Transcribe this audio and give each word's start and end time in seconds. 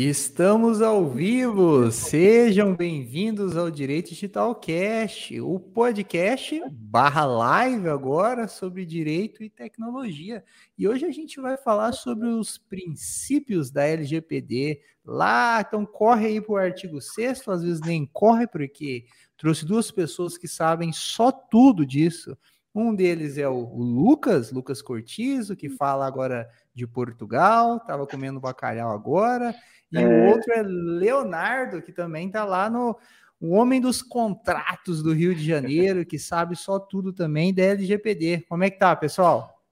Estamos 0.00 0.80
ao 0.80 1.10
vivo, 1.10 1.90
sejam 1.90 2.72
bem-vindos 2.72 3.56
ao 3.56 3.68
Direito 3.68 4.10
Digital 4.10 4.54
Cast, 4.54 5.40
o 5.40 5.58
podcast 5.58 6.62
barra 6.70 7.24
live 7.24 7.88
agora 7.88 8.46
sobre 8.46 8.86
direito 8.86 9.42
e 9.42 9.50
tecnologia. 9.50 10.44
E 10.78 10.86
hoje 10.86 11.04
a 11.04 11.10
gente 11.10 11.40
vai 11.40 11.56
falar 11.56 11.90
sobre 11.90 12.28
os 12.28 12.58
princípios 12.58 13.72
da 13.72 13.82
LGPD. 13.86 14.80
Lá, 15.04 15.64
então 15.66 15.84
corre 15.84 16.28
aí 16.28 16.40
para 16.40 16.52
o 16.52 16.56
artigo 16.56 17.00
6 17.00 17.48
às 17.48 17.64
vezes 17.64 17.80
nem 17.80 18.06
corre 18.06 18.46
porque 18.46 19.04
trouxe 19.36 19.66
duas 19.66 19.90
pessoas 19.90 20.38
que 20.38 20.46
sabem 20.46 20.92
só 20.92 21.32
tudo 21.32 21.84
disso. 21.84 22.38
Um 22.72 22.94
deles 22.94 23.36
é 23.36 23.48
o, 23.48 23.58
Lucas, 23.76 24.52
Lucas 24.52 24.80
Cortizo, 24.80 25.56
que 25.56 25.68
fala 25.68 26.06
agora 26.06 26.48
de 26.78 26.86
Portugal, 26.86 27.76
estava 27.76 28.06
comendo 28.06 28.40
bacalhau 28.40 28.90
agora. 28.90 29.54
E 29.92 29.98
é... 29.98 30.06
o 30.06 30.30
outro 30.30 30.52
é 30.52 30.62
Leonardo, 30.62 31.82
que 31.82 31.92
também 31.92 32.28
está 32.28 32.44
lá 32.44 32.70
no 32.70 32.96
o 33.40 33.54
homem 33.54 33.80
dos 33.80 34.02
contratos 34.02 35.00
do 35.00 35.12
Rio 35.12 35.32
de 35.32 35.46
Janeiro, 35.46 36.04
que 36.04 36.18
sabe 36.18 36.56
só 36.56 36.78
tudo 36.78 37.12
também 37.12 37.54
da 37.54 37.62
LGPD. 37.62 38.44
Como 38.48 38.64
é 38.64 38.70
que 38.70 38.78
tá, 38.78 38.96
pessoal? 38.96 39.62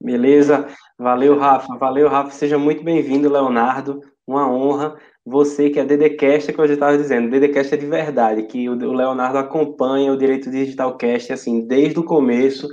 Beleza, 0.00 0.68
valeu, 0.96 1.36
Rafa. 1.36 1.76
Valeu, 1.76 2.08
Rafa. 2.08 2.30
Seja 2.30 2.56
muito 2.56 2.84
bem-vindo, 2.84 3.28
Leonardo. 3.28 4.00
Uma 4.24 4.48
honra. 4.48 4.96
Você 5.24 5.70
que 5.70 5.80
é 5.80 5.84
Dedecast, 5.84 6.52
que 6.52 6.60
eu 6.60 6.68
já 6.68 6.74
estava 6.74 6.96
dizendo, 6.96 7.30
Dedecast 7.30 7.74
é 7.74 7.76
de 7.76 7.86
verdade, 7.86 8.44
que 8.44 8.68
o 8.68 8.74
Leonardo 8.74 9.38
acompanha 9.38 10.12
o 10.12 10.16
Direito 10.16 10.48
Digital 10.48 10.96
Cast, 10.96 11.32
assim, 11.32 11.66
desde 11.66 11.98
o 11.98 12.04
começo, 12.04 12.68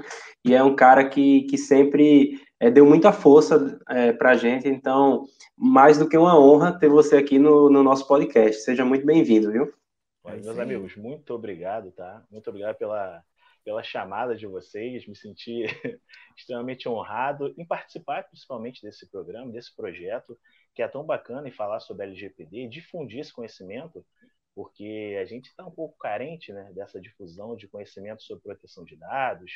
e 0.45 0.53
é 0.53 0.61
um 0.61 0.75
cara 0.75 1.09
que, 1.09 1.43
que 1.43 1.57
sempre 1.57 2.39
é, 2.63 2.71
deu 2.71 2.85
muita 2.85 3.11
força 3.11 3.77
é, 3.89 4.13
para 4.13 4.31
a 4.31 4.35
gente, 4.37 4.69
então, 4.69 5.25
mais 5.57 5.97
do 5.97 6.07
que 6.07 6.17
uma 6.17 6.39
honra 6.39 6.79
ter 6.79 6.87
você 6.87 7.17
aqui 7.17 7.37
no, 7.37 7.69
no 7.69 7.83
nosso 7.83 8.07
podcast. 8.07 8.61
Seja 8.61 8.85
muito 8.85 9.05
bem-vindo, 9.05 9.51
viu? 9.51 9.73
É 10.25 10.37
meus 10.37 10.57
amigos, 10.57 10.95
muito 10.95 11.33
obrigado, 11.33 11.91
tá? 11.91 12.23
Muito 12.31 12.49
obrigado 12.49 12.77
pela, 12.77 13.21
pela 13.65 13.83
chamada 13.83 14.33
de 14.33 14.47
vocês. 14.47 15.05
Me 15.05 15.13
senti 15.13 15.65
extremamente 16.37 16.87
honrado 16.87 17.53
em 17.57 17.65
participar, 17.65 18.23
principalmente, 18.23 18.81
desse 18.81 19.11
programa, 19.11 19.51
desse 19.51 19.75
projeto, 19.75 20.39
que 20.73 20.81
é 20.81 20.87
tão 20.87 21.03
bacana, 21.03 21.49
e 21.49 21.51
falar 21.51 21.81
sobre 21.81 22.05
LGPD, 22.05 22.69
difundir 22.69 23.19
esse 23.19 23.33
conhecimento, 23.33 24.05
porque 24.55 25.17
a 25.21 25.25
gente 25.25 25.47
está 25.47 25.65
um 25.65 25.71
pouco 25.71 25.97
carente 25.97 26.53
né, 26.53 26.71
dessa 26.73 27.01
difusão 27.01 27.57
de 27.57 27.67
conhecimento 27.67 28.23
sobre 28.23 28.41
proteção 28.41 28.85
de 28.85 28.95
dados, 28.95 29.51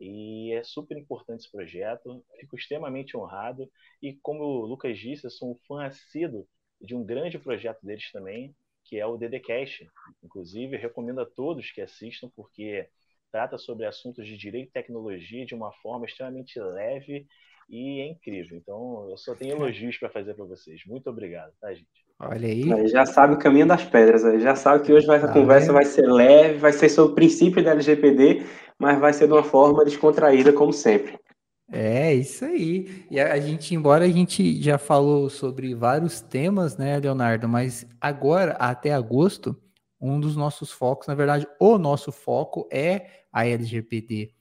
e 0.00 0.52
é 0.52 0.62
super 0.62 0.96
importante 0.96 1.40
esse 1.40 1.50
projeto. 1.50 2.24
Fico 2.38 2.56
extremamente 2.56 3.16
honrado. 3.16 3.70
E 4.02 4.14
como 4.22 4.42
o 4.42 4.66
Lucas 4.66 4.98
disse, 4.98 5.24
eu 5.24 5.30
sou 5.30 5.52
um 5.52 5.56
fã 5.66 5.84
assíduo 5.84 6.46
de 6.80 6.94
um 6.94 7.04
grande 7.04 7.38
projeto 7.38 7.84
deles 7.84 8.10
também, 8.12 8.54
que 8.84 8.98
é 8.98 9.06
o 9.06 9.16
DDCast. 9.16 9.88
Inclusive, 10.22 10.76
recomendo 10.76 11.20
a 11.20 11.26
todos 11.26 11.70
que 11.70 11.80
assistam, 11.80 12.30
porque 12.34 12.88
trata 13.32 13.58
sobre 13.58 13.86
assuntos 13.86 14.26
de 14.26 14.36
direito 14.36 14.68
e 14.68 14.72
tecnologia 14.72 15.44
de 15.44 15.54
uma 15.54 15.72
forma 15.74 16.06
extremamente 16.06 16.58
leve 16.60 17.26
e 17.68 18.00
é 18.00 18.06
incrível. 18.06 18.56
Então, 18.56 19.08
eu 19.10 19.16
só 19.16 19.34
tenho 19.34 19.56
elogios 19.56 19.98
para 19.98 20.10
fazer 20.10 20.34
para 20.34 20.44
vocês. 20.44 20.84
Muito 20.86 21.10
obrigado, 21.10 21.52
tá, 21.60 21.72
gente? 21.74 22.05
Olha 22.18 22.48
aí. 22.48 22.88
Já 22.88 23.04
sabe 23.04 23.34
o 23.34 23.38
caminho 23.38 23.66
das 23.66 23.84
pedras, 23.84 24.22
já 24.42 24.56
sabe 24.56 24.84
que 24.84 24.92
hoje 24.92 25.10
essa 25.10 25.26
ah, 25.26 25.32
conversa 25.32 25.70
é? 25.70 25.74
vai 25.74 25.84
ser 25.84 26.06
leve, 26.06 26.58
vai 26.58 26.72
ser 26.72 26.88
sobre 26.88 27.12
o 27.12 27.14
princípio 27.14 27.62
da 27.62 27.72
LGPD, 27.72 28.42
mas 28.78 28.98
vai 28.98 29.12
ser 29.12 29.26
de 29.26 29.32
uma 29.32 29.42
forma 29.42 29.84
descontraída, 29.84 30.52
como 30.52 30.72
sempre. 30.72 31.18
É, 31.70 32.14
isso 32.14 32.44
aí. 32.44 33.04
E 33.10 33.20
a 33.20 33.38
gente, 33.40 33.74
embora 33.74 34.04
a 34.04 34.08
gente 34.08 34.62
já 34.62 34.78
falou 34.78 35.28
sobre 35.28 35.74
vários 35.74 36.20
temas, 36.20 36.76
né, 36.76 36.98
Leonardo, 36.98 37.48
mas 37.48 37.86
agora, 38.00 38.52
até 38.52 38.92
agosto, 38.92 39.56
um 40.00 40.20
dos 40.20 40.36
nossos 40.36 40.70
focos, 40.70 41.08
na 41.08 41.14
verdade, 41.14 41.46
o 41.58 41.76
nosso 41.76 42.12
foco 42.12 42.68
é 42.72 43.06
a 43.32 43.46
LGPD. 43.46 44.35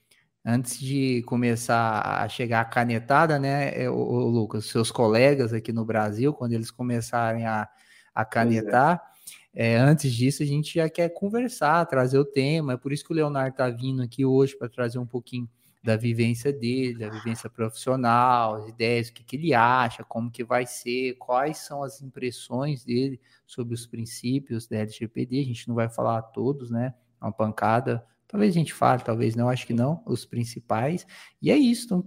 Antes 0.46 0.80
de 0.80 1.24
começar 1.24 2.22
a 2.22 2.30
chegar 2.30 2.62
a 2.62 2.66
canetada, 2.66 3.40
né, 3.40 3.72
é, 3.76 3.90
o, 3.90 3.96
o 3.96 4.30
Lucas, 4.30 4.66
seus 4.66 4.92
colegas 4.92 5.52
aqui 5.54 5.74
no 5.74 5.84
Brasil, 5.84 6.32
quando 6.34 6.54
eles 6.54 6.70
começarem 6.70 7.48
a, 7.48 7.68
a 8.14 8.22
é. 8.22 8.26
canetar, 8.26 9.02
é. 9.12 9.16
É, 9.56 9.78
antes 9.78 10.14
disso 10.14 10.44
a 10.44 10.46
gente 10.46 10.76
já 10.76 10.90
quer 10.90 11.10
conversar, 11.10 11.86
trazer 11.86 12.20
o 12.20 12.26
tema. 12.26 12.74
É 12.74 12.78
por 12.78 12.92
isso 12.92 13.06
que 13.06 13.14
o 13.14 13.16
Leonardo 13.16 13.52
está 13.52 13.70
vindo 13.70 14.02
aqui 14.02 14.26
hoje 14.26 14.54
para 14.56 14.68
trazer 14.68 15.00
um 15.00 15.06
pouquinho 15.06 15.50
da 15.82 15.96
vivência 15.96 16.52
dele, 16.52 16.98
da 16.98 17.10
vivência 17.10 17.50
profissional, 17.50 18.56
as 18.56 18.68
ideias, 18.68 19.08
o 19.08 19.14
que, 19.14 19.24
que 19.24 19.36
ele 19.38 19.54
acha, 19.54 20.04
como 20.04 20.32
que 20.32 20.44
vai 20.44 20.66
ser, 20.66 21.14
quais 21.14 21.60
são 21.60 21.84
as 21.84 22.02
impressões 22.02 22.84
dele 22.84 23.22
sobre 23.46 23.74
os 23.74 23.86
princípios 23.86 24.68
da 24.68 24.78
LGPD. 24.78 25.40
A 25.40 25.46
gente 25.46 25.68
não 25.68 25.76
vai 25.76 25.88
falar 25.88 26.22
todos, 26.22 26.70
né? 26.70 26.94
Uma 27.22 27.32
pancada 27.32 28.06
Talvez 28.36 28.54
a 28.54 28.60
gente 28.60 28.74
fale, 28.74 29.02
talvez 29.02 29.34
não, 29.34 29.48
acho 29.48 29.66
que 29.66 29.74
não, 29.74 30.04
os 30.06 30.26
principais. 30.26 31.08
E 31.42 31.50
é 31.50 31.56
isso. 31.56 32.06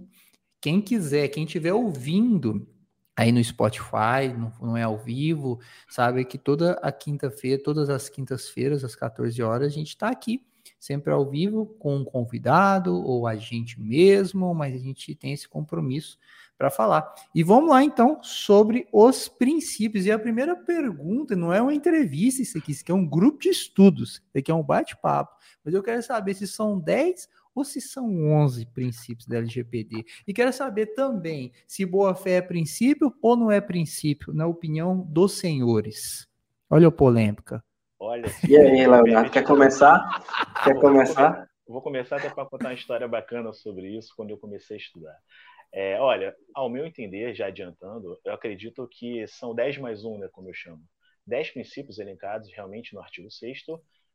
Quem 0.61 0.79
quiser, 0.79 1.27
quem 1.29 1.43
estiver 1.43 1.73
ouvindo 1.73 2.67
aí 3.17 3.31
no 3.31 3.43
Spotify, 3.43 4.31
não, 4.37 4.53
não, 4.61 4.77
é 4.77 4.83
ao 4.83 4.95
vivo, 4.95 5.59
sabe 5.89 6.23
que 6.23 6.37
toda 6.37 6.73
a 6.83 6.91
quinta-feira, 6.91 7.63
todas 7.63 7.89
as 7.89 8.09
quintas-feiras, 8.09 8.83
às 8.83 8.95
14 8.95 9.41
horas, 9.41 9.73
a 9.73 9.75
gente 9.75 9.87
está 9.87 10.09
aqui, 10.09 10.45
sempre 10.79 11.11
ao 11.11 11.27
vivo, 11.27 11.65
com 11.79 11.95
um 11.95 12.05
convidado 12.05 12.93
ou 12.93 13.25
a 13.25 13.35
gente 13.35 13.81
mesmo, 13.81 14.53
mas 14.53 14.75
a 14.75 14.77
gente 14.77 15.15
tem 15.15 15.33
esse 15.33 15.49
compromisso 15.49 16.19
para 16.59 16.69
falar. 16.69 17.15
E 17.33 17.41
vamos 17.41 17.69
lá 17.69 17.81
então 17.81 18.21
sobre 18.21 18.85
os 18.91 19.29
princípios. 19.29 20.05
E 20.05 20.11
a 20.11 20.19
primeira 20.19 20.57
pergunta 20.57 21.33
não 21.33 21.53
é 21.53 21.61
uma 21.61 21.73
entrevista, 21.73 22.41
isso 22.41 22.57
aqui, 22.57 22.73
isso 22.73 22.81
aqui 22.81 22.91
é 22.91 22.95
um 22.95 23.07
grupo 23.07 23.39
de 23.39 23.47
estudos, 23.47 24.15
isso 24.15 24.37
aqui 24.37 24.51
é 24.51 24.53
um 24.53 24.61
bate-papo. 24.61 25.33
Mas 25.63 25.73
eu 25.73 25.81
quero 25.81 26.03
saber 26.03 26.33
se 26.33 26.45
são 26.45 26.77
10 26.77 27.29
ou 27.55 27.63
se 27.63 27.79
são 27.79 28.05
11 28.25 28.65
princípios 28.73 29.25
da 29.25 29.37
LGPD. 29.37 30.03
E 30.27 30.33
quero 30.33 30.51
saber 30.51 30.87
também 30.87 31.53
se 31.65 31.85
boa-fé 31.85 32.33
é 32.33 32.41
princípio 32.41 33.15
ou 33.21 33.37
não 33.37 33.49
é 33.49 33.61
princípio, 33.61 34.33
na 34.33 34.45
opinião 34.45 34.97
dos 34.97 35.39
senhores. 35.39 36.27
Olha 36.69 36.89
a 36.89 36.91
polêmica. 36.91 37.63
Olha. 37.97 38.29
E 38.47 38.57
aí, 38.57 38.85
Leonardo, 38.85 39.31
quer 39.31 39.45
começar? 39.45 40.25
Quer 40.65 40.75
começar? 40.79 41.49
Vou 41.65 41.81
começar 41.81 42.17
até 42.17 42.29
para 42.29 42.45
contar 42.45 42.69
uma 42.69 42.73
história 42.73 43.07
bacana 43.07 43.53
sobre 43.53 43.95
isso 43.95 44.11
quando 44.17 44.31
eu 44.31 44.37
comecei 44.37 44.75
a 44.75 44.79
estudar. 44.79 45.15
É, 45.71 45.99
olha, 45.99 46.35
ao 46.53 46.69
meu 46.69 46.85
entender, 46.85 47.33
já 47.35 47.47
adiantando, 47.47 48.19
eu 48.25 48.33
acredito 48.33 48.87
que 48.87 49.27
são 49.27 49.53
10 49.53 49.77
mais 49.77 50.03
1, 50.03 50.17
né, 50.17 50.29
como 50.31 50.49
eu 50.49 50.53
chamo. 50.53 50.81
10 51.27 51.51
princípios 51.51 51.99
elencados 51.99 52.51
realmente 52.51 52.93
no 52.93 53.01
artigo 53.01 53.29
6 53.29 53.63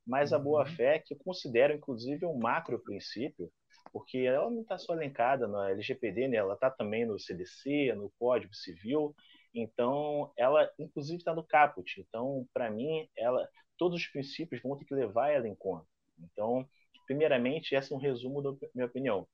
mas 0.07 0.33
a 0.33 0.39
boa-fé, 0.39 0.97
uhum. 0.97 1.03
que 1.07 1.15
eu 1.15 1.19
considero 1.19 1.73
inclusive 1.73 2.27
um 2.27 2.37
macro 2.37 2.79
princípio, 2.79 3.51
porque 3.93 4.19
ela 4.19 4.51
não 4.51 4.63
está 4.63 4.77
só 4.77 4.93
elencada 4.95 5.47
na 5.47 5.71
LGPD, 5.71 6.29
né? 6.29 6.37
ela 6.37 6.55
está 6.55 6.71
também 6.71 7.07
no 7.07 7.19
CDC, 7.19 7.95
no 7.95 8.13
Código 8.19 8.55
Civil, 8.55 9.15
então 9.55 10.33
ela 10.37 10.69
inclusive 10.79 11.19
está 11.19 11.35
no 11.35 11.45
caput. 11.45 12.01
Então, 12.01 12.47
para 12.53 12.71
mim, 12.71 13.09
ela, 13.17 13.49
todos 13.79 14.01
os 14.01 14.07
princípios 14.09 14.61
vão 14.61 14.77
ter 14.77 14.85
que 14.85 14.95
levar 14.95 15.31
ela 15.31 15.49
em 15.49 15.55
conta. 15.55 15.87
Então, 16.19 16.69
primeiramente, 17.07 17.75
esse 17.75 17.93
é 17.93 17.97
um 17.97 17.99
resumo 17.99 18.43
da 18.43 18.69
minha 18.75 18.87
opinião. 18.87 19.27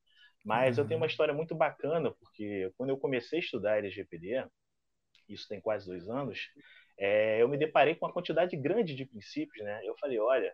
Mas 0.43 0.77
uhum. 0.77 0.83
eu 0.83 0.87
tenho 0.87 0.99
uma 0.99 1.05
uhum. 1.05 1.09
história 1.09 1.33
muito 1.33 1.55
bacana, 1.55 2.11
porque 2.11 2.71
quando 2.77 2.89
eu 2.89 2.97
comecei 2.97 3.39
a 3.39 3.41
estudar 3.41 3.77
LGPD, 3.77 4.45
isso 5.29 5.47
tem 5.47 5.61
quase 5.61 5.87
dois 5.87 6.09
anos, 6.09 6.49
é, 6.97 7.41
eu 7.41 7.47
me 7.47 7.57
deparei 7.57 7.95
com 7.95 8.05
uma 8.05 8.13
quantidade 8.13 8.55
grande 8.57 8.95
de 8.95 9.05
princípios, 9.05 9.63
né? 9.63 9.81
Eu 9.83 9.95
falei, 9.97 10.19
olha, 10.19 10.53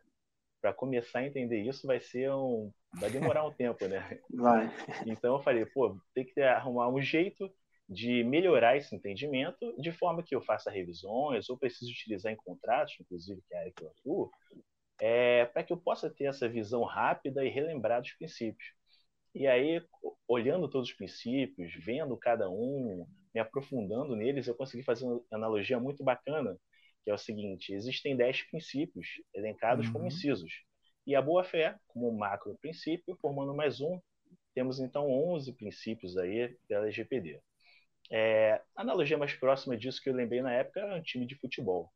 para 0.61 0.73
começar 0.73 1.19
a 1.19 1.25
entender 1.25 1.61
isso 1.61 1.85
vai 1.85 1.99
ser 1.99 2.31
um, 2.31 2.71
vai 2.99 3.09
demorar 3.09 3.45
um 3.45 3.53
tempo, 3.53 3.87
né? 3.87 4.19
Vai. 4.33 4.69
Então 5.05 5.35
eu 5.35 5.43
falei, 5.43 5.65
pô, 5.65 5.99
tem 6.13 6.25
que 6.25 6.41
arrumar 6.41 6.89
um 6.89 7.01
jeito 7.01 7.51
de 7.89 8.23
melhorar 8.23 8.75
esse 8.75 8.93
entendimento 8.93 9.73
de 9.79 9.91
forma 9.91 10.21
que 10.23 10.35
eu 10.35 10.41
faça 10.41 10.69
revisões 10.69 11.49
ou 11.49 11.57
preciso 11.57 11.91
utilizar 11.91 12.31
em 12.31 12.35
contratos, 12.35 12.95
inclusive 12.99 13.41
que 13.47 13.53
é 13.53 13.57
a 13.57 13.61
área 13.61 13.73
que 13.73 13.83
eu 13.83 13.89
atuo, 13.89 14.31
é, 14.99 15.45
para 15.45 15.63
que 15.63 15.71
eu 15.71 15.77
possa 15.77 16.09
ter 16.09 16.25
essa 16.25 16.49
visão 16.49 16.83
rápida 16.83 17.45
e 17.45 17.49
relembrar 17.49 18.01
dos 18.01 18.11
princípios. 18.13 18.76
E 19.37 19.45
aí, 19.45 19.79
olhando 20.27 20.67
todos 20.67 20.89
os 20.89 20.95
princípios, 20.95 21.71
vendo 21.85 22.17
cada 22.17 22.49
um, 22.49 23.05
me 23.31 23.39
aprofundando 23.39 24.15
neles, 24.15 24.47
eu 24.47 24.55
consegui 24.55 24.81
fazer 24.81 25.05
uma 25.05 25.21
analogia 25.31 25.79
muito 25.79 26.03
bacana, 26.03 26.57
que 27.03 27.11
é 27.11 27.13
o 27.13 27.19
seguinte: 27.19 27.71
existem 27.71 28.17
dez 28.17 28.41
princípios 28.41 29.05
elencados 29.35 29.85
uhum. 29.85 29.93
como 29.93 30.07
incisos. 30.07 30.51
E 31.05 31.15
a 31.15 31.21
boa-fé, 31.21 31.77
como 31.85 32.11
macro 32.11 32.57
princípio, 32.59 33.15
formando 33.21 33.53
mais 33.53 33.79
um, 33.79 34.01
temos 34.55 34.79
então 34.79 35.07
11 35.07 35.53
princípios 35.53 36.17
aí 36.17 36.57
da 36.67 36.77
LGPD. 36.77 37.39
É, 38.09 38.59
a 38.75 38.81
analogia 38.81 39.19
mais 39.19 39.35
próxima 39.35 39.77
disso 39.77 40.01
que 40.01 40.09
eu 40.09 40.15
lembrei 40.15 40.41
na 40.41 40.51
época 40.51 40.79
era 40.79 40.95
um 40.95 41.01
time 41.03 41.27
de 41.27 41.35
futebol. 41.35 41.93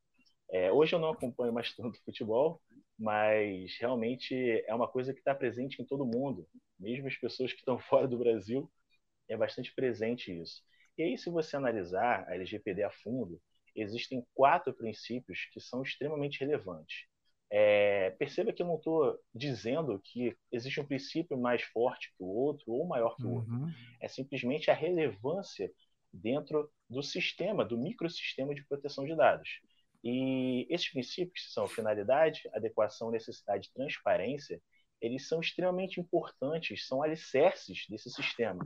É, 0.51 0.71
hoje 0.71 0.94
eu 0.94 0.99
não 0.99 1.09
acompanho 1.09 1.51
mais 1.51 1.75
tanto 1.75 1.99
futebol, 2.03 2.61
mas 3.01 3.75
realmente 3.80 4.63
é 4.68 4.75
uma 4.75 4.88
coisa 4.88 5.12
que 5.12 5.18
está 5.18 5.33
presente 5.33 5.81
em 5.81 5.86
todo 5.86 6.06
mundo, 6.06 6.48
mesmo 6.80 7.07
as 7.07 7.18
pessoas 7.18 7.51
que 7.51 7.57
estão 7.57 7.80
fora 7.89 8.07
do 8.07 8.19
Brasil, 8.19 8.71
é 9.27 9.36
bastante 9.36 9.74
presente 9.74 10.31
isso. 10.31 10.62
E 10.98 11.03
aí, 11.03 11.18
se 11.18 11.30
você 11.31 11.56
analisar 11.56 12.30
a 12.30 12.36
LGPD 12.36 12.83
a 12.83 12.92
fundo, 12.92 13.42
existem 13.75 14.24
quatro 14.36 14.71
princípios 14.71 15.50
que 15.51 15.59
são 15.59 15.81
extremamente 15.81 16.39
relevantes. 16.39 17.07
É, 17.50 18.12
perceba 18.12 18.53
que 18.53 18.62
eu 18.62 18.68
não 18.68 18.75
estou 18.75 19.19
dizendo 19.33 20.00
que 20.04 20.38
existe 20.51 20.80
um 20.80 20.86
princípio 20.86 21.36
mais 21.38 21.63
forte 21.63 22.13
que 22.15 22.24
o 22.24 22.27
outro 22.27 22.71
ou 22.71 22.86
maior 22.86 23.15
que 23.15 23.25
o 23.25 23.31
outro. 23.31 23.51
Uhum. 23.51 23.71
É 24.00 24.07
simplesmente 24.07 24.69
a 24.69 24.75
relevância 24.75 25.71
dentro 26.13 26.71
do 26.88 27.01
sistema, 27.01 27.65
do 27.65 27.80
microsistema 27.80 28.54
de 28.54 28.63
proteção 28.65 29.06
de 29.06 29.15
dados. 29.15 29.59
E 30.03 30.65
esses 30.69 30.89
princípios, 30.89 31.45
que 31.45 31.53
são 31.53 31.68
finalidade, 31.68 32.50
adequação, 32.53 33.12
necessidade 33.12 33.68
e 33.68 33.74
transparência, 33.74 34.62
eles 35.00 35.27
são 35.27 35.39
extremamente 35.39 36.00
importantes, 36.00 36.88
são 36.88 37.01
alicerces 37.01 37.86
desse 37.89 38.09
sistema. 38.09 38.63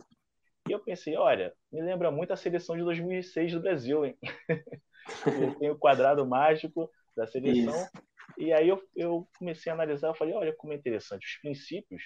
E 0.68 0.72
eu 0.72 0.80
pensei, 0.80 1.16
olha, 1.16 1.54
me 1.72 1.82
lembra 1.82 2.10
muito 2.10 2.34
a 2.34 2.38
seleção 2.38 2.76
de 2.76 2.84
2006 2.84 3.54
do 3.54 3.62
Brasil, 3.62 4.06
hein? 4.06 4.18
tem 5.60 5.70
o 5.70 5.78
quadrado 5.78 6.26
mágico 6.26 6.90
da 7.16 7.28
seleção. 7.28 7.76
Isso. 7.76 7.92
E 8.38 8.52
aí 8.52 8.68
eu, 8.68 8.81
eu 8.96 9.28
comecei 9.38 9.72
a 9.72 9.76
analisar, 9.76 10.08
eu 10.08 10.16
falei, 10.16 10.34
olha 10.34 10.54
como 10.56 10.74
é 10.74 10.76
interessante, 10.76 11.26
os 11.26 11.42
princípios 11.42 12.04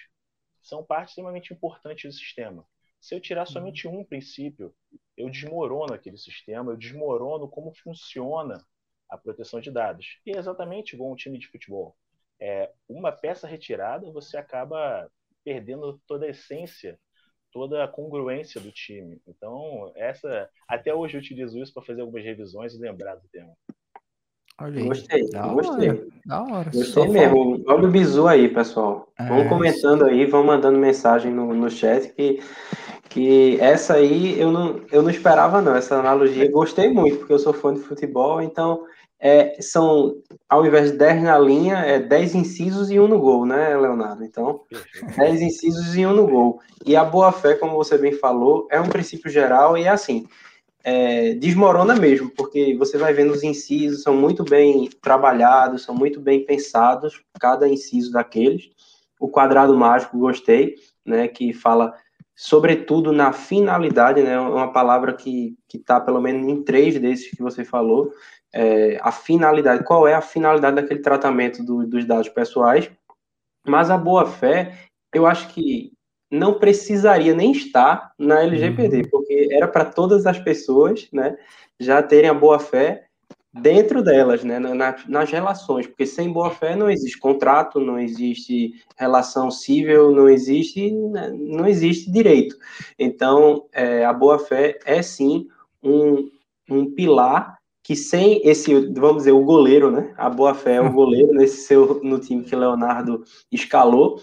são 0.62 0.84
parte 0.84 1.08
extremamente 1.08 1.52
importante 1.52 2.06
do 2.06 2.12
sistema. 2.12 2.64
Se 3.00 3.14
eu 3.14 3.20
tirar 3.20 3.46
somente 3.46 3.88
um 3.88 4.04
princípio, 4.04 4.74
eu 5.16 5.30
desmorono 5.30 5.94
aquele 5.94 6.18
sistema, 6.18 6.70
eu 6.70 6.76
desmorono 6.76 7.48
como 7.48 7.74
funciona 7.74 8.62
a 9.10 9.18
proteção 9.18 9.60
de 9.60 9.70
dados. 9.70 10.18
E 10.24 10.30
é 10.30 10.38
exatamente 10.38 10.94
igual 10.94 11.12
um 11.12 11.16
time 11.16 11.38
de 11.38 11.48
futebol. 11.48 11.96
É, 12.40 12.70
uma 12.88 13.12
peça 13.12 13.46
retirada, 13.46 14.10
você 14.10 14.36
acaba 14.36 15.10
perdendo 15.44 16.00
toda 16.06 16.26
a 16.26 16.30
essência, 16.30 16.98
toda 17.52 17.84
a 17.84 17.88
congruência 17.88 18.60
do 18.60 18.70
time. 18.70 19.20
Então, 19.26 19.92
essa 19.96 20.48
até 20.68 20.94
hoje 20.94 21.16
eu 21.16 21.20
utilizo 21.20 21.58
isso 21.58 21.74
para 21.74 21.82
fazer 21.82 22.00
algumas 22.00 22.24
revisões 22.24 22.74
e 22.74 22.78
lembrar 22.78 23.16
do 23.16 23.28
tema. 23.28 23.52
Olha 24.60 24.84
gostei, 24.84 25.28
da 25.30 25.48
gostei. 25.48 25.88
Hora, 25.88 26.06
da 26.26 26.42
hora. 26.42 26.64
Gostei 26.64 26.84
Só 26.84 27.08
mesmo. 27.08 27.64
Olha 27.66 27.88
o 27.88 27.90
bizu 27.90 28.28
aí, 28.28 28.46
pessoal. 28.46 29.10
É, 29.18 29.26
vão 29.26 29.48
comentando 29.48 30.04
aí, 30.04 30.26
vão 30.26 30.44
mandando 30.44 30.78
mensagem 30.78 31.32
no, 31.32 31.54
no 31.54 31.70
chat 31.70 32.12
que 32.12 32.40
que 33.10 33.60
essa 33.60 33.94
aí 33.94 34.40
eu 34.40 34.52
não, 34.52 34.80
eu 34.90 35.02
não 35.02 35.10
esperava 35.10 35.60
não, 35.60 35.74
essa 35.74 35.96
analogia. 35.96 36.50
Gostei 36.50 36.88
muito, 36.88 37.18
porque 37.18 37.32
eu 37.32 37.38
sou 37.38 37.52
fã 37.52 37.74
de 37.74 37.80
futebol, 37.80 38.40
então 38.40 38.84
é, 39.18 39.60
são, 39.60 40.14
ao 40.48 40.64
invés 40.64 40.92
de 40.92 40.96
10 40.96 41.24
na 41.24 41.36
linha, 41.36 41.78
é 41.78 41.98
10 41.98 42.36
incisos 42.36 42.88
e 42.90 43.00
um 43.00 43.08
no 43.08 43.18
gol, 43.18 43.44
né, 43.44 43.76
Leonardo? 43.76 44.24
Então, 44.24 44.60
10 45.16 45.42
incisos 45.42 45.96
e 45.96 46.06
um 46.06 46.14
no 46.14 46.26
gol. 46.26 46.60
E 46.86 46.94
a 46.94 47.04
boa-fé, 47.04 47.56
como 47.56 47.74
você 47.74 47.98
bem 47.98 48.12
falou, 48.12 48.68
é 48.70 48.80
um 48.80 48.88
princípio 48.88 49.28
geral 49.28 49.76
e 49.76 49.82
é 49.84 49.88
assim, 49.88 50.26
é, 50.84 51.34
desmorona 51.34 51.96
mesmo, 51.96 52.30
porque 52.30 52.76
você 52.78 52.96
vai 52.96 53.12
vendo 53.12 53.32
os 53.32 53.42
incisos, 53.42 54.04
são 54.04 54.14
muito 54.14 54.44
bem 54.44 54.88
trabalhados, 55.02 55.82
são 55.82 55.96
muito 55.96 56.20
bem 56.20 56.46
pensados, 56.46 57.20
cada 57.40 57.68
inciso 57.68 58.12
daqueles. 58.12 58.70
O 59.18 59.28
quadrado 59.28 59.76
mágico, 59.76 60.16
gostei, 60.16 60.76
né, 61.04 61.26
que 61.26 61.52
fala 61.52 61.92
sobretudo 62.40 63.12
na 63.12 63.34
finalidade, 63.34 64.22
né? 64.22 64.40
Uma 64.40 64.72
palavra 64.72 65.12
que 65.12 65.58
está 65.74 66.00
pelo 66.00 66.22
menos 66.22 66.48
em 66.48 66.62
três 66.62 66.98
desses 66.98 67.30
que 67.30 67.42
você 67.42 67.66
falou. 67.66 68.14
É, 68.50 68.98
a 69.02 69.12
finalidade, 69.12 69.84
qual 69.84 70.08
é 70.08 70.14
a 70.14 70.22
finalidade 70.22 70.76
daquele 70.76 71.00
tratamento 71.00 71.62
do, 71.62 71.86
dos 71.86 72.06
dados 72.06 72.30
pessoais? 72.30 72.90
Mas 73.68 73.90
a 73.90 73.98
boa 73.98 74.24
fé, 74.24 74.74
eu 75.14 75.26
acho 75.26 75.48
que 75.48 75.92
não 76.30 76.58
precisaria 76.58 77.34
nem 77.34 77.52
estar 77.52 78.14
na 78.18 78.40
LGPD, 78.40 79.02
uhum. 79.02 79.08
porque 79.10 79.48
era 79.52 79.68
para 79.68 79.84
todas 79.84 80.24
as 80.24 80.38
pessoas, 80.38 81.08
né, 81.12 81.36
já 81.78 82.02
terem 82.02 82.30
a 82.30 82.34
boa 82.34 82.58
fé 82.58 83.04
dentro 83.52 84.02
delas, 84.02 84.44
né, 84.44 84.58
na, 84.58 84.96
nas 85.08 85.30
relações, 85.30 85.86
porque 85.86 86.06
sem 86.06 86.32
boa 86.32 86.50
fé 86.50 86.76
não 86.76 86.88
existe 86.88 87.18
contrato, 87.18 87.80
não 87.80 87.98
existe 87.98 88.74
relação 88.96 89.50
civil, 89.50 90.12
não 90.12 90.28
existe, 90.28 90.92
né, 90.92 91.30
não 91.36 91.66
existe 91.66 92.10
direito. 92.10 92.56
Então, 92.98 93.66
é, 93.72 94.04
a 94.04 94.12
boa 94.12 94.38
fé 94.38 94.78
é 94.84 95.02
sim 95.02 95.48
um, 95.82 96.30
um 96.70 96.94
pilar 96.94 97.58
que 97.82 97.96
sem 97.96 98.40
esse, 98.44 98.72
vamos 98.92 99.18
dizer, 99.18 99.32
o 99.32 99.44
goleiro, 99.44 99.90
né, 99.90 100.14
a 100.16 100.30
boa 100.30 100.54
fé 100.54 100.74
é 100.76 100.80
o 100.80 100.92
goleiro 100.92 101.32
nesse 101.32 101.66
seu 101.66 102.00
no 102.04 102.20
time 102.20 102.44
que 102.44 102.54
Leonardo 102.54 103.24
escalou. 103.50 104.20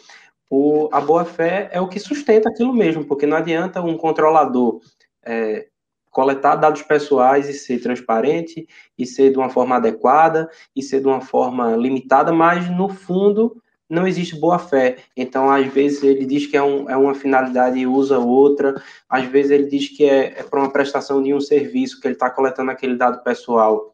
O, 0.49 0.87
a 0.93 1.01
boa 1.01 1.25
fé 1.25 1.69
é 1.73 1.81
o 1.81 1.89
que 1.89 1.99
sustenta 1.99 2.47
aquilo 2.47 2.73
mesmo, 2.73 3.03
porque 3.03 3.25
não 3.25 3.35
adianta 3.35 3.81
um 3.81 3.97
controlador 3.97 4.79
é, 5.25 5.67
coletar 6.11 6.55
dados 6.55 6.81
pessoais 6.81 7.47
e 7.47 7.53
ser 7.53 7.79
transparente, 7.79 8.67
e 8.97 9.05
ser 9.05 9.31
de 9.31 9.37
uma 9.37 9.49
forma 9.49 9.75
adequada, 9.75 10.49
e 10.75 10.81
ser 10.81 11.01
de 11.01 11.07
uma 11.07 11.21
forma 11.21 11.75
limitada, 11.75 12.31
mas 12.31 12.69
no 12.69 12.89
fundo 12.89 13.61
não 13.89 14.05
existe 14.05 14.37
boa 14.39 14.59
fé. 14.59 14.97
Então, 15.15 15.49
às 15.49 15.65
vezes, 15.67 16.03
ele 16.03 16.25
diz 16.25 16.45
que 16.45 16.57
é, 16.57 16.63
um, 16.63 16.89
é 16.89 16.97
uma 16.97 17.15
finalidade 17.15 17.79
e 17.79 17.87
usa 17.87 18.19
outra, 18.19 18.81
às 19.09 19.25
vezes, 19.25 19.51
ele 19.51 19.65
diz 19.65 19.89
que 19.89 20.03
é, 20.03 20.39
é 20.39 20.43
para 20.43 20.59
uma 20.59 20.71
prestação 20.71 21.21
de 21.23 21.33
um 21.33 21.39
serviço, 21.39 21.99
que 22.01 22.07
ele 22.07 22.15
está 22.15 22.29
coletando 22.29 22.71
aquele 22.71 22.95
dado 22.95 23.23
pessoal 23.23 23.93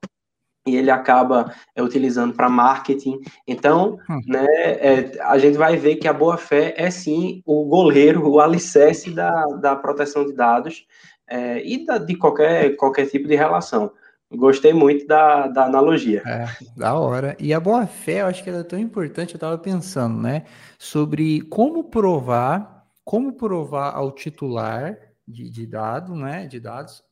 e 0.65 0.75
ele 0.77 0.89
acaba 0.89 1.53
é, 1.75 1.83
utilizando 1.83 2.33
para 2.33 2.49
marketing. 2.49 3.19
Então, 3.47 3.97
hum. 4.09 4.19
né, 4.25 4.47
é, 4.49 5.11
a 5.21 5.37
gente 5.37 5.57
vai 5.57 5.75
ver 5.75 5.97
que 5.97 6.07
a 6.07 6.13
boa 6.13 6.37
fé 6.37 6.73
é 6.77 6.89
sim 6.89 7.41
o 7.45 7.65
goleiro, 7.65 8.27
o 8.27 8.39
alicerce 8.39 9.11
da, 9.11 9.45
da 9.61 9.75
proteção 9.75 10.25
de 10.25 10.33
dados, 10.33 10.85
é, 11.27 11.65
e 11.65 11.85
da, 11.85 11.97
de 11.97 12.15
qualquer, 12.15 12.75
qualquer 12.75 13.07
tipo 13.07 13.27
de 13.27 13.35
relação. 13.35 13.91
Gostei 14.35 14.73
muito 14.73 15.05
da, 15.05 15.47
da 15.47 15.65
analogia. 15.65 16.23
É, 16.25 16.47
da 16.75 16.95
hora. 16.95 17.37
E 17.39 17.53
a 17.53 17.59
boa-fé, 17.59 18.21
eu 18.21 18.25
acho 18.25 18.43
que 18.43 18.49
ela 18.49 18.59
é 18.59 18.63
tão 18.63 18.79
importante, 18.79 19.33
eu 19.33 19.37
estava 19.37 19.57
pensando, 19.57 20.19
né? 20.19 20.45
Sobre 20.79 21.41
como 21.41 21.83
provar, 21.83 22.87
como 23.05 23.33
provar 23.33 23.93
ao 23.95 24.11
titular 24.11 24.97
de, 25.27 25.49
de 25.49 25.67
dado, 25.67 26.15
né? 26.15 26.47
De 26.47 26.59
dados, 26.59 27.03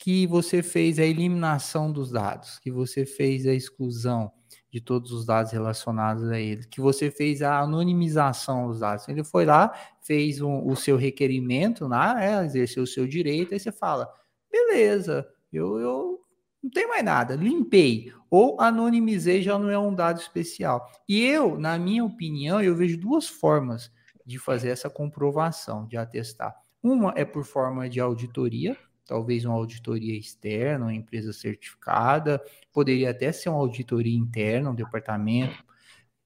que 0.00 0.26
você 0.26 0.62
fez 0.62 0.98
a 0.98 1.04
eliminação 1.04 1.92
dos 1.92 2.10
dados, 2.10 2.58
que 2.58 2.70
você 2.70 3.04
fez 3.04 3.46
a 3.46 3.52
exclusão, 3.52 4.32
de 4.70 4.80
todos 4.80 5.12
os 5.12 5.24
dados 5.24 5.52
relacionados 5.52 6.28
a 6.30 6.38
ele, 6.38 6.66
que 6.66 6.80
você 6.80 7.10
fez 7.10 7.42
a 7.42 7.60
anonimização 7.60 8.68
dos 8.68 8.80
dados. 8.80 9.08
Ele 9.08 9.24
foi 9.24 9.44
lá, 9.44 9.72
fez 10.02 10.40
um, 10.40 10.66
o 10.66 10.76
seu 10.76 10.96
requerimento, 10.96 11.88
né, 11.88 12.44
exerceu 12.44 12.82
o 12.82 12.86
seu 12.86 13.06
direito, 13.06 13.54
aí 13.54 13.60
você 13.60 13.72
fala, 13.72 14.08
beleza, 14.50 15.26
eu, 15.52 15.78
eu 15.78 16.20
não 16.62 16.70
tenho 16.70 16.88
mais 16.88 17.04
nada, 17.04 17.36
limpei, 17.36 18.12
ou 18.30 18.60
anonimizei 18.60 19.40
já 19.40 19.58
não 19.58 19.70
é 19.70 19.78
um 19.78 19.94
dado 19.94 20.20
especial. 20.20 20.86
E 21.08 21.24
eu, 21.24 21.58
na 21.58 21.78
minha 21.78 22.04
opinião, 22.04 22.60
eu 22.60 22.74
vejo 22.74 22.98
duas 22.98 23.28
formas 23.28 23.90
de 24.24 24.38
fazer 24.38 24.70
essa 24.70 24.90
comprovação, 24.90 25.86
de 25.86 25.96
atestar. 25.96 26.54
Uma 26.82 27.12
é 27.16 27.24
por 27.24 27.44
forma 27.44 27.88
de 27.88 28.00
auditoria, 28.00 28.76
talvez 29.06 29.44
uma 29.44 29.54
auditoria 29.54 30.18
externa, 30.18 30.86
uma 30.86 30.94
empresa 30.94 31.32
certificada, 31.32 32.42
poderia 32.72 33.10
até 33.10 33.30
ser 33.32 33.48
uma 33.48 33.58
auditoria 33.58 34.16
interna, 34.16 34.70
um 34.70 34.74
departamento 34.74 35.64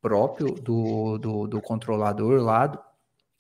próprio 0.01 0.55
do, 0.55 1.19
do, 1.19 1.47
do 1.47 1.61
controlador 1.61 2.43
lá 2.43 2.83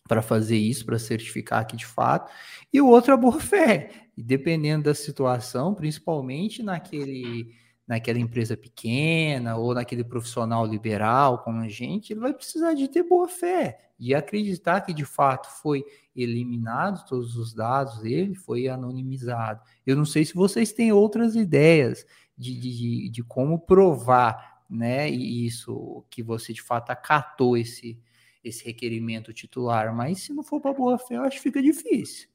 para 0.07 0.23
fazer 0.23 0.57
isso, 0.57 0.85
para 0.85 0.99
certificar 0.99 1.67
que 1.67 1.77
de 1.77 1.87
fato, 1.87 2.31
e 2.73 2.81
o 2.81 2.89
outro 2.89 3.13
é 3.13 3.15
a 3.15 3.17
boa 3.17 3.41
fé, 3.41 3.91
e 4.17 4.23
dependendo 4.23 4.85
da 4.85 4.95
situação, 4.95 5.75
principalmente 5.75 6.63
naquele 6.63 7.59
naquela 7.91 8.21
empresa 8.21 8.57
pequena 8.57 9.57
ou 9.57 9.75
naquele 9.75 10.05
profissional 10.05 10.65
liberal 10.65 11.39
como 11.39 11.61
a 11.61 11.69
gente, 11.69 12.13
ele 12.13 12.21
vai 12.21 12.33
precisar 12.33 12.73
de 12.73 12.87
ter 12.87 13.03
boa 13.03 13.27
fé 13.27 13.79
e 13.99 14.15
acreditar 14.15 14.81
que 14.83 14.95
de 14.95 15.05
fato 15.05 15.51
foi 15.61 15.85
eliminado 16.23 17.07
todos 17.07 17.37
os 17.37 17.53
dados 17.53 18.01
dele, 18.01 18.35
foi 18.35 18.69
anonimizado. 18.69 19.63
Eu 19.87 19.97
não 19.97 20.05
sei 20.05 20.25
se 20.25 20.35
vocês 20.35 20.73
têm 20.73 20.93
outras 20.93 21.35
ideias 21.35 22.07
de, 22.37 22.59
de, 22.59 23.09
de 23.09 23.23
como 23.23 23.59
provar 23.59 24.63
né, 24.69 25.09
isso, 25.09 26.05
que 26.09 26.23
você 26.23 26.53
de 26.53 26.63
fato 26.63 26.91
acatou 26.91 27.57
esse, 27.57 27.99
esse 28.43 28.65
requerimento 28.65 29.33
titular, 29.33 29.95
mas 29.95 30.21
se 30.21 30.33
não 30.33 30.43
for 30.43 30.61
para 30.61 30.73
boa 30.73 30.99
fé, 30.99 31.17
eu 31.17 31.23
acho 31.23 31.37
que 31.37 31.43
fica 31.43 31.61
difícil. 31.61 32.29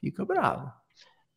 Fica 0.00 0.24
bravo. 0.24 0.81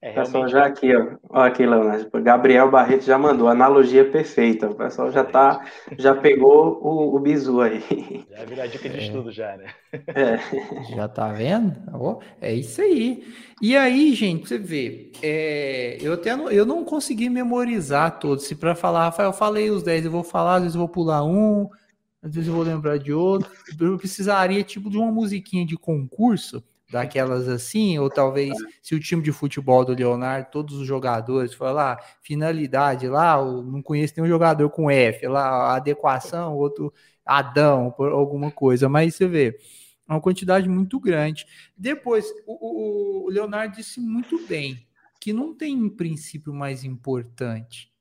É, 0.06 0.12
pessoal 0.12 0.48
já 0.48 0.68
aqui, 0.68 0.96
ó. 0.96 1.18
Olha 1.30 1.48
aqui, 1.48 1.66
Leonardo. 1.66 2.22
Gabriel 2.22 2.70
Barreto 2.70 3.04
já 3.04 3.18
mandou, 3.18 3.48
analogia 3.48 4.08
perfeita. 4.08 4.70
O 4.70 4.76
pessoal 4.76 5.12
já 5.12 5.24
tá, 5.24 5.66
já 5.98 6.14
pegou 6.14 6.80
o, 6.80 7.16
o 7.16 7.20
bizu 7.20 7.60
aí. 7.60 8.24
Já 8.30 8.46
virou 8.46 8.64
a 8.64 8.68
dica 8.68 8.88
de 8.88 9.00
é. 9.00 9.02
estudo 9.04 9.32
já, 9.32 9.58
né? 9.58 9.66
É. 10.10 10.38
Já 10.96 11.08
tá 11.08 11.32
vendo? 11.32 11.74
Oh, 11.92 12.20
é 12.40 12.54
isso 12.54 12.82
aí. 12.82 13.26
E 13.60 13.76
aí, 13.76 14.14
gente, 14.14 14.48
você 14.48 14.60
vê, 14.60 15.12
é, 15.24 15.98
eu 16.00 16.14
até 16.14 16.36
não, 16.36 16.52
eu 16.52 16.68
não 16.68 16.86
consegui 16.86 17.28
memorizar 17.28 18.20
todos. 18.20 18.46
Se 18.46 18.54
para 18.54 18.76
falar, 18.76 19.06
Rafael, 19.06 19.30
eu 19.30 19.34
falei 19.34 19.72
os 19.72 19.82
10, 19.82 20.06
eu 20.06 20.12
vou 20.12 20.24
falar, 20.24 20.58
às 20.58 20.62
vezes 20.62 20.76
eu 20.76 20.82
vou 20.82 20.90
pular 20.90 21.26
um, 21.26 21.68
às 22.22 22.32
vezes 22.32 22.48
eu 22.48 22.54
vou 22.54 22.64
lembrar 22.64 23.00
de 23.00 23.12
outro. 23.12 23.50
Eu 23.80 23.98
precisaria, 23.98 24.64
tipo, 24.64 24.88
de 24.88 25.00
uma 25.00 25.12
musiquinha 25.12 25.66
de 25.66 25.76
concurso 25.76 26.64
daquelas 26.89 27.48
assim, 27.48 27.98
ou 27.98 28.10
talvez 28.10 28.54
se 28.82 28.94
o 28.96 29.00
time 29.00 29.22
de 29.22 29.32
futebol 29.32 29.84
do 29.84 29.94
Leonardo, 29.94 30.50
todos 30.51 30.75
os 30.75 30.88
jogadores, 30.88 31.54
falar 31.54 31.94
ah, 31.94 32.04
finalidade 32.22 33.08
lá, 33.08 33.38
não 33.38 33.82
conheço 33.82 34.13
nenhum 34.18 34.30
jogador 34.30 34.70
com 34.70 34.89
F, 34.89 35.27
lá, 35.27 35.75
adequação, 35.75 36.56
outro 36.56 36.94
Adão, 37.25 37.92
por 37.92 38.12
alguma 38.12 38.51
coisa, 38.51 38.88
mas 38.88 39.15
você 39.15 39.27
vê, 39.27 39.58
é 40.08 40.13
uma 40.13 40.22
quantidade 40.22 40.70
muito 40.70 41.00
grande. 41.00 41.46
Depois, 41.75 42.32
o, 42.46 43.25
o 43.25 43.30
Leonardo 43.30 43.75
disse 43.75 44.00
muito 44.00 44.46
bem 44.48 44.86
que 45.20 45.34
não 45.34 45.56
tem 45.56 45.75
um 45.75 45.89
princípio 45.89 46.54
mais 46.54 46.84
importante. 46.84 47.92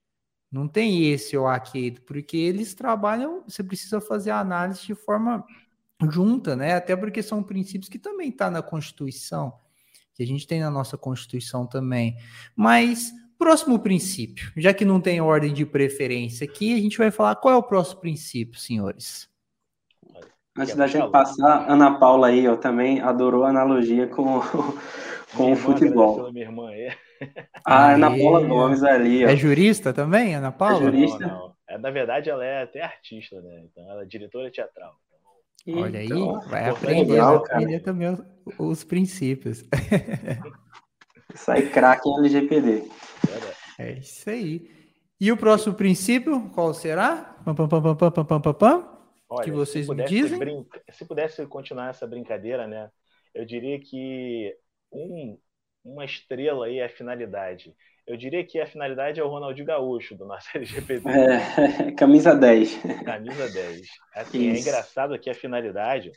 Não 0.53 0.69
tem 0.69 1.11
esse 1.11 1.37
ou 1.37 1.49
aquele, 1.49 1.99
porque 2.01 2.37
eles 2.37 2.75
trabalham, 2.75 3.43
você 3.49 3.65
precisa 3.65 4.01
fazer 4.01 4.31
a 4.31 4.39
análise 4.39 4.87
de 4.87 4.95
forma 4.95 5.45
junta, 6.11 6.57
né? 6.57 6.75
Até 6.75 6.97
porque 6.97 7.23
são 7.23 7.43
princípios 7.43 7.89
que 7.89 7.99
também 7.99 8.29
está 8.29 8.51
na 8.51 8.63
Constituição, 8.63 9.55
que 10.15 10.23
a 10.23 10.27
gente 10.27 10.47
tem 10.47 10.61
na 10.61 10.71
nossa 10.71 10.97
Constituição 10.97 11.67
também. 11.67 12.17
Mas 12.57 13.13
próximo 13.39 13.79
princípio, 13.79 14.53
já 14.57 14.73
que 14.73 14.85
não 14.85 15.01
tem 15.01 15.21
ordem 15.21 15.53
de 15.53 15.67
preferência 15.67 16.45
aqui, 16.45 16.75
a 16.75 16.81
gente 16.81 16.99
vai 16.99 17.11
falar 17.11 17.37
qual 17.37 17.55
é 17.55 17.57
o 17.57 17.63
próximo 17.63 18.01
princípio, 18.01 18.59
senhores. 18.59 19.29
Antes 20.57 20.77
da 20.77 20.87
gente 20.87 21.11
passar, 21.11 21.69
Ana 21.69 21.99
Paula 21.99 22.29
aí, 22.29 22.47
ó, 22.47 22.57
também 22.57 23.01
adorou 23.01 23.45
a 23.45 23.49
analogia 23.49 24.07
com, 24.07 24.41
com 25.37 25.53
o 25.53 25.57
futebol. 25.57 26.33
Minha 26.33 26.47
irmã 26.47 26.73
é. 26.73 26.97
Ah, 27.65 27.95
Ana 27.95 28.11
Paula 28.11 28.47
Gomes 28.47 28.83
ali, 28.83 29.25
ó. 29.25 29.29
É 29.29 29.37
jurista 29.37 29.93
também, 29.93 30.37
Ana 30.37 30.53
Paula? 30.53 30.79
É 30.79 30.85
jurista? 30.85 31.27
Não, 31.27 31.39
não. 31.49 31.55
É, 31.69 31.79
na 31.79 31.91
verdade, 31.91 32.31
ela 32.31 32.45
é 32.45 32.63
até 32.63 32.83
artista, 32.83 33.41
né? 33.41 33.65
Então, 33.65 33.91
ela 33.91 34.03
é 34.03 34.07
diretora 34.07 34.51
teatral. 34.51 34.95
Olha 35.67 36.01
aí, 36.01 36.07
então, 36.07 36.41
vai 36.43 36.69
aprender, 36.69 37.13
legal, 37.13 37.39
vai 37.41 37.51
aprender 37.51 37.81
também 37.81 38.09
os, 38.09 38.21
os 38.59 38.85
princípios. 38.85 39.65
Sai 41.35 41.69
craque 41.69 42.09
em 42.09 42.19
LGPD. 42.19 42.89
É 43.79 43.93
isso 43.93 44.29
aí. 44.31 44.71
E 45.21 45.33
o 45.33 45.37
próximo 45.37 45.75
princípio, 45.75 46.51
qual 46.51 46.75
será? 46.75 47.37
Pam, 47.45 47.55
pam, 47.55 47.69
pam, 47.69 47.97
pam, 47.97 48.11
pam, 48.11 48.41
pam, 48.41 48.53
pam, 48.53 48.99
Olha, 49.29 49.45
que 49.45 49.51
vocês 49.51 49.89
me 49.89 50.05
dizem? 50.05 50.39
Brinca... 50.39 50.83
Se 50.93 51.05
pudesse 51.05 51.47
continuar 51.47 51.91
essa 51.91 52.07
brincadeira, 52.07 52.67
né? 52.67 52.91
Eu 53.35 53.45
diria 53.45 53.81
que 53.81 54.55
um, 54.93 55.39
uma 55.83 56.05
estrela 56.05 56.67
aí 56.67 56.79
é 56.79 56.85
a 56.85 56.89
finalidade. 56.91 57.75
Eu 58.07 58.17
diria 58.17 58.45
que 58.45 58.61
a 58.61 58.67
finalidade 58.67 59.19
é 59.19 59.25
o 59.25 59.29
Ronaldinho 59.29 59.67
Gaúcho 59.67 60.15
do 60.15 60.27
nosso 60.27 60.47
LGPD. 60.55 61.09
É, 61.09 61.93
camisa 61.97 62.35
10. 62.35 62.83
Camisa 63.05 63.49
10. 63.51 63.87
Assim, 64.15 64.51
é 64.51 64.59
engraçado 64.59 65.19
que 65.19 65.31
a 65.31 65.35
finalidade 65.35 66.13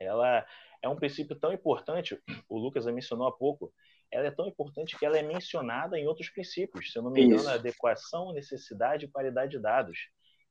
ela 0.00 0.44
é 0.82 0.88
um 0.88 0.96
princípio 0.96 1.36
tão 1.36 1.52
importante, 1.52 2.20
o 2.48 2.58
Lucas 2.58 2.86
mencionou 2.86 3.26
há 3.26 3.32
pouco, 3.32 3.72
ela 4.10 4.26
é 4.26 4.30
tão 4.30 4.46
importante 4.46 4.98
que 4.98 5.04
ela 5.04 5.18
é 5.18 5.22
mencionada 5.22 5.98
em 5.98 6.06
outros 6.06 6.30
princípios. 6.30 6.92
Se 6.92 6.98
eu 6.98 7.02
não 7.02 7.10
me 7.10 7.22
engano, 7.22 7.48
adequação, 7.48 8.32
necessidade 8.32 9.04
e 9.04 9.08
qualidade 9.08 9.52
de 9.52 9.58
dados. 9.58 9.98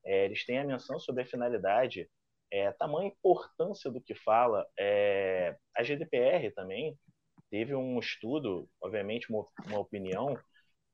É, 0.03 0.25
eles 0.25 0.45
têm 0.45 0.59
a 0.59 0.63
menção 0.63 0.99
sobre 0.99 1.23
a 1.23 1.25
finalidade, 1.25 2.09
é, 2.51 2.71
tamanha 2.73 3.07
importância 3.07 3.89
do 3.89 4.01
que 4.01 4.13
fala. 4.13 4.65
É, 4.77 5.55
a 5.75 5.83
GDPR 5.83 6.51
também, 6.53 6.97
teve 7.49 7.75
um 7.75 7.99
estudo, 7.99 8.69
obviamente 8.81 9.29
uma, 9.29 9.45
uma 9.67 9.79
opinião, 9.79 10.37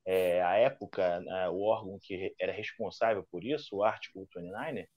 é, 0.06 0.40
época, 0.64 1.20
né, 1.22 1.50
o 1.50 1.62
órgão 1.62 2.00
que 2.02 2.34
era 2.40 2.52
responsável 2.52 3.26
por 3.32 3.44
isso, 3.44 3.78
o 3.78 3.84
Article 3.84 4.26
29, 4.36 4.88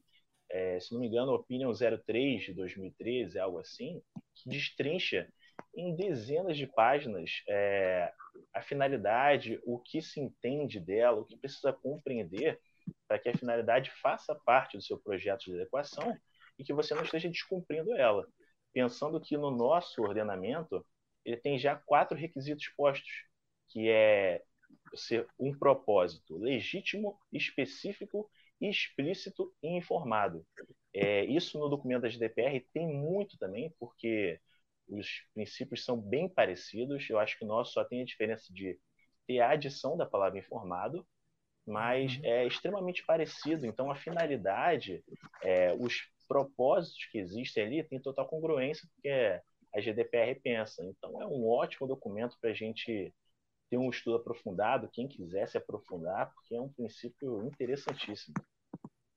é, 0.51 0.79
se 0.81 0.93
não 0.93 1.01
me 1.01 1.09
engano, 1.09 1.33
Opinion 1.33 1.73
03 1.73 2.43
de 2.43 2.55
2013, 2.55 3.39
algo 3.39 3.59
assim, 3.59 4.03
que 4.35 4.49
destrincha 4.49 5.29
em 5.77 5.95
dezenas 5.95 6.57
de 6.57 6.67
páginas 6.67 7.43
é, 7.49 8.13
a 8.53 8.63
finalidade, 8.63 9.61
o 9.65 9.79
que 9.79 10.01
se 10.01 10.21
entende 10.21 10.79
dela, 10.79 11.21
o 11.21 11.25
que 11.25 11.37
precisa 11.37 11.73
compreender 11.73 12.61
para 13.09 13.19
que 13.19 13.29
a 13.29 13.37
finalidade 13.37 13.91
faça 14.03 14.35
parte 14.35 14.77
do 14.77 14.83
seu 14.83 14.99
projeto 14.99 15.45
de 15.45 15.55
adequação 15.55 16.17
e 16.59 16.65
que 16.65 16.73
você 16.73 16.95
não 16.95 17.03
esteja 17.03 17.29
descumprindo 17.29 17.93
ela. 17.95 18.27
Pensando 18.73 19.21
que 19.21 19.37
no 19.37 19.51
nosso 19.51 20.03
ordenamento 20.03 20.85
ele 21.25 21.37
tem 21.37 21.59
já 21.59 21.77
quatro 21.77 22.17
requisitos 22.17 22.69
postos, 22.77 23.11
que 23.69 23.89
é 23.89 24.43
ser 24.95 25.27
um 25.39 25.57
propósito 25.57 26.37
legítimo, 26.37 27.19
específico, 27.33 28.31
explícito 28.61 29.53
e 29.63 29.69
informado. 29.77 30.47
É, 30.93 31.25
isso 31.25 31.59
no 31.59 31.69
documento 31.69 32.03
da 32.03 32.09
GDPR 32.09 32.61
tem 32.73 32.87
muito 32.87 33.37
também, 33.39 33.75
porque 33.79 34.41
os 34.89 35.23
princípios 35.33 35.85
são 35.85 36.01
bem 36.01 36.29
parecidos. 36.29 37.09
Eu 37.09 37.19
acho 37.19 37.39
que 37.39 37.45
o 37.45 37.49
nosso 37.49 37.73
só 37.73 37.85
tem 37.85 38.03
a 38.03 38.05
diferença 38.05 38.53
de 38.53 38.79
ter 39.27 39.41
a 39.41 39.51
adição 39.51 39.97
da 39.97 40.07
palavra 40.07 40.39
informado, 40.39 41.07
mas 41.67 42.17
uhum. 42.17 42.25
é 42.25 42.47
extremamente 42.47 43.05
parecido. 43.05 43.67
Então, 43.67 43.91
a 43.91 43.97
finalidade, 43.97 45.03
é, 45.43 45.73
os 45.75 46.09
propósitos 46.29 47.07
que 47.07 47.19
existem 47.19 47.65
ali, 47.65 47.85
tem 47.85 48.01
total 48.01 48.29
congruência, 48.29 48.89
porque 48.95 49.09
é 49.09 49.43
a 49.75 49.81
GDPR 49.81 50.41
pensa. 50.41 50.85
Então, 50.85 51.21
é 51.21 51.27
um 51.27 51.49
ótimo 51.49 51.87
documento 51.87 52.37
para 52.41 52.51
a 52.51 52.55
gente 52.55 53.13
ter 53.69 53.77
um 53.77 53.91
estudo 53.91 54.17
aprofundado, 54.17 54.89
quem 54.93 55.09
quiser 55.09 55.49
se 55.49 55.59
aprofundar, 55.59 56.33
porque 56.35 56.55
é 56.55 56.61
um 56.61 56.69
princípio 56.69 57.45
interessantíssimo. 57.47 58.35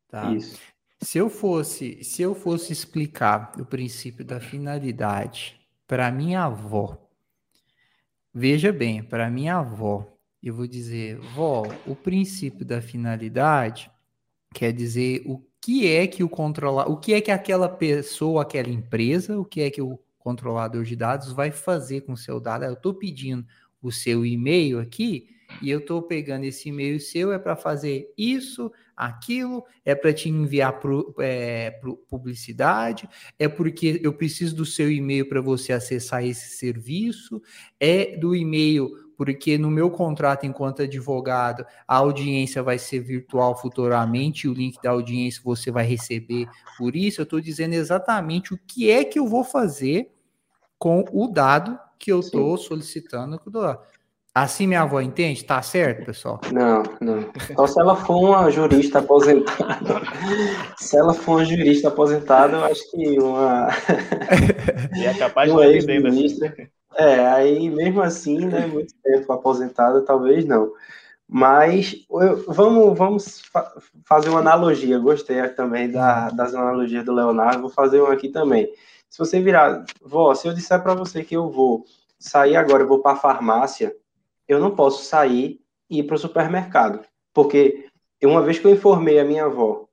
Tá. 0.08 0.34
Isso. 0.34 0.60
Se 1.00 1.20
eu 1.20 1.30
fosse, 1.30 2.04
se 2.04 2.24
eu 2.24 2.34
fosse 2.34 2.74
explicar 2.74 3.52
o 3.60 3.66
princípio 3.66 4.26
da 4.26 4.40
finalidade 4.40 5.60
para 5.86 6.12
minha 6.12 6.46
avó, 6.46 6.98
veja 8.34 8.74
bem, 8.74 9.04
para 9.04 9.30
minha 9.30 9.58
avó, 9.58 10.12
eu 10.42 10.56
vou 10.56 10.66
dizer, 10.66 11.20
vó, 11.20 11.64
o 11.86 11.96
princípio 11.96 12.66
da 12.66 12.82
finalidade 12.82 13.92
quer 14.54 14.74
dizer 14.74 15.22
o 15.26 15.40
que 15.62 15.88
é 15.88 16.08
que 16.08 16.24
o 16.24 16.30
controlar, 16.30 16.90
o 16.90 16.98
que 16.98 17.14
é 17.14 17.22
que 17.22 17.30
aquela 17.30 17.70
pessoa, 17.70 18.42
aquela 18.42 18.70
empresa, 18.70 19.40
o 19.40 19.46
que 19.46 19.62
é 19.62 19.70
que 19.70 19.82
o 19.82 20.00
controlador 20.28 20.84
de 20.84 20.94
dados 20.94 21.32
vai 21.32 21.52
fazer 21.52 22.02
com 22.02 22.12
o 22.12 22.18
seu 22.18 22.38
dado. 22.38 22.66
Eu 22.66 22.74
estou 22.74 22.94
pedindo 22.94 23.46
o 23.82 23.94
seu 23.94 24.26
e-mail 24.26 24.78
aqui 24.78 25.30
e 25.62 25.70
eu 25.70 25.80
estou 25.80 26.02
pegando 26.02 26.44
esse 26.44 26.68
e-mail 26.68 27.00
seu 27.00 27.32
é 27.32 27.40
para 27.40 27.56
fazer 27.56 28.14
isso, 28.18 28.70
aquilo, 28.94 29.64
é 29.86 29.96
para 29.96 30.12
te 30.12 30.28
enviar 30.28 30.82
pro, 30.82 31.16
é, 31.20 31.80
publicidade, 32.10 33.08
é 33.40 33.48
porque 33.48 34.02
eu 34.04 34.12
preciso 34.12 34.54
do 34.54 34.66
seu 34.66 34.92
e-mail 34.92 35.30
para 35.30 35.40
você 35.40 35.72
acessar 35.72 36.26
esse 36.26 36.58
serviço, 36.58 37.42
é 37.80 38.18
do 38.18 38.36
e-mail 38.36 38.90
porque 39.16 39.58
no 39.58 39.72
meu 39.72 39.90
contrato 39.90 40.46
enquanto 40.46 40.82
advogado, 40.82 41.66
a 41.88 41.96
audiência 41.96 42.62
vai 42.62 42.78
ser 42.78 43.00
virtual 43.00 43.58
futuramente, 43.58 44.48
o 44.48 44.54
link 44.54 44.78
da 44.84 44.92
audiência 44.92 45.42
você 45.42 45.72
vai 45.72 45.86
receber 45.86 46.48
por 46.78 46.96
isso. 46.96 47.22
Eu 47.22 47.24
estou 47.24 47.42
dizendo 47.42 47.74
exatamente 47.74 48.54
o 48.54 48.60
que 48.68 48.92
é 48.92 49.06
que 49.06 49.18
eu 49.18 49.26
vou 49.26 49.44
fazer 49.46 50.17
com 50.78 51.06
o 51.12 51.28
dado 51.28 51.78
que 51.98 52.12
eu 52.12 52.20
estou 52.20 52.58
solicitando. 52.58 53.40
Assim 54.34 54.68
minha 54.68 54.84
avó 54.84 55.02
entende? 55.02 55.44
Tá 55.44 55.62
certo, 55.64 56.06
pessoal? 56.06 56.40
Não, 56.52 56.84
não. 57.02 57.26
Então, 57.50 57.66
se 57.66 57.80
ela 57.80 57.96
for 57.96 58.18
uma 58.18 58.52
jurista 58.52 59.00
aposentada, 59.00 60.02
se 60.78 60.96
ela 60.96 61.14
for 61.16 61.38
uma 61.38 61.46
jurista 61.46 61.88
aposentada, 61.88 62.58
eu 62.58 62.66
acho 62.66 62.92
que 62.92 63.20
uma. 63.20 63.68
E 64.96 65.06
é 65.06 65.14
capaz 65.16 65.52
de 65.52 65.60
ex-ministra. 65.60 66.54
É, 66.96 67.28
aí 67.28 67.70
mesmo 67.70 68.02
assim, 68.02 68.46
né, 68.46 68.66
muito 68.68 68.94
tempo 69.04 69.32
aposentada, 69.34 70.02
talvez 70.02 70.46
não. 70.46 70.72
Mas 71.28 71.96
eu, 72.10 72.46
vamos, 72.48 72.98
vamos 72.98 73.42
fa 73.52 73.74
fazer 74.06 74.30
uma 74.30 74.40
analogia. 74.40 74.98
Gostei 75.00 75.48
também 75.50 75.92
da, 75.92 76.30
das 76.30 76.54
analogias 76.56 77.04
do 77.04 77.14
Leonardo, 77.14 77.62
vou 77.62 77.70
fazer 77.70 78.00
uma 78.00 78.14
aqui 78.14 78.30
também. 78.30 78.72
Se 79.18 79.26
você 79.26 79.42
virar, 79.42 79.84
vó, 80.00 80.36
se 80.36 80.48
eu 80.48 80.54
disser 80.54 80.80
para 80.84 80.94
você 80.94 81.24
que 81.24 81.36
eu 81.36 81.50
vou 81.50 81.86
sair 82.20 82.56
agora, 82.56 82.84
eu 82.84 82.88
vou 82.88 83.00
para 83.00 83.14
a 83.14 83.20
farmácia, 83.20 83.96
eu 84.48 84.60
não 84.60 84.76
posso 84.76 85.06
sair 85.06 85.60
e 85.90 86.02
ir 86.02 86.04
para 86.04 86.16
o 86.16 86.20
supermercado, 86.20 87.00
porque 87.34 87.88
uma 88.24 88.44
vez 88.44 88.60
que 88.60 88.68
eu 88.68 88.72
informei 88.72 89.20
a 89.20 89.26
minha 89.26 89.46
avó 89.46 89.86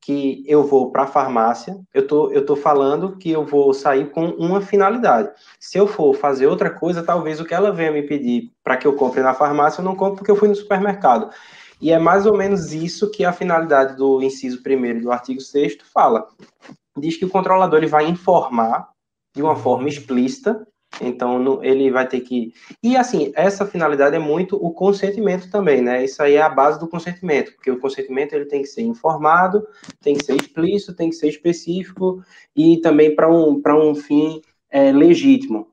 que 0.00 0.42
eu 0.48 0.64
vou 0.64 0.90
para 0.90 1.04
a 1.04 1.06
farmácia, 1.06 1.80
eu 1.94 2.08
tô, 2.08 2.32
eu 2.32 2.44
tô 2.44 2.56
falando 2.56 3.16
que 3.16 3.30
eu 3.30 3.44
vou 3.44 3.72
sair 3.72 4.10
com 4.10 4.30
uma 4.30 4.60
finalidade. 4.60 5.30
Se 5.60 5.78
eu 5.78 5.86
for 5.86 6.12
fazer 6.14 6.48
outra 6.48 6.68
coisa, 6.68 7.04
talvez 7.04 7.38
o 7.38 7.44
que 7.44 7.54
ela 7.54 7.70
venha 7.70 7.92
me 7.92 8.02
pedir 8.02 8.50
para 8.64 8.76
que 8.76 8.86
eu 8.88 8.96
compre 8.96 9.22
na 9.22 9.32
farmácia, 9.32 9.80
eu 9.80 9.84
não 9.84 9.94
compro 9.94 10.16
porque 10.16 10.30
eu 10.30 10.36
fui 10.36 10.48
no 10.48 10.56
supermercado. 10.56 11.30
E 11.80 11.92
é 11.92 12.00
mais 12.00 12.26
ou 12.26 12.36
menos 12.36 12.72
isso 12.72 13.12
que 13.12 13.24
a 13.24 13.32
finalidade 13.32 13.96
do 13.96 14.20
inciso 14.20 14.60
primeiro 14.60 15.02
do 15.02 15.12
artigo 15.12 15.40
6 15.40 15.78
fala 15.94 16.26
diz 16.96 17.16
que 17.16 17.24
o 17.24 17.30
controlador 17.30 17.78
ele 17.78 17.86
vai 17.86 18.08
informar 18.08 18.90
de 19.34 19.42
uma 19.42 19.56
forma 19.56 19.82
uhum. 19.82 19.88
explícita, 19.88 20.66
então 21.00 21.38
no, 21.38 21.62
ele 21.62 21.90
vai 21.90 22.08
ter 22.08 22.20
que. 22.20 22.52
E 22.82 22.96
assim, 22.96 23.32
essa 23.34 23.66
finalidade 23.66 24.16
é 24.16 24.18
muito 24.18 24.56
o 24.56 24.70
consentimento 24.70 25.50
também, 25.50 25.82
né? 25.82 26.04
Isso 26.04 26.22
aí 26.22 26.34
é 26.34 26.42
a 26.42 26.48
base 26.48 26.78
do 26.78 26.88
consentimento, 26.88 27.52
porque 27.54 27.70
o 27.70 27.78
consentimento 27.78 28.32
ele 28.32 28.46
tem 28.46 28.62
que 28.62 28.68
ser 28.68 28.82
informado, 28.82 29.66
tem 30.00 30.14
que 30.14 30.24
ser 30.24 30.36
explícito, 30.36 30.96
tem 30.96 31.10
que 31.10 31.16
ser 31.16 31.28
específico 31.28 32.22
e 32.54 32.78
também 32.78 33.14
para 33.14 33.30
um, 33.30 33.60
um 33.66 33.94
fim 33.94 34.40
é, 34.70 34.90
legítimo, 34.92 35.68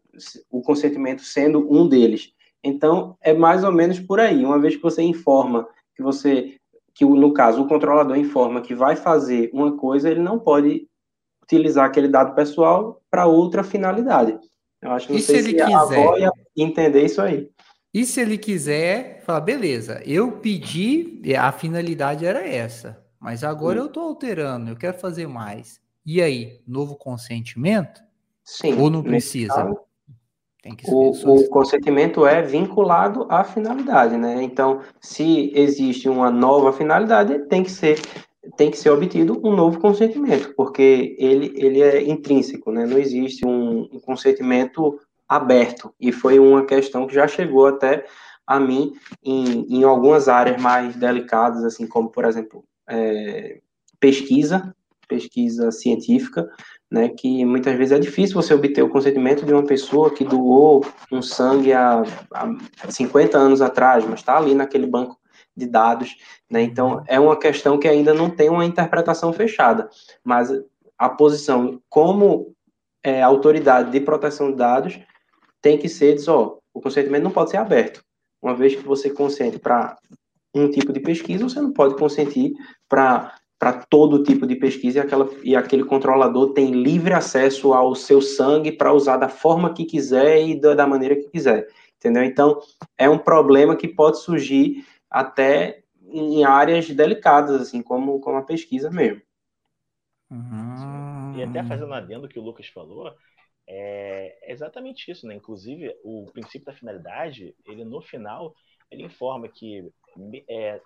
o 0.52 0.62
consentimento 0.62 1.22
sendo 1.22 1.68
um 1.72 1.88
deles. 1.88 2.34
Então, 2.64 3.18
é 3.22 3.34
mais 3.34 3.64
ou 3.64 3.72
menos 3.72 4.00
por 4.00 4.20
aí. 4.20 4.46
Uma 4.46 4.60
vez 4.60 4.76
que 4.76 4.82
você 4.82 5.02
informa 5.02 5.68
que 5.96 6.02
você, 6.02 6.56
que 6.94 7.06
no 7.06 7.34
caso 7.34 7.62
o 7.62 7.68
controlador 7.68 8.18
informa 8.18 8.62
que 8.62 8.74
vai 8.74 8.96
fazer 8.96 9.50
uma 9.54 9.76
coisa, 9.76 10.10
ele 10.10 10.22
não 10.22 10.40
pode 10.40 10.88
utilizar 11.44 11.86
aquele 11.86 12.08
dado 12.08 12.34
pessoal 12.34 13.02
para 13.10 13.26
outra 13.26 13.64
finalidade. 13.64 14.38
Eu 14.82 14.92
acho 14.92 15.08
que 15.08 15.14
não 15.14 15.20
e 15.20 15.22
sei 15.22 15.42
se, 15.42 15.50
ele 15.50 15.60
se 15.60 15.66
quiser? 15.66 15.76
a 15.76 15.82
avó 15.82 16.18
ia 16.18 16.32
entender 16.58 17.06
isso 17.06 17.22
aí. 17.22 17.50
E 17.94 18.06
se 18.06 18.22
ele 18.22 18.38
quiser, 18.38 19.22
falar, 19.24 19.42
beleza, 19.42 20.02
eu 20.06 20.32
pedi, 20.34 21.22
a 21.38 21.52
finalidade 21.52 22.26
era 22.26 22.46
essa, 22.46 23.00
mas 23.20 23.44
agora 23.44 23.76
Sim. 23.76 23.82
eu 23.82 23.86
estou 23.88 24.04
alterando, 24.04 24.72
eu 24.72 24.76
quero 24.76 24.98
fazer 24.98 25.28
mais. 25.28 25.80
E 26.06 26.22
aí, 26.22 26.60
novo 26.68 26.96
consentimento? 26.96 28.02
Sim. 28.44 28.80
Ou 28.80 28.90
não 28.90 29.04
precisa? 29.04 29.54
Caso, 29.54 29.78
o, 30.88 31.36
o, 31.36 31.50
consentimento 31.50 32.26
é 32.26 32.42
vinculado 32.42 33.28
à 33.30 33.44
finalidade, 33.44 34.18
né? 34.18 34.42
Então, 34.42 34.82
se 35.00 35.52
existe 35.54 36.08
uma 36.08 36.32
nova 36.32 36.72
finalidade, 36.72 37.40
tem 37.48 37.64
que 37.64 37.72
ser 37.72 38.00
tem 38.58 38.70
que 38.70 38.78
ser 38.78 38.90
obtido 38.90 39.40
um 39.44 39.56
novo 39.56 39.80
consentimento, 39.80 40.54
porque 40.56 41.16
ele, 41.18 41.54
ele 41.56 41.82
é 41.82 42.02
intrínseco, 42.02 42.72
né? 42.72 42.86
Não 42.86 42.98
existe 42.98 43.46
um, 43.46 43.90
um 43.92 44.00
consentimento 44.00 45.00
aberto. 45.28 45.94
E 46.00 46.12
foi 46.12 46.40
uma 46.40 46.66
questão 46.66 47.08
que 47.08 47.16
já 47.16 47.28
chegou 47.28 47.66
até 47.66 48.06
a 48.46 48.60
mim 48.60 48.94
em, 49.24 49.66
em 49.70 49.84
algumas 49.84 50.28
áreas 50.28 50.62
mais 50.62 50.96
delicadas, 50.96 51.64
assim 51.64 51.88
como, 51.88 52.10
por 52.10 52.26
exemplo, 52.26 52.64
é, 52.90 53.62
pesquisa, 54.00 54.76
pesquisa 55.08 55.72
científica, 55.72 56.50
né, 56.92 57.10
que 57.10 57.46
muitas 57.46 57.76
vezes 57.76 57.94
é 57.94 58.00
difícil 58.00 58.36
você 58.36 58.54
obter 58.54 58.84
o 58.84 58.90
consentimento 58.90 59.46
de 59.46 59.54
uma 59.54 59.66
pessoa 59.66 60.12
que 60.12 60.24
doou 60.24 60.86
um 61.12 61.22
sangue 61.22 61.74
há, 61.74 62.04
há 62.32 62.92
50 62.92 63.38
anos 63.38 63.62
atrás, 63.62 64.06
mas 64.06 64.20
está 64.20 64.38
ali 64.38 64.54
naquele 64.54 64.86
banco 64.86 65.18
de 65.56 65.68
dados, 65.68 66.16
né, 66.50 66.62
então 66.62 67.04
é 67.08 67.20
uma 67.20 67.38
questão 67.38 67.78
que 67.78 67.88
ainda 67.88 68.14
não 68.14 68.30
tem 68.30 68.50
uma 68.50 68.66
interpretação 68.66 69.32
fechada, 69.32 69.90
mas 70.24 70.50
a 70.98 71.10
posição 71.10 71.82
como 71.90 72.54
é, 73.04 73.22
autoridade 73.22 73.92
de 73.92 74.00
proteção 74.00 74.52
de 74.52 74.58
dados 74.58 75.00
tem 75.62 75.78
que 75.78 75.88
ser, 75.88 76.16
diz, 76.16 76.28
ó, 76.28 76.58
o 76.74 76.82
consentimento 76.82 77.24
não 77.24 77.32
pode 77.32 77.52
ser 77.52 77.58
aberto, 77.58 78.04
uma 78.42 78.56
vez 78.56 78.76
que 78.76 78.84
você 78.84 79.10
consente 79.10 79.60
para 79.60 79.98
um 80.56 80.70
tipo 80.70 80.92
de 80.94 81.00
pesquisa, 81.00 81.44
você 81.44 81.62
não 81.62 81.72
pode 81.72 81.96
consentir 81.96 82.54
para 82.88 83.36
para 83.64 83.72
todo 83.72 84.24
tipo 84.24 84.46
de 84.46 84.58
pesquisa 84.58 84.98
e, 84.98 85.02
aquela, 85.02 85.30
e 85.42 85.56
aquele 85.56 85.86
controlador 85.86 86.52
tem 86.52 86.72
livre 86.72 87.14
acesso 87.14 87.72
ao 87.72 87.96
seu 87.96 88.22
sangue 88.22 88.74
para 88.74 88.92
usar 88.92 89.16
da 89.16 89.30
forma 89.30 89.74
que 89.74 89.86
quiser 89.86 90.46
e 90.46 90.60
da, 90.60 90.76
da, 90.76 90.86
maneira 90.86 91.16
que 91.16 91.30
quiser, 91.30 91.70
entendeu? 91.98 92.26
Então, 92.26 92.60
é 92.98 93.10
um 93.10 93.18
problema 93.18 93.74
que 93.78 93.88
pode 93.88 94.20
surgir 94.20 94.86
até 95.14 95.84
em 96.02 96.44
áreas 96.44 96.90
delicadas, 96.90 97.62
assim, 97.62 97.84
como, 97.84 98.20
como 98.20 98.38
a 98.38 98.44
pesquisa 98.44 98.90
mesmo. 98.90 99.22
Uhum. 100.32 101.38
E 101.38 101.44
até 101.44 101.64
fazendo 101.64 101.94
adendo 101.94 102.28
que 102.28 102.40
o 102.40 102.42
Lucas 102.42 102.68
falou, 102.68 103.16
é 103.68 104.52
exatamente 104.52 105.10
isso, 105.12 105.28
né? 105.28 105.36
Inclusive, 105.36 105.96
o 106.04 106.26
princípio 106.34 106.66
da 106.66 106.74
finalidade, 106.74 107.56
ele 107.66 107.86
no 107.86 108.02
final, 108.02 108.56
ele 108.90 109.04
informa 109.04 109.48
que 109.48 109.88
é, 110.50 110.82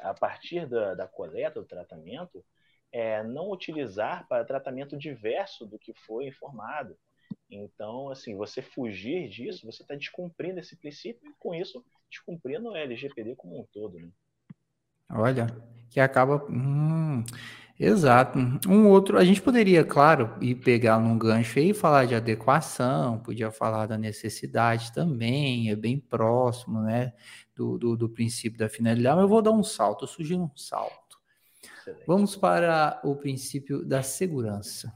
a 0.00 0.14
partir 0.14 0.66
da, 0.66 0.94
da 0.94 1.06
coleta, 1.06 1.60
do 1.60 1.66
tratamento, 1.66 2.44
é, 2.90 3.22
não 3.22 3.50
utilizar 3.50 4.26
para 4.28 4.44
tratamento 4.44 4.98
diverso 4.98 5.64
do 5.64 5.78
que 5.78 5.94
foi 5.94 6.26
informado. 6.26 6.96
Então, 7.54 8.08
assim, 8.08 8.34
você 8.34 8.62
fugir 8.62 9.28
disso, 9.28 9.66
você 9.66 9.82
está 9.82 9.94
descumprindo 9.94 10.58
esse 10.58 10.74
princípio 10.76 11.28
e, 11.28 11.34
com 11.38 11.54
isso, 11.54 11.84
descumprindo 12.10 12.70
o 12.70 12.76
LGPD 12.76 13.36
como 13.36 13.60
um 13.60 13.66
todo. 13.72 13.98
Né? 13.98 14.08
Olha, 15.10 15.46
que 15.90 16.00
acaba. 16.00 16.44
Hum, 16.48 17.22
exato. 17.78 18.38
Um 18.66 18.88
outro, 18.88 19.18
a 19.18 19.24
gente 19.24 19.42
poderia, 19.42 19.84
claro, 19.84 20.34
ir 20.40 20.54
pegar 20.54 20.98
num 20.98 21.18
gancho 21.18 21.58
aí 21.58 21.70
e 21.70 21.74
falar 21.74 22.06
de 22.06 22.14
adequação, 22.14 23.18
podia 23.18 23.50
falar 23.50 23.86
da 23.86 23.98
necessidade 23.98 24.92
também, 24.92 25.70
é 25.70 25.76
bem 25.76 26.00
próximo, 26.00 26.80
né? 26.80 27.12
do, 27.54 27.78
do, 27.78 27.96
do 27.96 28.08
princípio 28.08 28.58
da 28.58 28.68
finalidade, 28.68 29.16
mas 29.16 29.22
eu 29.22 29.28
vou 29.28 29.42
dar 29.42 29.52
um 29.52 29.62
salto, 29.62 30.04
eu 30.04 30.08
sugiro 30.08 30.42
um 30.42 30.56
salto. 30.56 31.20
Excelente. 31.78 32.04
Vamos 32.06 32.36
para 32.36 33.00
o 33.04 33.14
princípio 33.14 33.84
da 33.84 34.02
segurança. 34.02 34.92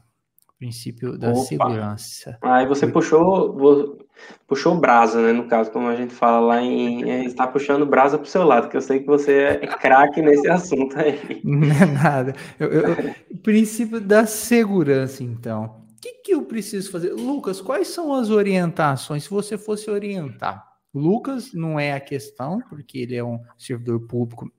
Princípio 0.57 1.17
da 1.17 1.29
Opa. 1.29 1.39
segurança. 1.41 2.37
Aí 2.41 2.65
você 2.65 2.87
puxou, 2.87 3.99
puxou 4.47 4.75
brasa, 4.79 5.21
né? 5.21 5.31
No 5.31 5.47
caso, 5.47 5.71
como 5.71 5.87
a 5.87 5.95
gente 5.95 6.13
fala 6.13 6.39
lá 6.39 6.61
em. 6.61 6.97
É, 7.07 7.23
está 7.23 7.47
puxando 7.47 7.85
brasa 7.85 8.17
para 8.17 8.25
o 8.25 8.29
seu 8.29 8.43
lado, 8.43 8.69
que 8.69 8.75
eu 8.75 8.81
sei 8.81 8.99
que 8.99 9.05
você 9.05 9.59
é 9.61 9.67
craque 9.67 10.21
nesse 10.21 10.49
assunto 10.49 10.97
aí. 10.97 11.41
Não 11.45 11.67
é 11.67 11.85
nada. 11.85 12.35
Eu, 12.59 12.69
eu, 12.69 13.15
princípio 13.43 14.01
da 14.01 14.25
segurança, 14.25 15.23
então. 15.23 15.85
O 15.95 16.01
que, 16.01 16.13
que 16.23 16.33
eu 16.33 16.43
preciso 16.43 16.91
fazer? 16.91 17.13
Lucas, 17.13 17.61
quais 17.61 17.87
são 17.87 18.13
as 18.13 18.29
orientações? 18.29 19.23
Se 19.23 19.29
você 19.29 19.57
fosse 19.57 19.89
orientar 19.89 20.67
Lucas 20.97 21.53
não 21.53 21.79
é 21.79 21.93
a 21.93 21.99
questão, 21.99 22.61
porque 22.69 22.97
ele 22.97 23.15
é 23.15 23.23
um 23.23 23.39
servidor 23.57 23.99
público, 24.07 24.51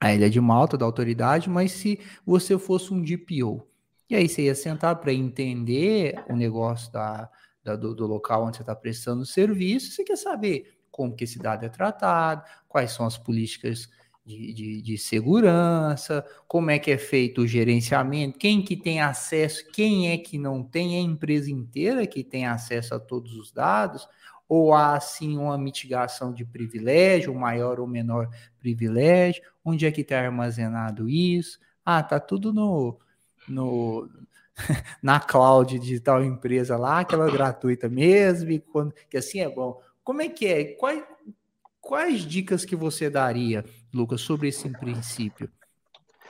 a 0.00 0.12
ilha 0.12 0.28
de 0.28 0.40
Malta, 0.40 0.76
da 0.76 0.84
autoridade, 0.84 1.48
mas 1.48 1.72
se 1.72 2.00
você 2.24 2.58
fosse 2.58 2.92
um 2.92 3.00
DPO, 3.00 3.66
e 4.08 4.14
aí 4.14 4.28
você 4.28 4.42
ia 4.42 4.54
sentar 4.54 4.96
para 4.96 5.12
entender 5.12 6.14
o 6.28 6.36
negócio 6.36 6.92
da, 6.92 7.30
da 7.62 7.76
do, 7.76 7.94
do, 7.94 8.06
local 8.06 8.44
onde 8.44 8.56
você 8.56 8.62
está 8.62 8.74
prestando 8.74 9.22
o 9.22 9.26
serviço, 9.26 9.92
você 9.92 10.04
quer 10.04 10.16
saber 10.16 10.78
como 10.90 11.14
que 11.14 11.24
esse 11.24 11.38
dado 11.38 11.64
é 11.64 11.68
tratado, 11.68 12.42
quais 12.68 12.92
são 12.92 13.04
as 13.04 13.18
políticas 13.18 13.88
de, 14.24 14.52
de, 14.52 14.82
de, 14.82 14.98
segurança, 14.98 16.26
como 16.48 16.70
é 16.70 16.78
que 16.78 16.90
é 16.90 16.98
feito 16.98 17.42
o 17.42 17.46
gerenciamento, 17.46 18.38
quem 18.38 18.62
que 18.62 18.76
tem 18.76 19.00
acesso, 19.00 19.70
quem 19.72 20.10
é 20.10 20.18
que 20.18 20.36
não 20.36 20.64
tem, 20.64 20.96
é 20.96 20.98
a 20.98 21.02
empresa 21.02 21.50
inteira 21.50 22.06
que 22.06 22.24
tem 22.24 22.46
acesso 22.46 22.94
a 22.94 22.98
todos 22.98 23.34
os 23.36 23.52
dados, 23.52 24.08
ou 24.48 24.74
há 24.74 24.98
sim 25.00 25.36
uma 25.36 25.58
mitigação 25.58 26.32
de 26.32 26.44
privilégio, 26.44 27.34
maior 27.34 27.78
ou 27.78 27.86
menor 27.86 28.28
privilégio? 28.58 29.42
Onde 29.64 29.86
é 29.86 29.92
que 29.92 30.00
está 30.00 30.20
armazenado 30.20 31.08
isso? 31.08 31.58
Ah, 31.84 32.02
tá 32.02 32.18
tudo 32.18 32.52
no, 32.52 32.98
no 33.48 34.08
na 35.02 35.20
cloud 35.20 35.78
de 35.78 36.00
tal 36.00 36.24
empresa 36.24 36.76
lá, 36.76 37.00
aquela 37.00 37.30
gratuita 37.30 37.88
mesmo, 37.88 38.50
e 38.50 38.58
quando, 38.58 38.94
que 39.08 39.16
assim 39.16 39.40
é 39.40 39.48
bom. 39.48 39.80
Como 40.02 40.22
é 40.22 40.28
que 40.28 40.46
é? 40.46 40.64
Quais, 40.76 41.02
quais 41.80 42.22
dicas 42.22 42.64
que 42.64 42.76
você 42.76 43.10
daria, 43.10 43.64
Lucas, 43.92 44.20
sobre 44.20 44.48
esse 44.48 44.68
princípio, 44.78 45.50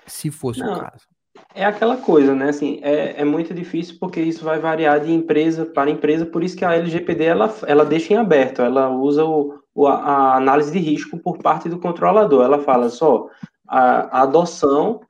se 0.07 0.31
fosse 0.31 0.61
Não, 0.61 0.75
o 0.75 0.81
caso? 0.81 1.07
É 1.55 1.65
aquela 1.65 1.97
coisa, 1.97 2.35
né? 2.35 2.49
Assim, 2.49 2.81
é, 2.83 3.21
é 3.21 3.25
muito 3.25 3.53
difícil 3.53 3.97
porque 4.01 4.21
isso 4.21 4.45
vai 4.45 4.59
variar 4.59 5.01
de 5.01 5.13
empresa 5.13 5.65
para 5.65 5.91
empresa, 5.91 6.27
por 6.27 6.43
isso 6.43 6.57
que 6.57 6.65
a 6.65 6.75
LGPD 6.75 7.25
ela, 7.25 7.55
ela 7.67 7.85
deixa 7.85 8.15
em 8.15 8.17
aberto, 8.17 8.63
ela 8.63 8.89
usa 8.89 9.25
o, 9.25 9.59
o 9.75 9.87
a 9.87 10.37
análise 10.37 10.73
de 10.73 10.79
risco 10.79 11.19
por 11.19 11.39
parte 11.39 11.69
do 11.69 11.79
controlador. 11.79 12.45
Ela 12.45 12.63
fala 12.63 12.89
só 12.89 13.29
a, 13.67 14.19
a 14.19 14.23
adoção, 14.23 15.01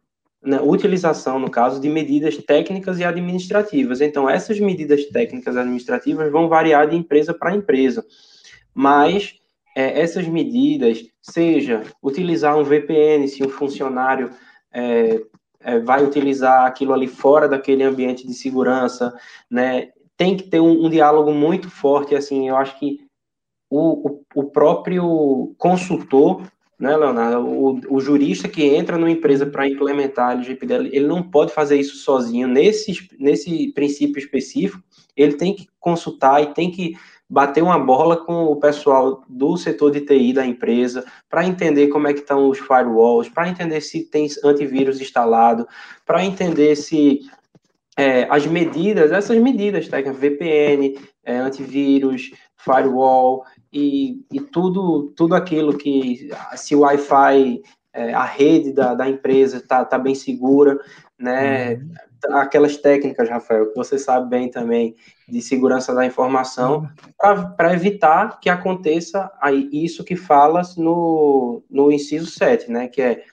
utilização, 0.63 1.39
no 1.39 1.51
caso, 1.51 1.81
de 1.81 1.89
medidas 1.89 2.37
técnicas 2.37 2.99
e 2.99 3.05
administrativas. 3.05 4.01
Então, 4.01 4.29
essas 4.29 4.61
medidas 4.61 5.05
técnicas 5.07 5.57
e 5.57 5.59
administrativas 5.59 6.31
vão 6.31 6.49
variar 6.49 6.89
de 6.89 6.97
empresa 6.97 7.35
para 7.35 7.55
empresa, 7.55 8.05
mas 8.75 9.35
é, 9.77 10.01
essas 10.01 10.27
medidas, 10.27 11.05
seja 11.21 11.83
utilizar 12.03 12.57
um 12.57 12.65
VPN 12.65 13.29
se 13.29 13.45
um 13.45 13.49
funcionário 13.49 14.31
é, 14.73 15.21
é, 15.61 15.79
vai 15.81 16.05
utilizar 16.05 16.65
aquilo 16.65 16.93
ali 16.93 17.07
fora 17.07 17.49
daquele 17.49 17.83
ambiente 17.83 18.27
de 18.27 18.33
segurança, 18.33 19.15
né? 19.51 19.91
Tem 20.17 20.37
que 20.37 20.45
ter 20.45 20.61
um, 20.61 20.87
um 20.87 20.89
diálogo 20.89 21.33
muito 21.33 21.69
forte, 21.69 22.15
assim, 22.15 22.49
eu 22.49 22.57
acho 22.57 22.79
que 22.79 23.01
o, 23.69 24.23
o 24.35 24.45
próprio 24.45 25.55
consultor, 25.59 26.43
né, 26.79 26.95
Leonardo, 26.95 27.47
o, 27.47 27.81
o, 27.89 28.01
jurista 28.01 28.49
que 28.49 28.63
entra 28.65 28.99
numa 28.99 29.11
empresa 29.11 29.47
para 29.47 29.67
implementar 29.67 30.31
a 30.31 30.33
LGPD, 30.33 30.75
ele 30.93 31.07
não 31.07 31.23
pode 31.23 31.53
fazer 31.53 31.79
isso 31.79 31.97
sozinho, 31.97 32.47
nesse, 32.47 33.09
nesse 33.19 33.73
princípio 33.73 34.19
específico, 34.19 34.83
ele 35.17 35.35
tem 35.35 35.55
que 35.55 35.67
consultar 35.81 36.43
e 36.43 36.53
tem 36.53 36.71
que 36.71 36.95
bater 37.29 37.63
uma 37.63 37.79
bola 37.79 38.17
com 38.17 38.45
o 38.45 38.57
pessoal 38.57 39.25
do 39.29 39.57
setor 39.57 39.91
de 39.91 40.03
TI 40.03 40.33
da 40.33 40.47
empresa 40.47 41.05
para 41.29 41.47
entender 41.47 41.89
como 41.89 42.07
é 42.07 42.13
que 42.13 42.21
estão 42.21 42.49
os 42.49 42.59
firewalls, 42.59 43.29
para 43.29 43.49
entender 43.49 43.81
se 43.81 44.05
tem 44.05 44.29
antivírus 44.45 45.01
instalado, 45.01 45.67
para 46.05 46.25
entender 46.25 46.77
se 46.77 47.21
é, 47.97 48.27
as 48.31 48.47
medidas, 48.47 49.11
essas 49.11 49.39
medidas 49.39 49.89
técnicas, 49.89 50.21
VPN, 50.21 50.99
é, 51.25 51.39
antivírus, 51.39 52.31
firewall 52.57 53.45
e, 53.77 54.25
e, 54.33 54.41
tudo, 54.41 55.13
tudo 55.15 55.35
aquilo 55.35 55.77
que 55.77 56.31
se 56.57 56.75
o 56.75 56.81
Wi-Fi 56.81 57.63
é, 57.93 58.15
a 58.15 58.25
rede 58.25 58.73
da, 58.73 58.95
da 58.95 59.07
empresa 59.07 59.59
está 59.59 59.85
tá 59.85 59.99
bem 59.99 60.15
segura, 60.15 60.81
né? 61.19 61.75
Uhum. 61.75 61.93
Aquelas 62.33 62.79
técnicas, 62.79 63.29
Rafael, 63.29 63.71
que 63.71 63.77
você 63.77 63.99
sabe 63.99 64.31
bem 64.31 64.51
também, 64.51 64.97
de 65.29 65.43
segurança 65.43 65.95
da 65.95 66.07
informação, 66.07 66.89
uhum. 67.23 67.51
para 67.55 67.75
evitar 67.75 68.41
que 68.41 68.49
aconteça 68.49 69.31
aí 69.43 69.69
isso 69.71 70.03
que 70.03 70.17
falas 70.17 70.77
no, 70.77 71.63
no 71.71 71.93
inciso 71.93 72.31
7, 72.31 72.71
né? 72.71 72.89
Que 72.89 73.03
é 73.03 73.25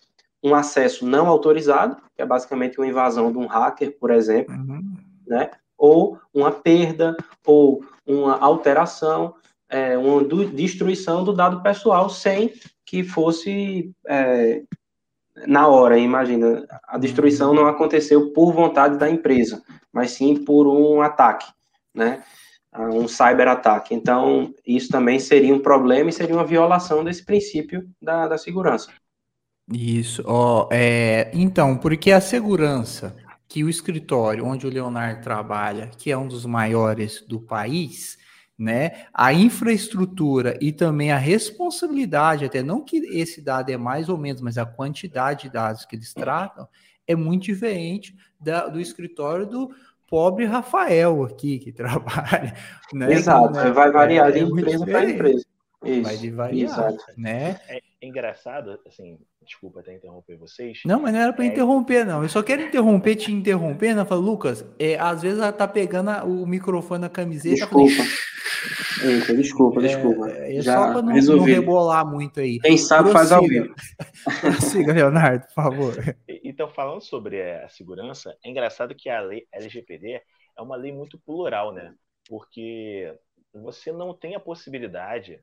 um 0.44 0.54
acesso 0.54 1.06
não 1.06 1.28
autorizado, 1.28 1.96
que 2.16 2.22
é 2.22 2.26
basicamente 2.26 2.78
uma 2.78 2.88
invasão 2.88 3.32
de 3.32 3.38
um 3.38 3.48
hacker, 3.48 3.98
por 3.98 4.12
exemplo, 4.12 4.54
uhum. 4.54 4.94
né? 5.26 5.52
Ou 5.78 6.20
uma 6.34 6.52
perda, 6.52 7.16
ou 7.46 7.82
uma 8.06 8.38
alteração, 8.38 9.36
é, 9.74 9.98
uma 9.98 10.24
destruição 10.46 11.24
do 11.24 11.34
dado 11.34 11.64
pessoal 11.64 12.08
sem 12.08 12.54
que 12.86 13.04
fosse 13.04 13.92
é, 14.08 14.62
na 15.48 15.68
hora, 15.68 15.98
imagina. 15.98 16.64
A 16.88 16.98
destruição 17.00 17.54
não 17.56 17.66
aconteceu 17.66 18.32
por 18.32 18.54
vontade 18.54 19.00
da 19.00 19.10
empresa, 19.10 19.64
mas 19.92 20.12
sim 20.12 20.44
por 20.44 20.68
um 20.68 21.02
ataque, 21.02 21.52
né? 21.94 22.24
Um 22.72 23.08
cyberataque. 23.08 23.96
Então, 23.96 24.54
isso 24.66 24.90
também 24.90 25.20
seria 25.20 25.54
um 25.54 25.60
problema 25.60 26.10
e 26.10 26.14
seria 26.14 26.36
uma 26.36 26.46
violação 26.46 27.04
desse 27.04 27.26
princípio 27.26 27.88
da, 28.00 28.28
da 28.28 28.38
segurança. 28.38 28.92
Isso, 29.72 30.24
ó, 30.26 30.68
é, 30.72 31.32
então, 31.34 31.78
porque 31.78 32.12
a 32.12 32.22
segurança 32.22 33.16
que 33.48 33.64
o 33.64 33.70
escritório 33.70 34.46
onde 34.46 34.68
o 34.68 34.70
Leonardo 34.70 35.22
trabalha, 35.22 35.90
que 35.98 36.12
é 36.12 36.18
um 36.18 36.28
dos 36.28 36.46
maiores 36.46 37.24
do 37.28 37.40
país, 37.40 38.18
né? 38.58 39.06
A 39.14 39.34
infraestrutura 39.34 40.58
e 40.62 40.72
também 40.72 41.12
a 41.12 41.18
responsabilidade, 41.18 42.46
até 42.46 42.62
não 42.62 42.84
que 42.84 42.98
esse 42.98 43.42
dado 43.42 43.70
é 43.70 43.78
mais 43.78 44.10
ou 44.10 44.18
menos, 44.18 44.42
mas 44.42 44.58
a 44.58 44.66
quantidade 44.66 45.44
de 45.44 45.54
dados 45.54 45.86
que 45.86 45.96
eles 45.96 46.14
tratam 46.14 46.68
é 47.08 47.16
muito 47.16 47.44
diferente 47.44 48.16
da, 48.40 48.68
do 48.68 48.80
escritório 48.80 49.46
do 49.46 49.72
pobre 50.08 50.46
Rafael 50.46 51.24
aqui 51.24 51.60
que 51.60 51.72
trabalha. 51.74 52.54
Né? 52.94 53.14
Exato, 53.14 53.54
né? 53.54 53.72
vai 53.72 53.92
variar 53.92 54.30
é, 54.30 54.32
de 54.32 54.40
é 54.40 54.42
empresa 54.44 54.86
para 54.86 55.10
empresa. 55.10 55.46
Isso, 55.90 56.02
vai 56.04 56.30
variar, 56.32 56.72
exato. 56.72 57.04
né? 57.18 57.60
É 57.68 57.82
engraçado, 58.02 58.80
assim, 58.86 59.18
Desculpa 59.46 59.82
até 59.82 59.94
interromper 59.94 60.38
vocês. 60.38 60.82
Não, 60.86 61.02
mas 61.02 61.14
não 61.14 61.20
era 61.20 61.34
para 61.34 61.44
é... 61.44 61.48
interromper, 61.48 62.06
não. 62.06 62.24
Eu 62.24 62.30
só 62.30 62.42
quero 62.42 62.62
interromper, 62.62 63.16
te 63.16 63.32
interromper, 63.32 63.94
né? 63.94 64.06
Fala, 64.06 64.22
Lucas, 64.22 64.66
é, 64.80 64.96
às 64.98 65.22
vezes 65.22 65.40
ela 65.40 65.52
tá 65.52 65.68
pegando 65.68 66.12
o 66.26 66.46
microfone 66.46 67.02
na 67.02 67.10
camiseta. 67.10 67.56
Desculpa. 67.56 68.04
Eita, 69.04 69.36
desculpa, 69.36 69.80
é, 69.82 69.88
desculpa. 69.88 70.30
É, 70.30 70.62
Já 70.62 70.76
só 70.76 70.94
para 70.94 71.02
não, 71.02 71.14
não, 71.14 71.44
rebolar 71.44 72.06
muito 72.06 72.40
aí. 72.40 72.60
Quem 72.60 72.78
sabe 72.78 73.12
faz 73.12 73.32
ao 73.32 73.46
vivo. 73.46 73.74
Siga, 74.62 74.94
Leonardo, 74.94 75.46
por 75.48 75.54
favor. 75.54 76.16
Então, 76.44 76.70
falando 76.70 77.02
sobre 77.02 77.42
a 77.42 77.68
segurança, 77.68 78.36
é 78.44 78.50
engraçado 78.50 78.96
que 78.96 79.10
a 79.10 79.20
lei 79.20 79.46
LGPD 79.52 80.22
é 80.58 80.62
uma 80.62 80.78
lei 80.78 80.94
muito 80.94 81.18
plural, 81.18 81.74
né? 81.74 81.94
Porque 82.30 83.14
você 83.54 83.92
não 83.92 84.14
tem 84.14 84.36
a 84.36 84.40
possibilidade, 84.40 85.42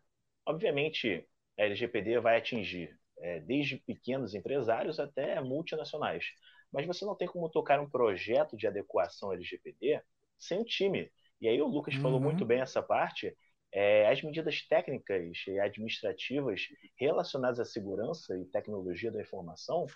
obviamente, 0.50 1.26
a 1.58 1.62
LGPD 1.62 2.20
vai 2.20 2.36
atingir 2.36 2.98
é, 3.18 3.40
desde 3.40 3.78
pequenos 3.78 4.34
empresários 4.34 4.98
até 4.98 5.40
multinacionais. 5.40 6.24
Mas 6.72 6.86
você 6.86 7.04
não 7.04 7.14
tem 7.14 7.28
como 7.28 7.48
tocar 7.48 7.80
um 7.80 7.88
projeto 7.88 8.56
de 8.56 8.66
adequação 8.66 9.32
LGPD 9.32 10.00
sem 10.38 10.58
um 10.58 10.64
time. 10.64 11.10
E 11.40 11.48
aí 11.48 11.60
o 11.60 11.66
Lucas 11.66 11.94
uhum. 11.94 12.02
falou 12.02 12.20
muito 12.20 12.44
bem 12.44 12.60
essa 12.60 12.82
parte. 12.82 13.36
É, 13.72 14.08
as 14.08 14.22
medidas 14.22 14.66
técnicas 14.66 15.44
e 15.46 15.60
administrativas 15.60 16.62
relacionadas 16.96 17.60
à 17.60 17.64
segurança 17.64 18.36
e 18.36 18.44
tecnologia 18.46 19.12
da 19.12 19.20
informação 19.20 19.86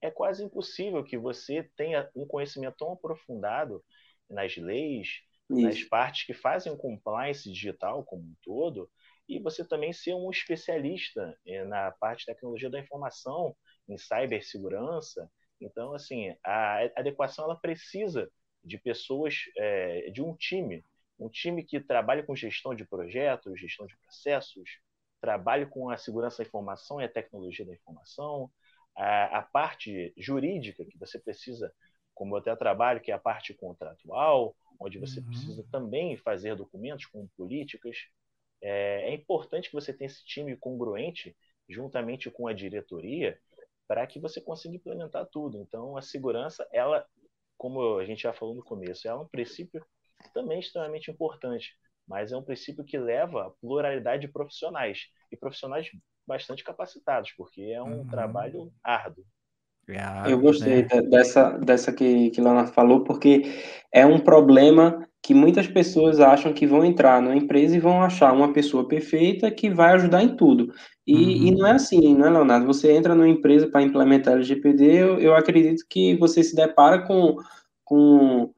é 0.00 0.10
quase 0.10 0.42
impossível 0.42 1.04
que 1.04 1.18
você 1.18 1.68
tenha 1.76 2.08
um 2.16 2.26
conhecimento 2.26 2.76
tão 2.78 2.92
aprofundado 2.92 3.84
nas 4.28 4.56
leis, 4.56 5.20
Isso. 5.50 5.60
nas 5.60 5.82
partes 5.84 6.24
que 6.24 6.32
fazem 6.32 6.72
o 6.72 6.78
compliance 6.78 7.50
digital 7.50 8.02
como 8.04 8.22
um 8.22 8.34
todo, 8.42 8.90
e 9.30 9.38
você 9.38 9.64
também 9.64 9.92
ser 9.92 10.12
um 10.14 10.28
especialista 10.28 11.38
eh, 11.46 11.64
na 11.64 11.92
parte 11.92 12.20
de 12.20 12.26
tecnologia 12.26 12.68
da 12.68 12.80
informação, 12.80 13.56
em 13.88 13.96
cibersegurança. 13.96 15.30
Então, 15.60 15.94
assim, 15.94 16.34
a 16.44 16.82
adequação 16.96 17.44
ela 17.44 17.56
precisa 17.56 18.28
de 18.64 18.76
pessoas, 18.76 19.36
é, 19.56 20.10
de 20.10 20.20
um 20.20 20.34
time, 20.34 20.84
um 21.18 21.28
time 21.28 21.62
que 21.62 21.80
trabalhe 21.80 22.24
com 22.24 22.34
gestão 22.34 22.74
de 22.74 22.84
projetos, 22.84 23.60
gestão 23.60 23.86
de 23.86 23.96
processos, 23.98 24.80
trabalhe 25.20 25.66
com 25.66 25.90
a 25.90 25.96
segurança 25.96 26.42
da 26.42 26.48
informação 26.48 27.00
e 27.00 27.04
a 27.04 27.08
tecnologia 27.08 27.64
da 27.64 27.74
informação, 27.74 28.50
a, 28.96 29.38
a 29.38 29.42
parte 29.42 30.12
jurídica 30.16 30.84
que 30.84 30.98
você 30.98 31.20
precisa, 31.20 31.72
como 32.14 32.34
eu 32.34 32.40
até 32.40 32.54
trabalho, 32.56 33.00
que 33.00 33.12
é 33.12 33.14
a 33.14 33.18
parte 33.18 33.54
contratual, 33.54 34.56
onde 34.80 34.98
você 34.98 35.20
uhum. 35.20 35.26
precisa 35.26 35.64
também 35.70 36.16
fazer 36.16 36.56
documentos 36.56 37.06
com 37.06 37.28
políticas, 37.36 37.96
é, 38.62 39.10
é 39.10 39.14
importante 39.14 39.68
que 39.68 39.74
você 39.74 39.92
tenha 39.92 40.06
esse 40.06 40.24
time 40.24 40.56
congruente 40.56 41.36
juntamente 41.68 42.30
com 42.30 42.46
a 42.46 42.52
diretoria 42.52 43.38
para 43.86 44.06
que 44.06 44.20
você 44.20 44.40
consiga 44.40 44.76
implementar 44.76 45.26
tudo. 45.26 45.58
Então, 45.58 45.96
a 45.96 46.02
segurança, 46.02 46.66
ela, 46.72 47.04
como 47.56 47.98
a 47.98 48.04
gente 48.04 48.22
já 48.22 48.32
falou 48.32 48.54
no 48.54 48.62
começo, 48.62 49.08
é 49.08 49.14
um 49.14 49.26
princípio 49.26 49.84
também 50.32 50.60
extremamente 50.60 51.10
importante, 51.10 51.76
mas 52.06 52.30
é 52.30 52.36
um 52.36 52.42
princípio 52.42 52.84
que 52.84 52.98
leva 52.98 53.46
a 53.46 53.50
pluralidade 53.50 54.22
de 54.22 54.32
profissionais 54.32 55.08
e 55.32 55.36
profissionais 55.36 55.88
bastante 56.26 56.62
capacitados, 56.62 57.32
porque 57.32 57.62
é 57.62 57.82
um 57.82 58.00
uhum. 58.00 58.08
trabalho 58.08 58.72
árduo. 58.82 59.24
É 59.88 60.32
Eu 60.32 60.40
gostei 60.40 60.82
né? 60.82 61.02
dessa, 61.08 61.58
dessa 61.58 61.92
que, 61.92 62.30
que 62.30 62.40
Leonardo 62.40 62.72
falou, 62.72 63.02
porque 63.02 63.42
é 63.92 64.06
um 64.06 64.20
problema 64.20 65.09
que 65.22 65.34
muitas 65.34 65.66
pessoas 65.66 66.18
acham 66.18 66.52
que 66.52 66.66
vão 66.66 66.84
entrar 66.84 67.20
numa 67.20 67.36
empresa 67.36 67.76
e 67.76 67.80
vão 67.80 68.02
achar 68.02 68.32
uma 68.32 68.52
pessoa 68.52 68.88
perfeita 68.88 69.50
que 69.50 69.68
vai 69.68 69.92
ajudar 69.92 70.22
em 70.22 70.34
tudo. 70.34 70.72
E, 71.06 71.14
uhum. 71.14 71.30
e 71.46 71.50
não 71.50 71.66
é 71.66 71.72
assim, 71.72 72.14
não 72.14 72.26
é, 72.26 72.30
Leonardo? 72.30 72.66
Você 72.66 72.92
entra 72.92 73.14
numa 73.14 73.28
empresa 73.28 73.68
para 73.68 73.82
implementar 73.82 74.34
LGPD, 74.34 74.84
eu, 74.84 75.18
eu 75.18 75.34
acredito 75.34 75.84
que 75.88 76.16
você 76.16 76.42
se 76.42 76.54
depara 76.54 77.02
com, 77.06 77.36
com 77.84 78.50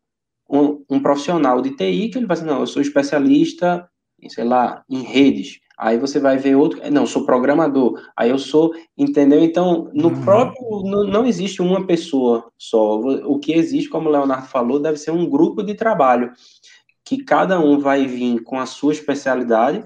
um, 0.49 0.85
um, 0.89 1.01
profissional 1.01 1.61
de 1.61 1.75
TI 1.77 2.11
que 2.11 2.19
ele 2.19 2.27
vai 2.27 2.37
dizer, 2.37 2.49
não, 2.49 2.61
eu 2.61 2.67
sou 2.67 2.81
especialista, 2.81 3.89
sei 4.29 4.45
lá, 4.45 4.85
em 4.89 5.03
redes. 5.03 5.61
Aí 5.79 5.99
você 5.99 6.21
vai 6.21 6.37
ver 6.37 6.55
outro, 6.55 6.81
não, 6.91 7.03
eu 7.03 7.07
sou 7.07 7.27
programador. 7.27 8.01
Aí 8.17 8.31
eu 8.31 8.39
sou, 8.39 8.73
entendeu? 8.97 9.43
Então, 9.43 9.91
no 9.93 10.09
uhum. 10.09 10.25
próprio, 10.25 10.83
no, 10.85 11.05
não 11.05 11.27
existe 11.27 11.61
uma 11.61 11.87
pessoa 11.87 12.51
só. 12.57 13.01
O 13.01 13.39
que 13.39 13.53
existe, 13.53 13.89
como 13.89 14.09
o 14.09 14.13
Leonardo 14.13 14.47
falou, 14.47 14.79
deve 14.79 14.99
ser 14.99 15.11
um 15.11 15.29
grupo 15.29 15.63
de 15.63 15.75
trabalho 15.75 16.33
que 17.05 17.25
cada 17.25 17.59
um 17.59 17.79
vai 17.79 18.07
vir 18.07 18.43
com 18.45 18.61
a 18.61 18.67
sua 18.67 18.93
especialidade 18.93 19.85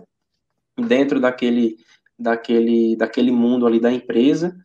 dentro 0.76 1.18
daquele, 1.18 1.76
daquele, 2.18 2.96
daquele 2.96 3.32
mundo 3.32 3.66
ali 3.66 3.80
da 3.80 3.90
empresa 3.90 4.56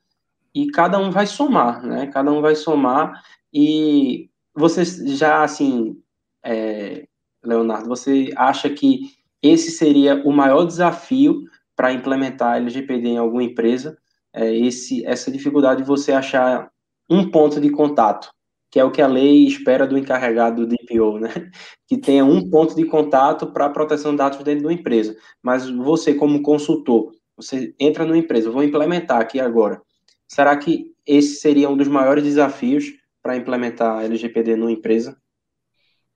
e 0.53 0.67
cada 0.67 0.99
um 0.99 1.11
vai 1.11 1.25
somar, 1.25 1.81
né? 1.81 2.07
Cada 2.07 2.31
um 2.31 2.41
vai 2.41 2.55
somar 2.55 3.23
e 3.53 4.29
você 4.53 4.83
já 5.15 5.43
assim, 5.43 5.97
é, 6.43 7.07
Leonardo, 7.43 7.87
você 7.87 8.31
acha 8.35 8.69
que 8.69 9.11
esse 9.41 9.71
seria 9.71 10.21
o 10.25 10.31
maior 10.31 10.65
desafio 10.65 11.43
para 11.75 11.93
implementar 11.93 12.57
LGPD 12.57 13.09
em 13.09 13.17
alguma 13.17 13.43
empresa, 13.43 13.97
é 14.33 14.55
esse, 14.55 15.05
essa 15.05 15.31
dificuldade 15.31 15.81
de 15.81 15.87
você 15.87 16.11
achar 16.11 16.69
um 17.09 17.29
ponto 17.29 17.59
de 17.59 17.69
contato, 17.69 18.31
que 18.69 18.79
é 18.79 18.83
o 18.83 18.91
que 18.91 19.01
a 19.01 19.07
lei 19.07 19.45
espera 19.45 19.85
do 19.85 19.97
encarregado 19.97 20.65
do 20.65 20.75
DPO, 20.75 21.19
né? 21.19 21.29
Que 21.87 21.97
tenha 21.97 22.23
um 22.23 22.49
ponto 22.49 22.73
de 22.73 22.85
contato 22.85 23.51
para 23.51 23.65
a 23.65 23.69
proteção 23.69 24.11
de 24.11 24.17
dados 24.17 24.37
dentro 24.43 24.61
de 24.61 24.67
uma 24.67 24.73
empresa. 24.73 25.17
Mas 25.43 25.69
você, 25.69 26.13
como 26.13 26.41
consultor, 26.41 27.11
você 27.35 27.75
entra 27.77 28.05
numa 28.05 28.17
empresa, 28.17 28.49
vou 28.49 28.63
implementar 28.63 29.19
aqui 29.19 29.39
agora. 29.41 29.81
Será 30.25 30.55
que 30.55 30.93
esse 31.05 31.35
seria 31.35 31.69
um 31.69 31.75
dos 31.75 31.89
maiores 31.89 32.23
desafios 32.23 32.85
para 33.21 33.35
implementar 33.35 34.05
LGPD 34.05 34.55
numa 34.55 34.71
empresa? 34.71 35.20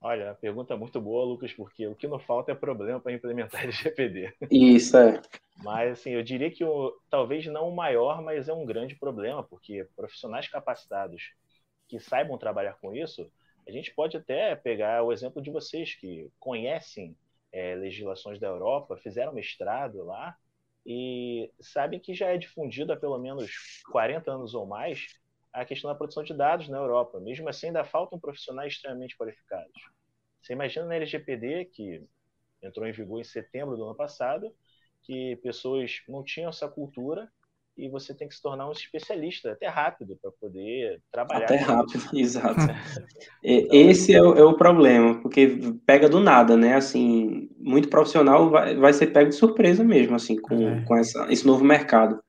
Olha, 0.06 0.36
pergunta 0.36 0.72
é 0.72 0.78
muito 0.78 1.02
boa, 1.02 1.26
Lucas, 1.26 1.52
porque 1.52 1.88
o 1.88 1.96
que 1.96 2.08
não 2.08 2.20
falta 2.20 2.52
é 2.52 2.56
problema 2.56 3.00
para 3.00 3.12
implementar 3.12 3.64
LGPD. 3.66 4.36
Isso, 4.52 4.96
é. 4.98 5.20
Mas, 5.64 5.94
assim, 5.94 6.12
eu 6.12 6.22
diria 6.22 6.52
que 6.52 6.64
o, 6.64 6.96
talvez 7.10 7.44
não 7.48 7.68
o 7.68 7.76
maior, 7.76 8.22
mas 8.22 8.48
é 8.48 8.54
um 8.54 8.68
grande 8.68 8.94
problema, 8.96 9.42
porque 9.42 9.88
profissionais 9.96 10.48
capacitados 10.48 11.34
que 11.88 12.00
saibam 12.00 12.38
trabalhar 12.38 12.74
com 12.74 12.94
isso, 12.94 13.28
a 13.68 13.72
gente 13.72 13.96
pode 13.96 14.16
até 14.16 14.56
pegar 14.56 15.02
o 15.02 15.12
exemplo 15.12 15.42
de 15.42 15.50
vocês 15.50 15.96
que 15.96 16.30
conhecem 16.40 17.18
é, 17.52 17.74
legislações 17.74 18.40
da 18.40 18.46
Europa, 18.46 18.98
fizeram 18.98 19.34
mestrado 19.34 20.04
lá 20.04 20.38
e 20.86 21.52
sabem 21.60 22.00
que 22.00 22.14
já 22.14 22.28
é 22.28 22.38
difundido 22.38 22.94
há 22.94 22.96
pelo 22.96 23.18
menos 23.18 23.82
40 23.92 24.32
anos 24.32 24.54
ou 24.54 24.68
mais 24.68 25.08
a 25.52 25.66
questão 25.66 25.90
da 25.90 25.96
produção 25.96 26.22
de 26.22 26.34
dados 26.34 26.70
na 26.70 26.78
Europa. 26.78 27.20
Mesmo 27.20 27.50
assim, 27.50 27.68
ainda 27.68 27.84
faltam 27.84 28.20
profissionais 28.20 28.74
extremamente 28.74 29.18
qualificados. 29.18 29.95
Você 30.46 30.54
imagina 30.54 30.86
na 30.86 30.96
LGPD, 30.96 31.66
que 31.74 32.04
entrou 32.62 32.88
em 32.88 32.92
vigor 32.92 33.20
em 33.20 33.24
setembro 33.24 33.76
do 33.76 33.84
ano 33.84 33.96
passado, 33.96 34.54
que 35.02 35.36
pessoas 35.38 36.04
não 36.08 36.24
tinham 36.24 36.50
essa 36.50 36.68
cultura 36.68 37.28
e 37.76 37.90
você 37.90 38.14
tem 38.14 38.28
que 38.28 38.36
se 38.36 38.44
tornar 38.44 38.70
um 38.70 38.72
especialista, 38.72 39.54
até 39.54 39.68
rápido, 39.68 40.16
para 40.22 40.32
poder 40.32 41.02
trabalhar. 41.12 41.46
Até 41.46 41.56
rápido, 41.58 42.04
exato. 42.14 42.60
então, 43.44 43.76
Esse 43.76 44.14
é 44.14 44.22
o, 44.22 44.36
é 44.36 44.44
o, 44.44 44.54
problema, 44.54 45.20
porque 45.20 45.58
pega 45.84 46.08
do 46.08 46.20
nada, 46.20 46.56
né? 46.56 46.76
Assim, 46.76 47.50
muito 47.58 47.90
profissional 47.90 48.52
vai, 48.52 48.76
vai 48.76 48.94
ser 48.94 49.08
pego 49.08 49.30
de 49.30 49.36
surpresa 49.36 49.84
mesmo, 49.84 50.16
assim, 50.16 50.40
com, 50.40 50.70
é. 50.70 50.86
com 50.86 50.96
essa, 50.96 51.26
esse 51.32 51.46
novo 51.46 51.66
mercado. 51.66 52.24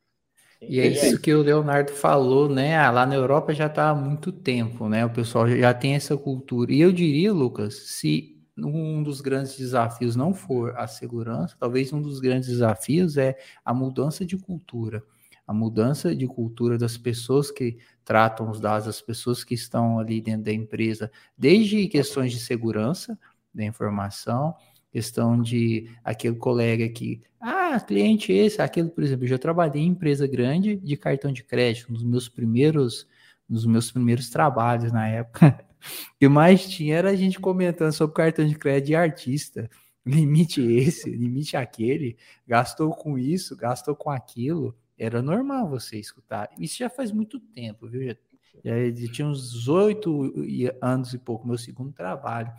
E 0.61 0.81
é 0.81 0.87
isso 0.87 1.21
que 1.21 1.33
o 1.35 1.42
Leonardo 1.42 1.92
falou, 1.92 2.49
né? 2.49 2.77
Ah, 2.77 2.90
lá 2.90 3.07
na 3.07 3.14
Europa 3.14 3.55
já 3.55 3.66
está 3.66 3.90
há 3.90 3.95
muito 3.95 4.33
tempo, 4.33 4.88
né? 4.88 5.05
O 5.05 5.11
pessoal 5.11 5.49
já 5.49 5.73
tem 5.75 5.95
essa 5.95 6.16
cultura. 6.16 6.73
E 6.73 6.81
eu 6.81 6.92
diria, 6.92 7.33
Lucas, 7.33 7.75
se 7.75 8.37
um 8.59 9.03
dos 9.03 9.21
grandes 9.21 9.57
desafios 9.57 10.16
não 10.16 10.33
for 10.33 10.77
a 10.77 10.87
segurança, 10.87 11.57
talvez 11.59 11.92
um 11.92 12.01
dos 12.01 12.21
grandes 12.21 12.49
desafios 12.49 13.16
é 13.16 13.37
a 13.64 13.75
mudança 13.75 14.25
de 14.25 14.37
cultura 14.37 15.03
a 15.47 15.53
mudança 15.53 16.14
de 16.14 16.27
cultura 16.27 16.77
das 16.77 16.97
pessoas 16.99 17.51
que 17.51 17.79
tratam 18.05 18.51
os 18.51 18.59
dados, 18.59 18.87
das 18.87 19.01
pessoas 19.01 19.45
que 19.45 19.55
estão 19.55 19.99
ali 19.99 20.21
dentro 20.21 20.42
da 20.45 20.53
empresa, 20.53 21.11
desde 21.38 21.87
questões 21.87 22.33
de 22.33 22.40
segurança 22.40 23.19
da 23.55 23.64
informação, 23.64 24.55
questão 24.90 25.40
de 25.40 25.90
aquele 26.05 26.37
colega 26.37 26.88
que, 26.88 27.20
ah, 27.40 27.79
cliente 27.81 28.33
esse, 28.33 28.62
aquele, 28.62 28.88
por 28.88 29.05
exemplo, 29.05 29.25
eu 29.25 29.29
já 29.29 29.38
trabalhei 29.38 29.83
em 29.83 29.88
empresa 29.88 30.27
grande 30.27 30.77
de 30.77 30.96
cartão 30.96 31.33
de 31.33 31.44
crédito, 31.44 31.92
dos 31.92 32.05
meus 32.05 32.29
primeiros, 32.29 33.07
nos 33.49 33.66
meus 33.66 33.90
primeiros 33.90 34.31
trabalhos 34.31 34.92
na 34.92 35.09
época. 35.09 35.64
Que 36.18 36.27
mais 36.29 36.66
tinha 36.68 36.96
era 36.96 37.11
a 37.11 37.14
gente 37.14 37.38
comentando 37.38 37.92
sobre 37.92 38.16
cartão 38.16 38.44
de 38.44 38.57
crédito 38.57 38.87
de 38.87 38.96
artista. 38.96 39.70
Limite 40.05 40.61
esse, 40.61 41.09
limite 41.11 41.57
aquele, 41.57 42.16
gastou 42.44 42.90
com 42.90 43.16
isso, 43.16 43.57
gastou 43.57 43.94
com 43.94 44.11
aquilo 44.11 44.75
era 44.99 45.20
normal 45.20 45.68
você 45.68 45.99
escutar. 45.99 46.49
Isso 46.59 46.79
já 46.79 46.88
faz 46.88 47.12
muito 47.12 47.38
tempo, 47.38 47.88
viu? 47.88 48.09
Já, 48.64 48.90
já 48.90 49.12
tinha 49.12 49.29
uns 49.29 49.68
oito 49.68 50.33
anos 50.81 51.12
e 51.12 51.18
pouco, 51.18 51.46
meu 51.46 51.59
segundo 51.59 51.92
trabalho. 51.92 52.51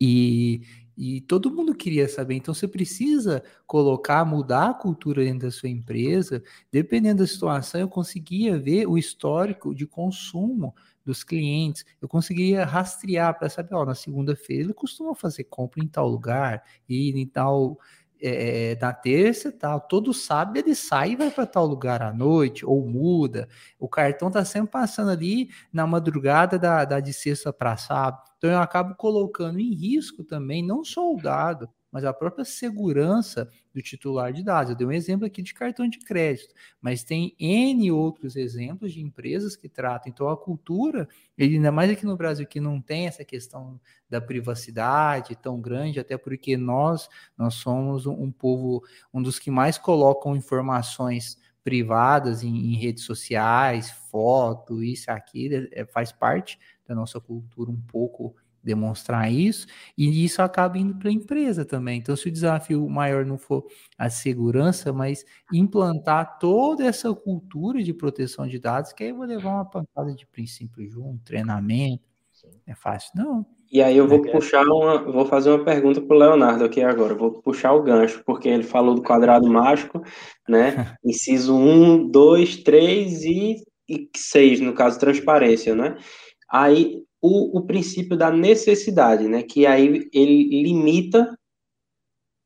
E, 0.00 0.62
e 0.96 1.20
todo 1.22 1.50
mundo 1.50 1.74
queria 1.74 2.08
saber. 2.08 2.34
Então, 2.34 2.54
você 2.54 2.68
precisa 2.68 3.42
colocar, 3.66 4.24
mudar 4.24 4.70
a 4.70 4.74
cultura 4.74 5.24
dentro 5.24 5.46
da 5.46 5.50
sua 5.50 5.68
empresa. 5.68 6.42
Dependendo 6.70 7.22
da 7.22 7.26
situação, 7.26 7.80
eu 7.80 7.88
conseguia 7.88 8.58
ver 8.58 8.86
o 8.86 8.96
histórico 8.96 9.74
de 9.74 9.86
consumo 9.86 10.74
dos 11.04 11.22
clientes. 11.22 11.84
Eu 12.00 12.08
conseguia 12.08 12.64
rastrear 12.64 13.38
para 13.38 13.48
saber, 13.48 13.74
ó, 13.74 13.84
na 13.84 13.94
segunda-feira 13.94 14.64
ele 14.64 14.74
costuma 14.74 15.14
fazer 15.14 15.44
compra 15.44 15.82
em 15.82 15.88
tal 15.88 16.08
lugar 16.08 16.62
e 16.88 17.10
em 17.10 17.26
tal 17.26 17.78
é, 18.26 18.76
na 18.80 18.92
terça 18.92 19.52
tal, 19.52 19.80
todo 19.80 20.14
sábado 20.14 20.56
ele 20.56 20.74
sai 20.74 21.10
e 21.10 21.16
vai 21.16 21.30
para 21.30 21.46
tal 21.46 21.66
lugar 21.66 22.00
à 22.00 22.10
noite, 22.10 22.64
ou 22.64 22.86
muda. 22.86 23.46
O 23.78 23.86
cartão 23.86 24.28
está 24.28 24.42
sempre 24.44 24.70
passando 24.70 25.10
ali 25.10 25.50
na 25.70 25.86
madrugada 25.86 26.58
da, 26.58 26.86
da 26.86 27.00
de 27.00 27.12
sexta 27.12 27.52
para 27.52 27.76
sábado. 27.76 28.30
Então 28.44 28.52
eu 28.52 28.60
acabo 28.60 28.94
colocando 28.94 29.58
em 29.58 29.72
risco 29.72 30.22
também, 30.22 30.62
não 30.62 30.84
só 30.84 31.10
o 31.10 31.16
dado, 31.16 31.66
mas 31.90 32.04
a 32.04 32.12
própria 32.12 32.44
segurança 32.44 33.50
do 33.72 33.80
titular 33.80 34.34
de 34.34 34.44
dados. 34.44 34.68
Eu 34.68 34.76
dei 34.76 34.86
um 34.86 34.92
exemplo 34.92 35.24
aqui 35.24 35.40
de 35.40 35.54
cartão 35.54 35.88
de 35.88 35.98
crédito, 36.00 36.54
mas 36.78 37.02
tem 37.02 37.34
N 37.40 37.90
outros 37.90 38.36
exemplos 38.36 38.92
de 38.92 39.00
empresas 39.00 39.56
que 39.56 39.66
tratam. 39.66 40.12
Então, 40.12 40.28
a 40.28 40.36
cultura, 40.36 41.08
ainda 41.40 41.72
mais 41.72 41.90
aqui 41.90 42.04
no 42.04 42.18
Brasil, 42.18 42.46
que 42.46 42.60
não 42.60 42.82
tem 42.82 43.06
essa 43.06 43.24
questão 43.24 43.80
da 44.10 44.20
privacidade 44.20 45.34
tão 45.36 45.58
grande, 45.58 45.98
até 45.98 46.18
porque 46.18 46.54
nós, 46.54 47.08
nós 47.38 47.54
somos 47.54 48.04
um, 48.04 48.30
povo, 48.30 48.82
um 49.10 49.22
dos 49.22 49.38
que 49.38 49.50
mais 49.50 49.78
colocam 49.78 50.36
informações 50.36 51.38
privadas 51.64 52.44
em, 52.44 52.54
em 52.54 52.76
redes 52.76 53.04
sociais, 53.04 53.90
foto, 54.10 54.82
isso, 54.82 55.10
aquilo, 55.10 55.66
é, 55.72 55.86
faz 55.86 56.12
parte 56.12 56.58
da 56.86 56.94
nossa 56.94 57.20
cultura 57.20 57.70
um 57.70 57.80
pouco 57.80 58.34
demonstrar 58.64 59.30
isso, 59.30 59.66
e 59.96 60.24
isso 60.24 60.40
acaba 60.40 60.78
indo 60.78 60.94
para 60.94 61.10
a 61.10 61.12
empresa 61.12 61.64
também. 61.64 61.98
Então, 61.98 62.16
se 62.16 62.28
o 62.28 62.32
desafio 62.32 62.88
maior 62.88 63.26
não 63.26 63.36
for 63.36 63.66
a 63.98 64.08
segurança, 64.08 64.92
mas 64.92 65.24
implantar 65.52 66.38
toda 66.38 66.84
essa 66.84 67.14
cultura 67.14 67.82
de 67.82 67.92
proteção 67.92 68.48
de 68.48 68.58
dados, 68.58 68.92
que 68.92 69.04
aí 69.04 69.10
eu 69.10 69.16
vou 69.16 69.26
levar 69.26 69.50
uma 69.50 69.64
pancada 69.64 70.14
de 70.14 70.26
princípio 70.26 70.88
junto, 70.88 71.22
treinamento. 71.22 72.02
É 72.66 72.74
fácil, 72.74 73.12
não. 73.14 73.46
E 73.72 73.82
aí 73.82 73.96
eu 73.96 74.06
vou 74.06 74.24
é. 74.26 74.30
puxar 74.30 74.64
uma, 74.66 74.98
vou 75.02 75.24
fazer 75.26 75.50
uma 75.50 75.64
pergunta 75.64 76.00
para 76.00 76.14
o 76.14 76.18
Leonardo 76.18 76.64
aqui 76.64 76.82
agora. 76.82 77.14
Vou 77.14 77.42
puxar 77.42 77.72
o 77.72 77.82
gancho, 77.82 78.22
porque 78.24 78.48
ele 78.48 78.62
falou 78.62 78.94
do 78.94 79.02
quadrado 79.02 79.48
mágico, 79.48 80.02
né? 80.48 80.96
Inciso 81.04 81.56
1, 81.56 82.08
2, 82.10 82.56
3 82.58 83.24
e, 83.24 83.56
e 83.88 84.08
6, 84.14 84.60
no 84.60 84.74
caso, 84.74 84.98
transparência, 85.00 85.74
né? 85.74 85.96
Aí 86.54 87.02
o, 87.20 87.58
o 87.58 87.66
princípio 87.66 88.16
da 88.16 88.30
necessidade, 88.30 89.26
né? 89.26 89.42
Que 89.42 89.66
aí 89.66 90.08
ele 90.12 90.62
limita 90.62 91.36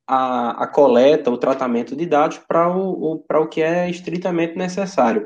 a, 0.07 0.65
a 0.65 0.67
coleta, 0.67 1.31
o 1.31 1.37
tratamento 1.37 1.95
de 1.95 2.07
dados 2.07 2.39
para 2.39 2.75
o, 2.75 3.17
o, 3.17 3.25
o 3.29 3.47
que 3.47 3.61
é 3.61 3.91
estritamente 3.91 4.57
necessário. 4.57 5.25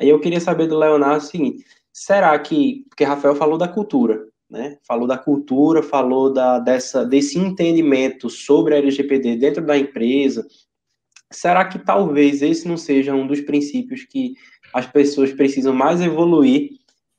Aí 0.00 0.08
eu 0.08 0.18
queria 0.18 0.40
saber 0.40 0.66
do 0.66 0.76
Leonardo 0.76 1.18
o 1.18 1.28
seguinte: 1.28 1.64
será 1.92 2.36
que, 2.36 2.84
porque 2.88 3.04
Rafael 3.04 3.36
falou 3.36 3.56
da 3.56 3.68
cultura, 3.68 4.26
né? 4.50 4.76
Falou 4.84 5.06
da 5.06 5.16
cultura, 5.16 5.80
falou 5.80 6.32
da, 6.32 6.58
dessa, 6.58 7.04
desse 7.04 7.38
entendimento 7.38 8.28
sobre 8.28 8.74
a 8.74 8.78
LGPD 8.78 9.36
dentro 9.36 9.64
da 9.64 9.78
empresa. 9.78 10.44
Será 11.32 11.64
que 11.64 11.78
talvez 11.78 12.42
esse 12.42 12.66
não 12.66 12.76
seja 12.76 13.14
um 13.14 13.24
dos 13.24 13.40
princípios 13.40 14.02
que 14.02 14.34
as 14.74 14.84
pessoas 14.84 15.32
precisam 15.32 15.72
mais 15.72 16.00
evoluir 16.00 16.70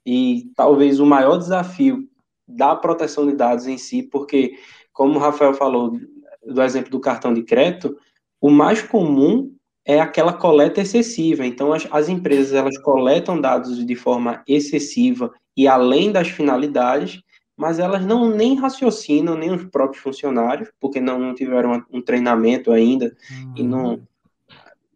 e 0.08 0.50
talvez 0.56 1.02
o 1.02 1.06
maior 1.06 1.38
desafio 1.38 2.08
da 2.48 2.74
proteção 2.74 3.28
de 3.28 3.36
dados 3.36 3.68
em 3.68 3.78
si, 3.78 4.02
porque, 4.02 4.58
como 4.94 5.16
o 5.16 5.22
Rafael 5.22 5.54
falou 5.54 6.00
do 6.46 6.62
exemplo 6.62 6.90
do 6.90 7.02
cartão 7.02 7.34
de 7.34 7.44
crédito, 7.44 7.98
o 8.40 8.50
mais 8.50 8.82
comum 8.82 9.54
é 9.86 10.00
aquela 10.00 10.32
coleta 10.32 10.80
excessiva. 10.80 11.46
Então, 11.46 11.74
as, 11.74 11.86
as 11.92 12.08
empresas 12.08 12.54
elas 12.54 12.78
coletam 12.78 13.42
dados 13.42 13.86
de 13.86 13.96
forma 13.96 14.42
excessiva 14.48 15.30
e 15.58 15.68
além 15.68 16.10
das 16.10 16.30
finalidades, 16.30 17.22
mas 17.58 17.78
elas 17.78 18.06
não 18.06 18.30
nem 18.30 18.56
raciocinam, 18.56 19.36
nem 19.36 19.52
os 19.52 19.66
próprios 19.66 20.02
funcionários, 20.02 20.70
porque 20.80 21.02
não, 21.02 21.20
não 21.20 21.36
tiveram 21.36 21.84
um 21.92 22.02
treinamento 22.02 22.72
ainda 22.72 23.14
uhum. 23.30 23.54
e 23.58 23.64
não 23.64 23.86
uhum. 23.96 24.04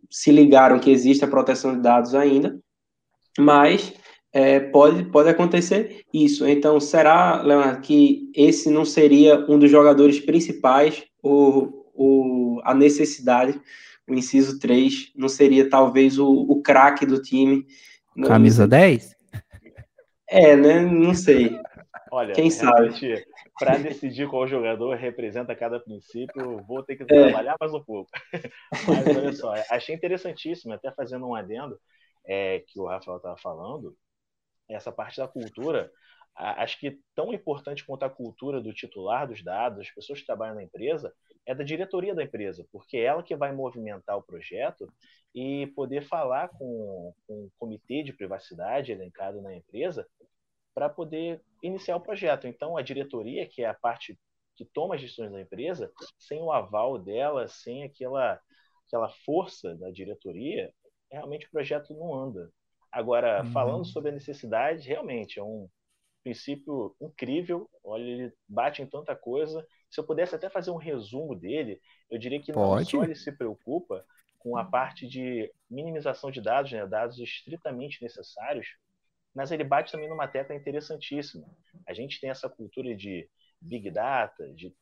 se 0.09 0.31
ligaram 0.31 0.79
que 0.79 0.89
existe 0.89 1.25
a 1.25 1.27
proteção 1.27 1.75
de 1.75 1.81
dados 1.81 2.15
ainda, 2.15 2.57
mas 3.37 3.93
é, 4.33 4.59
pode, 4.59 5.03
pode 5.05 5.29
acontecer 5.29 6.05
isso. 6.13 6.47
Então, 6.47 6.79
será, 6.79 7.41
Leonardo, 7.41 7.81
que 7.81 8.31
esse 8.35 8.69
não 8.69 8.85
seria 8.85 9.39
um 9.49 9.59
dos 9.59 9.69
jogadores 9.69 10.19
principais, 10.19 11.03
ou, 11.21 11.91
ou 11.93 12.61
a 12.63 12.73
necessidade, 12.73 13.59
o 14.07 14.13
inciso 14.13 14.59
3, 14.59 15.11
não 15.15 15.27
seria 15.27 15.69
talvez 15.69 16.17
o, 16.17 16.29
o 16.29 16.61
craque 16.61 17.05
do 17.05 17.21
time? 17.21 17.65
Camisa 18.25 18.67
10? 18.67 19.15
É, 20.29 20.55
né? 20.55 20.79
Não 20.79 21.13
sei. 21.13 21.59
Olha, 22.11 22.33
quem 22.33 22.49
sabe? 22.49 22.93
Para 23.57 23.77
decidir 23.77 24.27
qual 24.27 24.47
jogador 24.47 24.95
representa 24.95 25.55
cada 25.55 25.79
princípio, 25.79 26.61
vou 26.67 26.83
ter 26.83 26.95
que 26.95 27.03
é. 27.03 27.05
trabalhar 27.05 27.55
mais 27.59 27.73
um 27.73 27.81
pouco. 27.81 28.09
Mas 28.87 29.15
olha 29.15 29.33
só, 29.33 29.53
achei 29.69 29.93
interessantíssimo, 29.93 30.73
até 30.73 30.91
fazendo 30.91 31.27
um 31.27 31.35
adendo 31.35 31.77
é, 32.25 32.63
que 32.67 32.79
o 32.79 32.87
Rafael 32.87 33.17
estava 33.17 33.37
falando, 33.37 33.95
essa 34.73 34.91
parte 34.91 35.17
da 35.17 35.27
cultura, 35.27 35.91
acho 36.35 36.79
que 36.79 36.99
tão 37.13 37.33
importante 37.33 37.85
quanto 37.85 38.03
a 38.03 38.09
cultura 38.09 38.61
do 38.61 38.73
titular 38.73 39.27
dos 39.27 39.43
dados, 39.43 39.81
as 39.81 39.91
pessoas 39.91 40.19
que 40.19 40.25
trabalham 40.25 40.55
na 40.55 40.63
empresa, 40.63 41.13
é 41.45 41.55
da 41.55 41.63
diretoria 41.63 42.15
da 42.15 42.23
empresa, 42.23 42.65
porque 42.71 42.97
é 42.97 43.03
ela 43.03 43.23
que 43.23 43.35
vai 43.35 43.51
movimentar 43.51 44.17
o 44.17 44.23
projeto 44.23 44.87
e 45.33 45.67
poder 45.75 46.01
falar 46.03 46.49
com, 46.49 47.13
com 47.27 47.45
o 47.45 47.51
comitê 47.57 48.03
de 48.03 48.13
privacidade 48.13 48.91
elencado 48.91 49.41
na 49.41 49.55
empresa 49.55 50.07
para 50.73 50.89
poder 50.89 51.41
iniciar 51.61 51.95
o 51.95 52.01
projeto. 52.01 52.47
Então, 52.47 52.77
a 52.77 52.81
diretoria, 52.81 53.47
que 53.47 53.63
é 53.63 53.67
a 53.67 53.73
parte 53.73 54.17
que 54.55 54.65
toma 54.65 54.95
as 54.95 55.01
decisões 55.01 55.31
da 55.31 55.41
empresa, 55.41 55.91
sem 56.19 56.41
o 56.41 56.51
aval 56.51 56.97
dela, 56.99 57.47
sem 57.47 57.83
aquela, 57.83 58.39
aquela 58.87 59.09
força 59.25 59.75
da 59.75 59.89
diretoria, 59.89 60.71
realmente 61.11 61.47
o 61.47 61.51
projeto 61.51 61.93
não 61.93 62.13
anda. 62.13 62.51
Agora, 62.91 63.43
uhum. 63.43 63.51
falando 63.51 63.85
sobre 63.85 64.09
a 64.09 64.13
necessidade, 64.13 64.87
realmente 64.87 65.39
é 65.39 65.43
um 65.43 65.69
princípio 66.23 66.95
incrível. 67.01 67.69
Olha, 67.83 68.03
ele 68.03 68.33
bate 68.47 68.81
em 68.81 68.85
tanta 68.85 69.15
coisa. 69.15 69.65
Se 69.89 69.99
eu 69.99 70.05
pudesse 70.05 70.35
até 70.35 70.49
fazer 70.49 70.71
um 70.71 70.77
resumo 70.77 71.35
dele, 71.35 71.79
eu 72.09 72.17
diria 72.17 72.41
que 72.41 72.51
Pode. 72.51 72.83
não 72.83 72.85
só 72.85 73.03
ele 73.03 73.15
se 73.15 73.31
preocupa 73.31 74.05
com 74.37 74.57
a 74.57 74.65
parte 74.65 75.07
de 75.07 75.51
minimização 75.69 76.31
de 76.31 76.41
dados, 76.41 76.71
né, 76.71 76.85
dados 76.87 77.17
estritamente 77.19 78.01
necessários, 78.01 78.67
mas 79.33 79.51
ele 79.51 79.63
bate 79.63 79.91
também 79.91 80.09
numa 80.09 80.27
tecla 80.27 80.55
interessantíssima. 80.55 81.47
A 81.87 81.93
gente 81.93 82.19
tem 82.19 82.29
essa 82.29 82.49
cultura 82.49 82.95
de 82.95 83.29
big 83.61 83.89
data, 83.91 84.51
de 84.53 84.73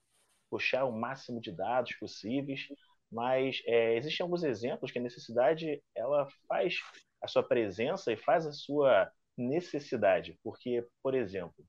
puxar 0.49 0.85
o 0.85 0.91
máximo 0.91 1.41
de 1.41 1.51
dados 1.51 1.93
possíveis, 1.95 2.67
mas 3.11 3.61
é, 3.65 3.97
existem 3.97 4.23
alguns 4.23 4.43
exemplos 4.43 4.91
que 4.91 4.99
a 4.99 5.01
necessidade 5.01 5.81
ela 5.95 6.27
faz 6.47 6.79
a 7.21 7.27
sua 7.27 7.43
presença 7.43 8.11
e 8.11 8.17
faz 8.17 8.45
a 8.45 8.51
sua 8.51 9.11
necessidade, 9.37 10.37
porque, 10.43 10.85
por 11.01 11.15
exemplo, 11.15 11.65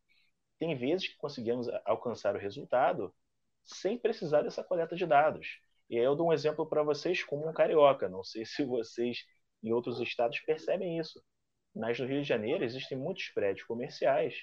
tem 0.58 0.76
vezes 0.76 1.08
que 1.08 1.16
conseguimos 1.16 1.68
alcançar 1.84 2.34
o 2.34 2.38
resultado 2.38 3.14
sem 3.64 3.98
precisar 3.98 4.42
dessa 4.42 4.64
coleta 4.64 4.96
de 4.96 5.06
dados. 5.06 5.60
E 5.88 5.98
aí 5.98 6.04
eu 6.04 6.14
dou 6.14 6.28
um 6.28 6.32
exemplo 6.32 6.66
para 6.66 6.82
vocês 6.82 7.22
como 7.24 7.48
um 7.48 7.52
carioca. 7.52 8.08
Não 8.08 8.22
sei 8.22 8.44
se 8.44 8.64
vocês 8.64 9.24
em 9.62 9.72
outros 9.72 10.00
estados 10.00 10.40
percebem 10.40 10.98
isso. 10.98 11.22
Mas 11.74 11.98
no 11.98 12.06
Rio 12.06 12.22
de 12.22 12.28
Janeiro 12.28 12.64
existem 12.64 12.98
muitos 12.98 13.28
prédios 13.28 13.66
comerciais 13.66 14.34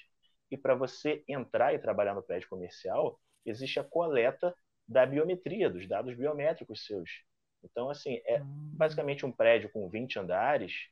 e 0.50 0.56
para 0.56 0.74
você 0.74 1.22
entrar 1.28 1.74
e 1.74 1.78
trabalhar 1.78 2.14
no 2.14 2.22
prédio 2.22 2.48
comercial, 2.48 3.20
existe 3.44 3.78
a 3.78 3.84
coleta 3.84 4.54
da 4.86 5.04
biometria, 5.04 5.68
dos 5.68 5.86
dados 5.86 6.14
biométricos 6.16 6.86
seus. 6.86 7.22
Então, 7.62 7.90
assim, 7.90 8.20
é 8.24 8.40
hum. 8.42 8.70
basicamente 8.74 9.26
um 9.26 9.32
prédio 9.32 9.70
com 9.70 9.88
20 9.88 10.18
andares, 10.18 10.88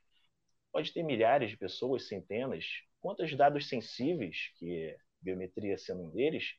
pode 0.77 0.93
ter 0.93 1.01
milhares 1.01 1.49
de 1.49 1.57
pessoas, 1.57 2.07
centenas. 2.07 2.63
Quantos 3.01 3.35
dados 3.35 3.67
sensíveis, 3.67 4.51
que 4.59 4.95
biometria 5.19 5.75
sendo 5.75 6.03
um 6.03 6.11
deles, 6.11 6.53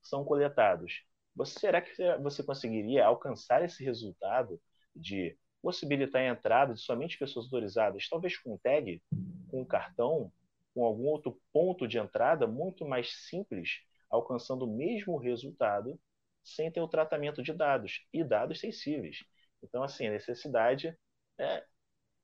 são 0.00 0.24
coletados? 0.24 1.02
Você, 1.34 1.58
será 1.58 1.80
que 1.82 1.92
você 2.22 2.44
conseguiria 2.44 3.04
alcançar 3.04 3.64
esse 3.64 3.82
resultado 3.84 4.62
de 4.94 5.36
possibilitar 5.60 6.22
a 6.22 6.28
entrada 6.28 6.72
de 6.72 6.82
somente 6.82 7.18
pessoas 7.18 7.46
autorizadas, 7.46 8.08
talvez 8.08 8.38
com 8.38 8.56
tag, 8.58 9.02
com 9.50 9.66
cartão, 9.66 10.32
com 10.72 10.84
algum 10.84 11.06
outro 11.06 11.36
ponto 11.52 11.88
de 11.88 11.98
entrada 11.98 12.46
muito 12.46 12.86
mais 12.86 13.26
simples, 13.28 13.80
alcançando 14.08 14.66
o 14.66 14.72
mesmo 14.72 15.16
resultado 15.16 15.98
sem 16.44 16.70
ter 16.70 16.80
o 16.80 16.86
tratamento 16.86 17.42
de 17.42 17.52
dados 17.52 18.06
e 18.12 18.22
dados 18.22 18.60
sensíveis. 18.60 19.24
Então, 19.64 19.82
assim, 19.82 20.06
a 20.06 20.12
necessidade 20.12 20.96
é 21.36 21.64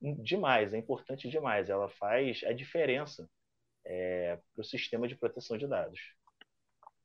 demais, 0.00 0.72
é 0.72 0.78
importante 0.78 1.28
demais. 1.28 1.68
Ela 1.68 1.88
faz 1.88 2.40
a 2.46 2.52
diferença 2.52 3.28
é, 3.84 4.38
para 4.54 4.62
o 4.62 4.64
sistema 4.64 5.06
de 5.06 5.16
proteção 5.16 5.56
de 5.58 5.66
dados. 5.66 6.00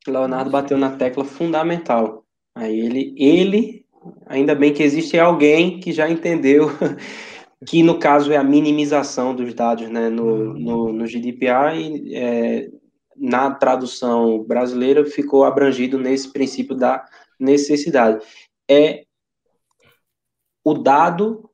Leonardo 0.07 0.49
bateu 0.49 0.77
na 0.77 0.95
tecla 0.95 1.25
fundamental. 1.25 2.25
Aí 2.53 2.79
ele, 2.79 3.13
ele, 3.17 3.85
ainda 4.27 4.55
bem 4.55 4.73
que 4.73 4.83
existe 4.83 5.17
alguém 5.17 5.79
que 5.79 5.91
já 5.91 6.09
entendeu 6.09 6.67
que 7.67 7.81
no 7.81 7.99
caso 7.99 8.31
é 8.31 8.37
a 8.37 8.43
minimização 8.43 9.35
dos 9.35 9.53
dados 9.53 9.89
né, 9.89 10.09
no, 10.09 10.53
no, 10.53 10.93
no 10.93 11.07
GDPR 11.07 11.75
e 11.75 12.15
é, 12.15 12.69
na 13.15 13.51
tradução 13.51 14.43
brasileira 14.43 15.05
ficou 15.05 15.43
abrangido 15.43 15.97
nesse 15.97 16.31
princípio 16.31 16.75
da 16.75 17.05
necessidade. 17.39 18.23
É 18.69 19.05
o 20.63 20.73
dado 20.73 21.49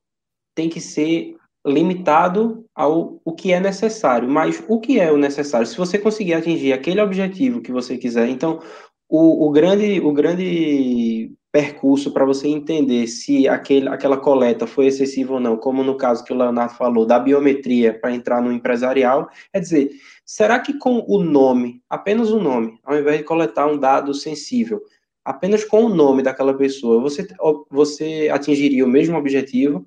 tem 0.54 0.68
que 0.68 0.80
ser 0.80 1.36
limitado 1.66 2.64
ao 2.74 3.20
o 3.24 3.32
que 3.32 3.52
é 3.52 3.60
necessário, 3.60 4.28
mas 4.28 4.62
o 4.68 4.80
que 4.80 4.98
é 4.98 5.12
o 5.12 5.16
necessário? 5.16 5.66
Se 5.66 5.76
você 5.76 5.98
conseguir 5.98 6.34
atingir 6.34 6.72
aquele 6.72 7.00
objetivo 7.00 7.60
que 7.60 7.70
você 7.70 7.96
quiser, 7.96 8.28
então 8.28 8.60
o, 9.08 9.46
o 9.46 9.50
grande 9.50 10.00
o 10.00 10.12
grande 10.12 11.32
percurso 11.52 12.10
para 12.12 12.24
você 12.24 12.48
entender 12.48 13.06
se 13.06 13.46
aquele, 13.46 13.86
aquela 13.88 14.16
coleta 14.16 14.66
foi 14.66 14.86
excessiva 14.86 15.34
ou 15.34 15.40
não, 15.40 15.56
como 15.58 15.84
no 15.84 15.98
caso 15.98 16.24
que 16.24 16.32
o 16.32 16.36
Leonardo 16.36 16.74
falou, 16.74 17.04
da 17.04 17.18
biometria 17.18 17.92
para 17.92 18.14
entrar 18.14 18.40
no 18.40 18.50
empresarial, 18.50 19.28
é 19.52 19.60
dizer, 19.60 19.90
será 20.24 20.58
que 20.58 20.78
com 20.78 21.04
o 21.06 21.22
nome, 21.22 21.82
apenas 21.90 22.30
o 22.30 22.40
nome, 22.40 22.78
ao 22.82 22.98
invés 22.98 23.18
de 23.18 23.24
coletar 23.24 23.66
um 23.66 23.78
dado 23.78 24.14
sensível, 24.14 24.80
apenas 25.22 25.62
com 25.62 25.84
o 25.84 25.94
nome 25.94 26.22
daquela 26.22 26.54
pessoa, 26.54 27.02
você, 27.02 27.28
você 27.70 28.30
atingiria 28.32 28.84
o 28.84 28.88
mesmo 28.88 29.18
objetivo? 29.18 29.84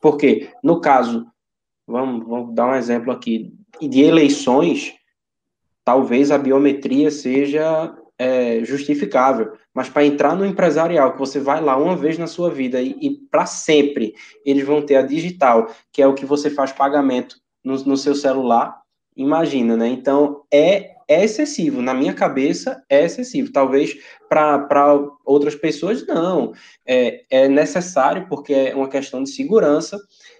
Porque, 0.00 0.50
no 0.62 0.80
caso, 0.80 1.26
vamos, 1.86 2.26
vamos 2.26 2.54
dar 2.54 2.68
um 2.68 2.74
exemplo 2.74 3.12
aqui, 3.12 3.52
de 3.80 4.02
eleições, 4.02 4.94
talvez 5.84 6.30
a 6.30 6.38
biometria 6.38 7.10
seja 7.10 7.94
é, 8.18 8.64
justificável, 8.64 9.52
mas 9.74 9.88
para 9.88 10.04
entrar 10.04 10.34
no 10.34 10.46
empresarial, 10.46 11.12
que 11.12 11.18
você 11.18 11.38
vai 11.38 11.60
lá 11.60 11.76
uma 11.76 11.96
vez 11.96 12.18
na 12.18 12.26
sua 12.26 12.50
vida 12.50 12.80
e, 12.80 12.96
e 13.00 13.10
para 13.30 13.46
sempre, 13.46 14.14
eles 14.44 14.64
vão 14.64 14.84
ter 14.84 14.96
a 14.96 15.02
digital, 15.02 15.70
que 15.92 16.00
é 16.00 16.06
o 16.06 16.14
que 16.14 16.24
você 16.24 16.50
faz 16.50 16.72
pagamento 16.72 17.36
no, 17.62 17.76
no 17.84 17.96
seu 17.96 18.14
celular, 18.14 18.80
imagina, 19.16 19.76
né? 19.76 19.88
Então, 19.88 20.42
é, 20.52 20.95
é 21.08 21.24
excessivo. 21.24 21.80
Na 21.80 21.94
minha 21.94 22.14
cabeça, 22.14 22.82
é 22.88 23.04
excessivo. 23.04 23.52
Talvez 23.52 23.96
para 24.28 24.88
outras 25.24 25.54
pessoas, 25.54 26.06
não. 26.06 26.52
É, 26.84 27.24
é 27.30 27.48
necessário, 27.48 28.26
porque 28.28 28.52
é 28.52 28.74
uma 28.74 28.88
questão 28.88 29.22
de 29.22 29.30
segurança. 29.30 29.98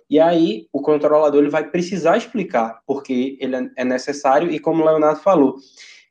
E 0.09 0.21
aí, 0.21 0.67
o 0.73 0.81
controlador 0.81 1.41
ele 1.41 1.51
vai 1.51 1.69
precisar 1.69 2.17
explicar 2.17 2.81
porque 2.87 3.37
ele 3.41 3.71
é, 3.77 3.85
necessário. 3.85 4.51
E 4.51 4.59
como 4.59 4.83
o 4.83 4.87
Leonardo 4.87 5.21
falou, 5.21 5.57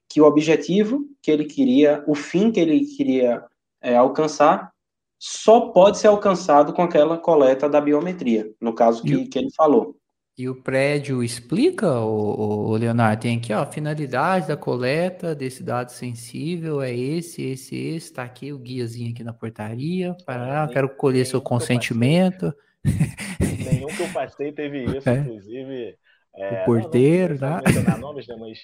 que 0.10 0.22
o 0.22 0.26
objetivo 0.26 1.06
que 1.22 1.32
ele 1.32 1.46
queria, 1.46 2.04
o 2.08 2.16
fim 2.16 2.52
que 2.52 2.60
ele 2.60 2.86
queria 2.86 3.44
é, 3.82 3.96
alcançar, 3.96 4.72
só 5.18 5.72
pode 5.72 5.98
ser 5.98 6.08
alcançado 6.08 6.74
com 6.74 6.82
aquela 6.82 7.18
coleta 7.18 7.68
da 7.68 7.82
biometria, 7.82 8.54
no 8.62 8.74
caso 8.74 9.02
que, 9.02 9.28
que 9.28 9.40
ele 9.40 9.52
falou. 9.56 9.96
E 10.38 10.50
o 10.50 10.62
prédio 10.62 11.24
explica, 11.24 11.90
o, 12.02 12.72
o, 12.72 12.76
Leonardo, 12.76 13.22
tem 13.22 13.38
aqui, 13.38 13.54
ó, 13.54 13.62
a 13.62 13.72
finalidade 13.72 14.50
da 14.50 14.58
coleta 14.58 15.34
desse 15.34 15.64
dado 15.64 15.90
sensível 15.90 16.82
é 16.82 16.94
esse, 16.94 17.42
esse, 17.42 17.74
esse, 17.74 18.12
tá 18.12 18.24
aqui 18.24 18.52
o 18.52 18.60
guiazinho 18.60 19.12
aqui 19.12 19.24
na 19.24 19.32
portaria, 19.32 20.14
para, 20.26 20.68
quero 20.68 20.94
colher 20.94 21.26
seu 21.26 21.42
consentimento. 21.42 22.54
Nenhum 23.40 23.88
que 23.88 24.04
eu 24.04 24.12
passei 24.12 24.52
teve 24.52 24.84
isso, 24.98 25.08
é. 25.08 25.20
inclusive. 25.20 25.98
É, 26.36 26.64
o 26.64 26.66
porteiro, 26.66 27.40
não, 27.40 27.50
não, 27.50 27.84
tá? 27.86 27.96
Nomes, 27.98 28.28
né, 28.28 28.36
mas 28.38 28.60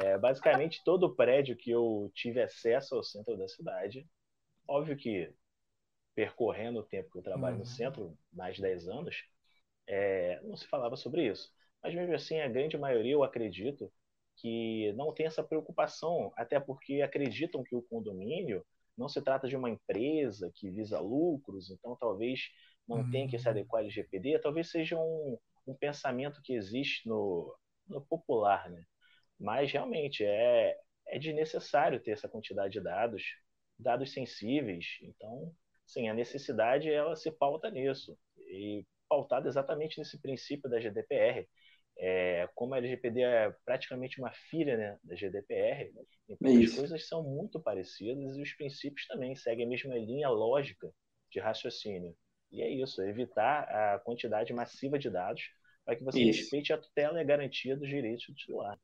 é, 0.00 0.16
basicamente 0.16 0.80
todo 0.84 1.16
prédio 1.16 1.56
que 1.56 1.72
eu 1.72 2.08
tive 2.14 2.40
acesso 2.40 2.94
ao 2.94 3.02
centro 3.02 3.36
da 3.36 3.48
cidade, 3.48 4.06
óbvio 4.68 4.96
que 4.96 5.28
percorrendo 6.14 6.78
o 6.78 6.84
tempo 6.84 7.10
que 7.10 7.18
eu 7.18 7.22
trabalho 7.22 7.54
uhum. 7.54 7.62
no 7.62 7.66
centro, 7.66 8.16
mais 8.32 8.54
de 8.54 8.62
10 8.62 8.88
anos, 8.88 9.16
é, 9.90 10.40
não 10.44 10.56
se 10.56 10.66
falava 10.68 10.96
sobre 10.96 11.26
isso. 11.26 11.52
Mas 11.82 11.94
mesmo 11.94 12.14
assim, 12.14 12.38
a 12.40 12.48
grande 12.48 12.78
maioria, 12.78 13.12
eu 13.12 13.24
acredito, 13.24 13.92
que 14.36 14.92
não 14.94 15.12
tem 15.12 15.26
essa 15.26 15.42
preocupação, 15.42 16.32
até 16.36 16.58
porque 16.60 17.02
acreditam 17.02 17.62
que 17.62 17.74
o 17.74 17.82
condomínio 17.82 18.64
não 18.96 19.08
se 19.08 19.20
trata 19.20 19.48
de 19.48 19.56
uma 19.56 19.68
empresa 19.68 20.50
que 20.54 20.70
visa 20.70 21.00
lucros, 21.00 21.70
então 21.70 21.96
talvez 21.96 22.48
não 22.86 22.98
uhum. 22.98 23.10
tenha 23.10 23.28
que 23.28 23.38
se 23.38 23.48
adequar 23.48 23.80
ao 23.80 23.84
LGPD, 23.84 24.38
talvez 24.38 24.70
seja 24.70 24.96
um, 24.98 25.38
um 25.66 25.74
pensamento 25.74 26.40
que 26.42 26.54
existe 26.54 27.08
no, 27.08 27.54
no 27.88 28.00
popular, 28.00 28.70
né? 28.70 28.84
Mas 29.38 29.72
realmente 29.72 30.24
é, 30.24 30.76
é 31.08 31.18
desnecessário 31.18 32.00
ter 32.00 32.12
essa 32.12 32.28
quantidade 32.28 32.74
de 32.74 32.80
dados, 32.80 33.22
dados 33.78 34.12
sensíveis. 34.12 34.98
Então, 35.02 35.54
sim, 35.86 36.08
a 36.08 36.14
necessidade 36.14 36.90
ela 36.90 37.16
se 37.16 37.30
pauta 37.30 37.70
nisso. 37.70 38.18
E 38.36 38.84
pautada 39.10 39.48
exatamente 39.48 39.98
nesse 39.98 40.20
princípio 40.22 40.70
da 40.70 40.80
GDPR. 40.80 41.48
É, 41.98 42.48
como 42.54 42.74
a 42.74 42.78
LGPD 42.78 43.20
é 43.22 43.54
praticamente 43.64 44.20
uma 44.20 44.32
filha 44.32 44.76
né, 44.76 44.98
da 45.04 45.14
GDPR, 45.14 45.92
então 46.28 46.58
Isso. 46.58 46.72
as 46.72 46.78
coisas 46.78 47.08
são 47.08 47.22
muito 47.22 47.60
parecidas 47.60 48.36
e 48.36 48.40
os 48.40 48.52
princípios 48.54 49.06
também 49.06 49.34
seguem 49.36 49.66
a 49.66 49.68
mesma 49.68 49.94
linha 49.98 50.30
lógica 50.30 50.90
de 51.30 51.40
raciocínio. 51.40 52.16
E 52.50 52.62
é 52.62 52.70
isso, 52.70 53.02
evitar 53.02 53.64
a 53.64 53.98
quantidade 53.98 54.52
massiva 54.54 54.98
de 54.98 55.10
dados 55.10 55.42
para 55.84 55.96
que 55.96 56.04
você 56.04 56.20
isso. 56.20 56.38
respeite 56.40 56.72
a 56.72 56.78
tutela 56.78 57.18
e 57.18 57.20
a 57.20 57.24
garantia 57.24 57.76
dos 57.76 57.88
direitos 57.88 58.26
do 58.28 58.34
titular. 58.34 58.78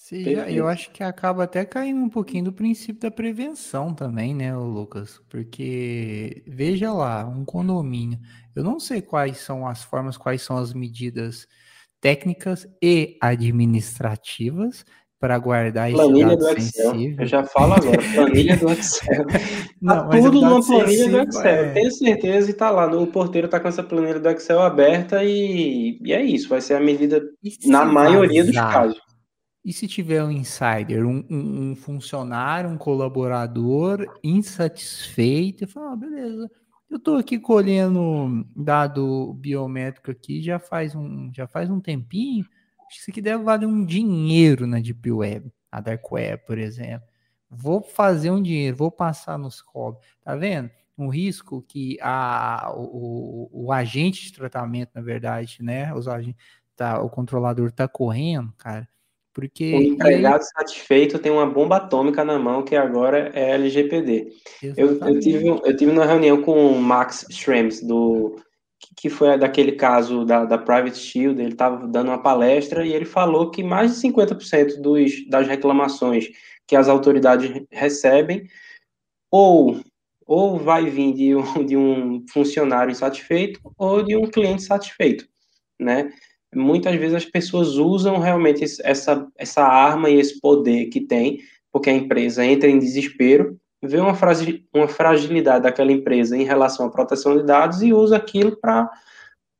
Sim, 0.00 0.24
eu 0.48 0.66
acho 0.66 0.90
que 0.90 1.02
acaba 1.02 1.44
até 1.44 1.66
caindo 1.66 2.00
um 2.00 2.08
pouquinho 2.08 2.44
do 2.44 2.52
princípio 2.52 3.02
da 3.02 3.10
prevenção 3.10 3.92
também, 3.92 4.34
né, 4.34 4.56
Lucas? 4.56 5.20
Porque 5.28 6.42
veja 6.46 6.90
lá, 6.92 7.26
um 7.26 7.44
condomínio. 7.44 8.18
Eu 8.56 8.64
não 8.64 8.80
sei 8.80 9.02
quais 9.02 9.38
são 9.38 9.66
as 9.66 9.82
formas, 9.82 10.16
quais 10.16 10.40
são 10.40 10.56
as 10.56 10.72
medidas 10.72 11.46
técnicas 12.00 12.66
e 12.80 13.18
administrativas 13.20 14.82
para 15.20 15.36
guardar 15.36 15.90
esse 15.90 16.00
planilha 16.00 16.28
dado 16.28 16.38
do 16.38 16.48
Excel. 16.48 16.90
Sensível. 16.92 17.20
Eu 17.20 17.26
já 17.26 17.44
falo 17.44 17.74
agora, 17.74 17.98
planilha 18.14 18.56
do 18.56 18.70
Excel. 18.70 19.26
Não, 19.82 20.08
tá 20.08 20.20
tudo 20.20 20.40
numa 20.40 20.64
planilha 20.64 21.08
do 21.08 21.18
Excel. 21.18 21.44
É... 21.44 21.72
Tenho 21.72 21.90
certeza 21.90 22.50
e 22.50 22.54
tá 22.54 22.70
lá. 22.70 22.86
O 22.86 23.06
porteiro 23.08 23.48
tá 23.48 23.58
com 23.58 23.68
essa 23.68 23.82
planilha 23.82 24.20
do 24.20 24.30
Excel 24.30 24.62
aberta 24.62 25.24
e, 25.24 25.98
e 26.02 26.12
é 26.14 26.22
isso. 26.22 26.48
Vai 26.48 26.60
ser 26.60 26.74
a 26.74 26.80
medida 26.80 27.20
na 27.66 27.84
maioria 27.84 28.44
dos 28.44 28.54
casos. 28.54 29.07
E 29.64 29.72
se 29.72 29.86
tiver 29.86 30.22
um 30.22 30.30
insider, 30.30 31.04
um, 31.04 31.24
um, 31.28 31.70
um 31.70 31.76
funcionário, 31.76 32.70
um 32.70 32.78
colaborador 32.78 34.18
insatisfeito, 34.22 35.66
fala, 35.66 35.92
ah, 35.92 35.96
beleza, 35.96 36.50
eu 36.88 36.96
estou 36.96 37.16
aqui 37.16 37.38
colhendo 37.38 38.46
dado 38.56 39.34
biométrico 39.34 40.10
aqui 40.10 40.40
já 40.40 40.58
faz 40.58 40.94
um, 40.94 41.30
já 41.34 41.46
faz 41.46 41.68
um 41.68 41.80
tempinho, 41.80 42.46
acho 42.86 42.88
que 42.88 43.00
isso 43.02 43.10
aqui 43.10 43.20
deve 43.20 43.42
valer 43.44 43.66
um 43.66 43.84
dinheiro 43.84 44.66
na 44.66 44.80
Deep 44.80 45.10
Web, 45.10 45.52
a 45.70 45.80
Dark 45.80 46.10
Web, 46.10 46.44
por 46.46 46.56
exemplo. 46.56 47.06
Vou 47.50 47.82
fazer 47.82 48.30
um 48.30 48.42
dinheiro, 48.42 48.76
vou 48.76 48.90
passar 48.90 49.38
nos 49.38 49.60
cobres. 49.60 50.06
Tá 50.22 50.34
vendo? 50.34 50.70
um 50.98 51.08
risco 51.08 51.62
que 51.62 51.96
a, 52.02 52.72
o, 52.74 53.48
o, 53.52 53.72
agente 53.72 54.24
de 54.24 54.32
tratamento, 54.32 54.90
na 54.94 55.00
verdade, 55.00 55.58
né? 55.62 55.94
Os 55.94 56.08
agentes, 56.08 56.44
tá, 56.74 57.00
o 57.00 57.08
controlador 57.08 57.68
está 57.68 57.86
correndo, 57.86 58.52
cara. 58.58 58.88
Porque, 59.38 59.72
o 59.72 59.80
empregado 59.80 60.42
aí... 60.42 60.48
satisfeito 60.48 61.16
tem 61.20 61.30
uma 61.30 61.46
bomba 61.46 61.76
atômica 61.76 62.24
na 62.24 62.36
mão 62.40 62.64
que 62.64 62.74
agora 62.74 63.30
é 63.32 63.52
LGPD. 63.52 64.32
Eu, 64.76 64.98
eu, 64.98 65.20
tive, 65.20 65.46
eu 65.46 65.76
tive 65.76 65.92
uma 65.92 66.04
reunião 66.04 66.42
com 66.42 66.72
o 66.72 66.82
Max 66.82 67.24
Schrems, 67.30 67.80
do, 67.80 68.34
que 68.96 69.08
foi 69.08 69.38
daquele 69.38 69.70
caso 69.70 70.24
da, 70.24 70.44
da 70.44 70.58
Private 70.58 70.98
Shield, 70.98 71.40
ele 71.40 71.52
estava 71.52 71.86
dando 71.86 72.08
uma 72.08 72.20
palestra 72.20 72.84
e 72.84 72.92
ele 72.92 73.04
falou 73.04 73.48
que 73.48 73.62
mais 73.62 73.94
de 73.94 74.08
50% 74.08 74.80
dos, 74.80 75.28
das 75.28 75.46
reclamações 75.46 76.26
que 76.66 76.74
as 76.74 76.88
autoridades 76.88 77.62
recebem 77.70 78.42
ou, 79.30 79.80
ou 80.26 80.58
vai 80.58 80.90
vir 80.90 81.14
de 81.14 81.36
um, 81.36 81.64
de 81.64 81.76
um 81.76 82.26
funcionário 82.28 82.90
insatisfeito 82.90 83.60
ou 83.78 84.02
de 84.02 84.16
um 84.16 84.28
cliente 84.28 84.64
satisfeito, 84.64 85.28
né? 85.78 86.10
Muitas 86.54 86.94
vezes 86.96 87.14
as 87.14 87.24
pessoas 87.24 87.76
usam 87.76 88.18
realmente 88.18 88.64
essa, 88.82 89.26
essa 89.36 89.62
arma 89.62 90.08
e 90.08 90.18
esse 90.18 90.40
poder 90.40 90.86
que 90.86 91.00
tem, 91.00 91.40
porque 91.72 91.90
a 91.90 91.94
empresa 91.94 92.44
entra 92.44 92.68
em 92.68 92.78
desespero 92.78 93.58
vê 93.82 93.98
uma, 93.98 94.14
frase, 94.14 94.66
uma 94.74 94.88
fragilidade 94.88 95.62
daquela 95.62 95.92
empresa 95.92 96.36
em 96.36 96.44
relação 96.44 96.86
à 96.86 96.90
proteção 96.90 97.36
de 97.36 97.44
dados 97.44 97.82
e 97.82 97.92
usa 97.92 98.16
aquilo 98.16 98.56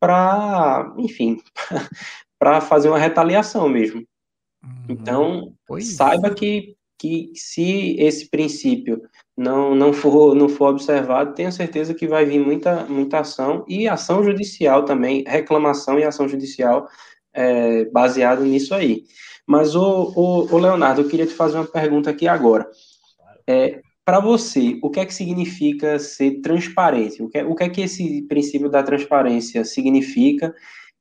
para, 0.00 0.94
enfim, 0.96 1.40
para 2.38 2.60
fazer 2.60 2.88
uma 2.88 2.98
retaliação 2.98 3.68
mesmo. 3.68 4.04
Uhum. 4.62 4.84
Então, 4.88 5.54
pois. 5.66 5.94
saiba 5.94 6.34
que, 6.34 6.76
que 6.98 7.30
se 7.34 7.96
esse 7.98 8.28
princípio 8.28 9.00
não, 9.36 9.74
não, 9.74 9.92
for, 9.92 10.34
não 10.34 10.48
for 10.48 10.70
observado, 10.70 11.34
tenha 11.34 11.52
certeza 11.52 11.94
que 11.94 12.08
vai 12.08 12.24
vir 12.24 12.40
muita, 12.40 12.84
muita 12.86 13.20
ação 13.20 13.64
e 13.68 13.86
ação 13.86 14.22
judicial 14.24 14.84
também, 14.84 15.22
reclamação 15.26 15.98
e 15.98 16.04
ação 16.04 16.28
judicial 16.28 16.88
é, 17.32 17.84
baseada 17.86 18.42
nisso 18.42 18.74
aí. 18.74 19.04
Mas, 19.46 19.74
o, 19.74 20.12
o, 20.14 20.54
o 20.54 20.58
Leonardo, 20.58 21.02
eu 21.02 21.08
queria 21.08 21.26
te 21.26 21.34
fazer 21.34 21.56
uma 21.56 21.66
pergunta 21.66 22.10
aqui 22.10 22.26
agora. 22.26 22.68
É, 23.46 23.80
para 24.04 24.20
você, 24.20 24.78
o 24.82 24.90
que 24.90 25.00
é 25.00 25.06
que 25.06 25.14
significa 25.14 25.98
ser 25.98 26.40
transparente? 26.40 27.22
O 27.22 27.28
que, 27.28 27.38
é, 27.38 27.44
o 27.44 27.54
que 27.54 27.64
é 27.64 27.68
que 27.68 27.82
esse 27.82 28.22
princípio 28.22 28.68
da 28.68 28.82
transparência 28.82 29.64
significa? 29.64 30.54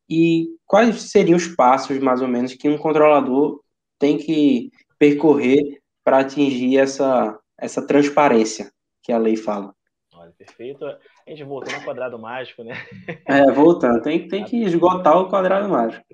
E 0.09 0.47
quais 0.65 1.01
seriam 1.03 1.37
os 1.37 1.47
passos, 1.47 1.97
mais 1.99 2.21
ou 2.21 2.27
menos, 2.27 2.53
que 2.53 2.69
um 2.69 2.77
controlador 2.77 3.61
tem 3.99 4.17
que 4.17 4.71
percorrer 4.99 5.79
para 6.07 6.19
atingir 6.19 6.77
essa, 6.77 7.37
essa 7.59 7.85
transparência 7.85 8.71
que 9.03 9.11
a 9.11 9.17
lei 9.17 9.35
fala? 9.35 9.75
Olha, 10.13 10.31
perfeito. 10.37 10.85
A 10.85 10.97
gente 11.27 11.43
voltou 11.43 11.73
no 11.73 11.83
quadrado 11.83 12.17
mágico, 12.17 12.63
né? 12.63 12.75
É, 13.27 13.51
voltando. 13.51 14.01
Tem, 14.01 14.25
tem 14.25 14.45
que 14.45 14.63
esgotar 14.63 15.17
o 15.17 15.29
quadrado 15.29 15.67
mágico. 15.67 16.05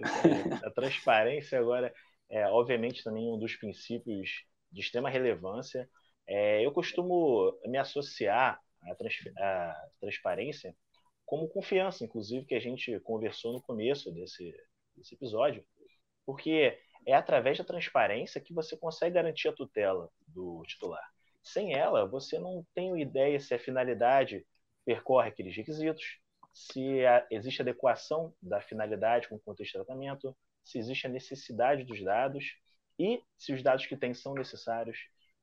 A 0.64 0.72
transparência 0.72 1.60
agora 1.60 1.94
é, 2.28 2.48
obviamente, 2.48 3.04
também 3.04 3.32
um 3.32 3.38
dos 3.38 3.56
princípios 3.56 4.44
de 4.72 4.82
extrema 4.82 5.12
relevância 5.12 5.88
é, 6.26 6.66
eu 6.66 6.72
costumo 6.72 7.56
me 7.68 7.78
associar 7.78 8.60
à, 8.82 8.96
trans, 8.96 9.14
à, 9.38 9.76
transparência 10.00 10.76
como 11.24 11.48
confiança, 11.48 12.04
inclusive, 12.04 12.48
que 12.48 12.56
a 12.56 12.60
gente 12.60 13.00
conversou 13.02 13.54
no 13.54 13.62
começo 13.62 14.12
desse, 14.12 14.52
desse 14.96 15.14
episódio, 15.14 15.64
porque 16.26 16.76
é 17.06 17.14
através 17.14 17.58
da 17.58 17.64
transparência 17.64 18.42
que 18.42 18.54
você 18.54 18.78
consegue 18.78 19.16
garantir 19.16 19.48
a 19.48 19.54
tutela 19.54 20.10
do 20.28 20.64
titular. 20.66 21.08
Sem 21.42 21.74
ela, 21.74 22.06
você 22.08 22.40
não 22.40 22.66
tem 22.74 23.00
ideia 23.02 23.40
se 23.40 23.54
a 23.54 23.60
finalidade 23.60 24.46
percorre 24.86 25.30
aqueles 25.30 25.56
requisitos, 25.56 26.20
se 26.54 27.06
a, 27.06 27.26
existe 27.32 27.62
adequação 27.62 28.34
da 28.42 28.62
finalidade 28.62 29.28
com 29.28 29.36
o 29.36 29.40
contexto 29.40 29.72
de 29.72 29.86
tratamento, 29.86 30.36
se 30.64 30.78
existe 30.78 31.08
a 31.08 31.10
necessidade 31.10 31.84
dos 31.84 32.02
dados 32.04 32.56
e 32.98 33.22
se 33.38 33.54
os 33.54 33.62
dados 33.64 33.86
que 33.86 33.98
tem 33.98 34.14
são 34.14 34.34
necessários. 34.34 34.98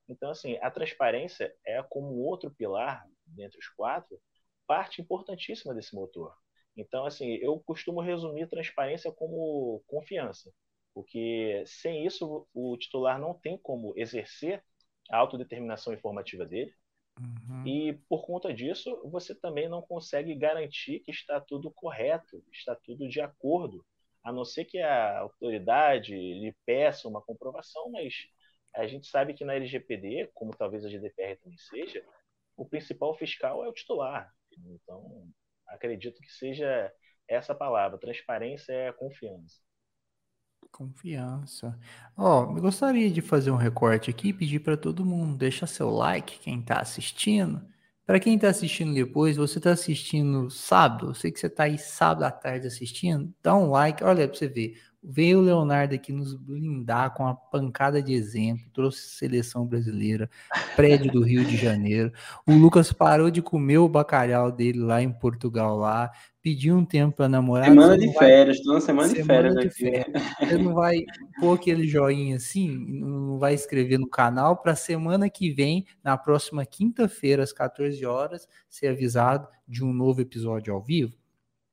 Então, 0.09 0.31
assim, 0.31 0.57
a 0.63 0.71
transparência 0.71 1.55
é 1.65 1.83
como 1.83 2.17
outro 2.17 2.51
pilar, 2.51 3.07
dentre 3.27 3.59
os 3.59 3.69
quatro, 3.69 4.21
parte 4.67 5.03
importantíssima 5.03 5.75
desse 5.75 5.95
motor. 5.95 6.35
Então, 6.77 7.05
assim, 7.05 7.35
eu 7.37 7.59
costumo 7.61 8.01
resumir 8.01 8.49
transparência 8.49 9.13
como 9.13 9.83
confiança, 9.87 10.53
porque 10.95 11.63
sem 11.67 12.07
isso 12.07 12.47
o 12.53 12.77
titular 12.77 13.19
não 13.19 13.35
tem 13.35 13.57
como 13.59 13.93
exercer 13.97 14.63
a 15.11 15.19
autodeterminação 15.19 15.93
informativa 15.93 16.45
dele, 16.45 16.73
uhum. 17.19 17.67
e 17.67 17.93
por 18.09 18.25
conta 18.25 18.53
disso 18.53 19.01
você 19.11 19.35
também 19.35 19.69
não 19.69 19.83
consegue 19.83 20.35
garantir 20.35 21.01
que 21.01 21.11
está 21.11 21.41
tudo 21.41 21.71
correto, 21.71 22.43
está 22.53 22.75
tudo 22.75 23.09
de 23.09 23.21
acordo, 23.21 23.85
a 24.23 24.33
não 24.33 24.45
ser 24.45 24.65
que 24.65 24.79
a 24.79 25.21
autoridade 25.21 26.15
lhe 26.15 26.55
peça 26.67 27.09
uma 27.09 27.23
comprovação, 27.23 27.91
mas 27.91 28.15
a 28.75 28.87
gente 28.87 29.07
sabe 29.09 29.35
que 29.35 29.45
na 29.45 29.55
LGPD, 29.55 30.31
como 30.35 30.57
talvez 30.57 30.85
a 30.85 30.89
GDPR 30.89 31.37
também 31.37 31.59
seja, 31.59 32.05
o 32.57 32.65
principal 32.65 33.17
fiscal 33.17 33.65
é 33.65 33.69
o 33.69 33.73
titular. 33.73 34.33
Então, 34.53 35.29
acredito 35.67 36.21
que 36.21 36.31
seja 36.31 36.93
essa 37.27 37.55
palavra. 37.55 37.99
Transparência 37.99 38.73
é 38.73 38.93
confiança. 38.93 39.61
Confiança. 40.73 41.79
Ó, 42.17 42.45
eu 42.57 42.63
gostaria 42.63 43.11
de 43.11 43.21
fazer 43.21 43.51
um 43.51 43.57
recorte 43.57 44.09
aqui 44.09 44.29
e 44.29 44.33
pedir 44.33 44.61
para 44.61 44.77
todo 44.77 45.05
mundo 45.05 45.37
deixar 45.37 45.67
seu 45.67 45.91
like, 45.91 46.39
quem 46.39 46.61
está 46.61 46.81
assistindo. 46.81 47.61
Para 48.07 48.19
quem 48.19 48.35
está 48.37 48.49
assistindo 48.49 48.95
depois, 48.95 49.37
você 49.37 49.59
está 49.59 49.73
assistindo 49.73 50.51
sábado, 50.51 51.09
eu 51.11 51.15
sei 51.15 51.31
que 51.31 51.39
você 51.39 51.47
está 51.47 51.65
aí 51.65 51.79
sábado 51.79 52.25
à 52.25 52.31
tarde 52.31 52.67
assistindo, 52.67 53.33
dá 53.43 53.55
um 53.55 53.71
like, 53.71 54.03
olha 54.03 54.27
para 54.27 54.37
você 54.37 54.49
ver. 54.49 54.81
Veio 55.03 55.39
o 55.39 55.43
Leonardo 55.43 55.95
aqui 55.95 56.13
nos 56.13 56.35
blindar 56.35 57.15
com 57.15 57.23
uma 57.23 57.35
pancada 57.35 58.03
de 58.03 58.13
exemplo, 58.13 58.67
trouxe 58.73 59.17
seleção 59.17 59.67
brasileira, 59.67 60.29
prédio 60.77 61.11
do 61.11 61.23
Rio 61.23 61.43
de 61.43 61.57
Janeiro. 61.57 62.13
O 62.47 62.53
Lucas 62.53 62.93
parou 62.93 63.31
de 63.31 63.41
comer 63.41 63.79
o 63.79 63.89
bacalhau 63.89 64.53
dele 64.53 64.79
lá 64.79 65.03
em 65.03 65.11
Portugal, 65.11 65.79
lá, 65.79 66.11
pediu 66.43 66.77
um 66.77 66.85
tempo 66.85 67.17
para 67.17 67.31
namorar. 67.31 67.71
Semana 67.71 67.97
de 67.97 68.13
férias, 68.13 68.59
na 68.65 68.81
semana, 68.81 69.09
semana 69.09 69.15
de 69.15 69.25
férias 69.25 69.55
de 69.55 69.67
aqui. 69.67 69.79
Férias. 69.79 70.23
Você 70.39 70.59
não 70.59 70.75
vai 70.75 70.99
pôr 71.41 71.55
aquele 71.55 71.87
joinha 71.87 72.37
assim, 72.37 72.69
não 72.69 73.39
vai 73.39 73.55
escrever 73.55 73.99
no 73.99 74.09
canal 74.09 74.59
para 74.59 74.75
semana 74.75 75.31
que 75.31 75.51
vem, 75.51 75.87
na 76.05 76.19
próxima 76.19 76.67
quinta-feira, 76.67 77.43
às 77.43 77.55
14 77.55 78.05
horas, 78.05 78.47
ser 78.69 78.89
avisado 78.89 79.49
de 79.67 79.83
um 79.83 79.95
novo 79.95 80.21
episódio 80.21 80.75
ao 80.75 80.83
vivo? 80.83 81.20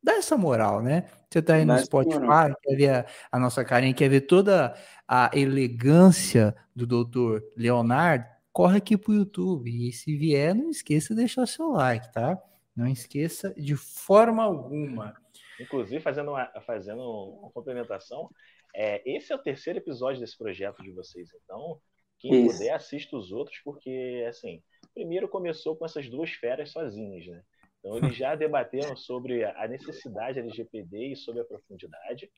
Dá 0.01 0.13
essa 0.13 0.37
moral, 0.37 0.81
né? 0.81 1.09
Você 1.29 1.41
tá 1.41 1.55
aí 1.55 1.65
no 1.65 1.77
Spotify, 1.77 2.53
quer 2.61 2.75
ver 2.75 2.89
a, 2.89 3.05
a, 3.31 3.39
nossa 3.39 3.63
carinha, 3.65 3.93
quer 3.93 4.09
ver 4.09 4.21
toda 4.21 4.73
a 5.07 5.29
elegância 5.33 6.55
do 6.75 6.87
doutor 6.87 7.43
Leonardo, 7.55 8.25
corre 8.51 8.77
aqui 8.77 8.97
pro 8.97 9.13
YouTube. 9.13 9.69
E 9.69 9.91
se 9.91 10.15
vier, 10.15 10.55
não 10.55 10.69
esqueça 10.69 11.13
de 11.13 11.21
deixar 11.21 11.45
seu 11.45 11.69
like, 11.71 12.11
tá? 12.13 12.41
Não 12.75 12.87
esqueça 12.87 13.53
de 13.57 13.75
forma 13.75 14.43
alguma. 14.43 15.15
Inclusive, 15.59 15.99
fazendo 16.01 16.31
uma, 16.31 16.45
fazendo 16.61 17.01
uma 17.01 17.49
complementação, 17.51 18.29
é, 18.75 19.01
esse 19.05 19.33
é 19.33 19.35
o 19.35 19.39
terceiro 19.39 19.79
episódio 19.79 20.21
desse 20.21 20.37
projeto 20.37 20.83
de 20.83 20.91
vocês. 20.91 21.29
Então, 21.43 21.81
quem 22.19 22.45
Isso. 22.45 22.57
puder, 22.57 22.73
assista 22.73 23.17
os 23.17 23.31
outros, 23.31 23.59
porque, 23.63 24.25
assim, 24.29 24.61
primeiro 24.93 25.27
começou 25.27 25.75
com 25.75 25.85
essas 25.85 26.09
duas 26.09 26.31
feras 26.31 26.71
sozinhas, 26.71 27.25
né? 27.25 27.43
Então, 27.87 27.97
eles 27.97 28.17
já 28.17 28.35
debateram 28.35 28.95
sobre 28.97 29.45
a 29.45 29.67
necessidade 29.67 30.39
LGPD 30.39 31.13
e 31.13 31.15
sobre 31.15 31.41
a 31.41 31.45
profundidade. 31.45 32.29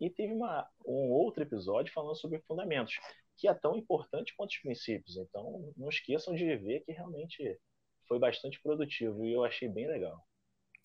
E 0.00 0.08
teve 0.08 0.32
uma, 0.32 0.64
um 0.86 1.10
outro 1.10 1.42
episódio 1.42 1.92
falando 1.92 2.16
sobre 2.16 2.40
fundamentos, 2.46 2.94
que 3.36 3.48
é 3.48 3.54
tão 3.54 3.76
importante 3.76 4.32
quanto 4.36 4.50
os 4.50 4.58
princípios. 4.58 5.16
Então, 5.16 5.72
não 5.76 5.88
esqueçam 5.88 6.34
de 6.34 6.44
ver 6.56 6.80
que 6.80 6.92
realmente 6.92 7.58
foi 8.06 8.18
bastante 8.18 8.60
produtivo 8.62 9.24
e 9.24 9.32
eu 9.32 9.44
achei 9.44 9.68
bem 9.68 9.88
legal. 9.88 10.16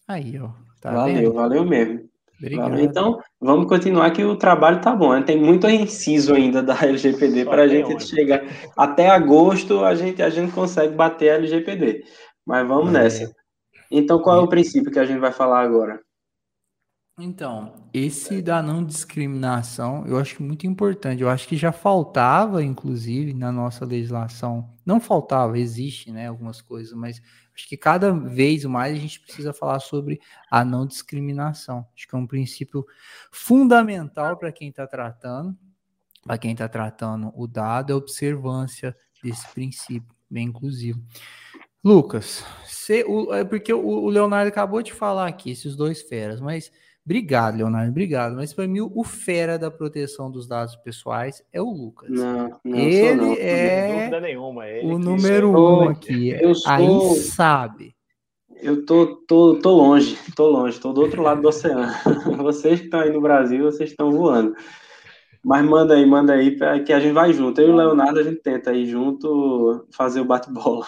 Aí, 0.07 0.39
ó. 0.39 0.51
Tá 0.82 0.91
valeu, 0.91 1.15
vendo? 1.15 1.34
valeu 1.34 1.65
mesmo. 1.65 2.09
Valeu. 2.55 2.84
Então, 2.84 3.22
vamos 3.39 3.68
continuar 3.68 4.11
que 4.11 4.24
o 4.24 4.36
trabalho 4.36 4.82
tá 4.82 4.95
bom. 4.95 5.13
Né? 5.13 5.24
Tem 5.24 5.38
muito 5.38 5.68
inciso 5.68 6.34
ainda 6.34 6.61
da 6.61 6.80
LGPD 6.80 7.45
para 7.45 7.63
a 7.63 7.68
gente 7.68 7.93
onde. 7.93 8.05
chegar. 8.05 8.43
Até 8.76 9.09
agosto 9.09 9.84
a 9.84 9.93
gente, 9.95 10.22
a 10.22 10.30
gente 10.30 10.53
consegue 10.53 10.95
bater 10.95 11.32
a 11.32 11.36
LGPD. 11.36 12.03
Mas 12.45 12.68
vamos 12.68 12.89
é. 12.89 13.03
nessa. 13.03 13.38
Então, 13.90 14.22
qual 14.22 14.40
é 14.40 14.44
o 14.44 14.48
princípio 14.48 14.92
que 14.92 15.00
a 15.00 15.06
gente 15.06 15.20
vai 15.20 15.32
falar 15.32 15.62
agora? 15.62 16.02
Então, 17.20 17.74
esse 17.92 18.44
da 18.44 18.62
não 18.62 18.86
discriminação, 18.86 20.06
eu 20.06 20.20
acho 20.20 20.44
muito 20.44 20.68
importante. 20.68 21.24
Eu 21.24 21.30
acho 21.30 21.48
que 21.48 21.58
já 21.58 21.72
faltava, 21.72 22.64
inclusive, 22.64 23.34
na 23.34 23.52
nossa 23.52 23.84
legislação. 23.84 24.72
Não 24.86 25.00
faltava, 25.00 25.58
existe, 25.58 26.12
né, 26.12 26.28
algumas 26.28 26.62
coisas, 26.62 26.94
mas 26.94 27.20
acho 27.56 27.68
que 27.68 27.76
cada 27.76 28.14
vez 28.14 28.64
mais 28.66 28.96
a 28.96 29.00
gente 29.00 29.20
precisa 29.20 29.52
falar 29.52 29.80
sobre 29.80 30.20
a 30.52 30.64
não 30.64 30.86
discriminação. 30.86 31.88
Acho 31.96 32.08
que 32.08 32.16
é 32.16 32.20
um 32.20 32.28
princípio 32.28 32.86
fundamental 33.32 34.38
para 34.38 34.52
quem 34.52 34.70
está 34.70 34.86
tratando, 34.86 35.58
para 36.24 36.38
quem 36.38 36.52
está 36.52 36.70
tratando 36.70 37.32
o 37.36 37.48
dado, 37.48 37.90
é 37.90 37.94
a 37.94 37.98
observância 37.98 38.96
desse 39.24 39.48
princípio, 39.56 40.16
bem 40.30 40.50
inclusivo. 40.50 41.02
Lucas, 41.84 42.44
você, 42.66 43.04
o, 43.08 43.34
é 43.34 43.44
porque 43.44 43.74
o, 43.74 43.86
o, 43.86 44.10
Leonardo 44.10 44.48
acabou 44.48 44.82
de 44.82 44.94
falar 44.94 45.28
aqui, 45.28 45.52
esses 45.52 45.76
dois 45.76 46.02
feras, 46.02 46.40
mas 46.42 46.72
obrigado, 47.06 47.58
Leonardo, 47.58 47.92
obrigado. 47.92 48.36
Mas 48.36 48.54
para 48.54 48.68
mim, 48.68 48.80
o 48.82 49.04
fera 49.04 49.60
da 49.60 49.70
proteção 49.70 50.32
dos 50.32 50.48
dados 50.48 50.76
pessoais 50.78 51.44
é 51.52 51.62
o 51.62 51.70
Lucas. 51.70 52.10
Não, 52.10 52.60
não 52.64 52.78
ele 52.78 53.16
não. 53.16 53.34
é 53.34 54.22
nenhuma, 54.22 54.68
ele 54.68 54.88
o 54.88 54.98
número 54.98 55.52
um 55.52 55.90
aqui. 55.90 56.30
Eu 56.30 56.56
sou... 56.56 56.72
Aí 56.72 57.16
sabe. 57.22 57.96
Eu 58.62 58.86
tô, 58.86 59.18
tô, 59.28 59.60
tô 59.60 59.76
longe, 59.76 60.18
tô 60.36 60.48
longe, 60.48 60.80
tô 60.80 60.92
do 60.92 61.02
outro 61.02 61.22
lado 61.22 61.42
do 61.42 61.48
oceano. 61.48 61.92
Vocês 62.38 62.80
que 62.80 62.86
estão 62.86 63.02
aí 63.02 63.12
no 63.12 63.22
Brasil, 63.22 63.64
vocês 63.66 63.92
estão 63.92 64.12
voando. 64.12 64.56
Mas 65.44 65.64
manda 65.64 65.94
aí, 65.94 66.06
manda 66.06 66.34
aí, 66.34 66.56
que 66.84 66.92
a 66.92 67.00
gente 67.00 67.14
vai 67.14 67.32
junto. 67.32 67.62
Eu 67.62 67.68
e 67.68 67.72
o 67.72 67.76
Leonardo, 67.76 68.20
a 68.20 68.24
gente 68.24 68.42
tenta 68.42 68.72
aí 68.72 68.86
junto 68.86 69.86
fazer 69.92 70.20
o 70.22 70.26
bate-bola. 70.26 70.88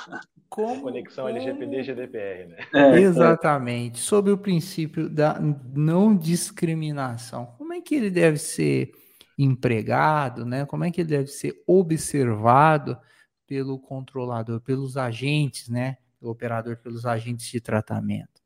Como, 0.50 0.82
Conexão 0.82 1.28
como... 1.28 1.38
LGPD 1.38 1.84
GDPR, 1.84 2.48
né? 2.48 2.58
É, 2.74 2.98
Exatamente. 3.00 4.00
Sobre 4.00 4.32
o 4.32 4.38
princípio 4.38 5.08
da 5.08 5.40
não 5.40 6.16
discriminação. 6.16 7.46
Como 7.58 7.72
é 7.72 7.80
que 7.80 7.94
ele 7.94 8.10
deve 8.10 8.38
ser 8.38 8.92
empregado, 9.38 10.46
né? 10.46 10.66
Como 10.66 10.84
é 10.84 10.92
que 10.92 11.02
ele 11.02 11.10
deve 11.10 11.28
ser 11.28 11.62
observado 11.68 12.98
pelo 13.48 13.80
controlador, 13.80 14.60
pelos 14.62 14.98
agentes, 14.98 15.70
né? 15.70 15.98
Do 16.20 16.30
operador, 16.30 16.78
pelos 16.78 17.06
agentes 17.06 17.48
de 17.48 17.62
tratamento. 17.62 18.42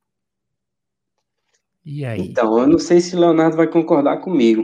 E 1.85 2.05
aí? 2.05 2.19
Então, 2.19 2.59
eu 2.59 2.67
não 2.67 2.79
sei 2.79 2.99
se 3.01 3.15
o 3.15 3.19
Leonardo 3.19 3.57
vai 3.57 3.67
concordar 3.67 4.17
comigo, 4.17 4.63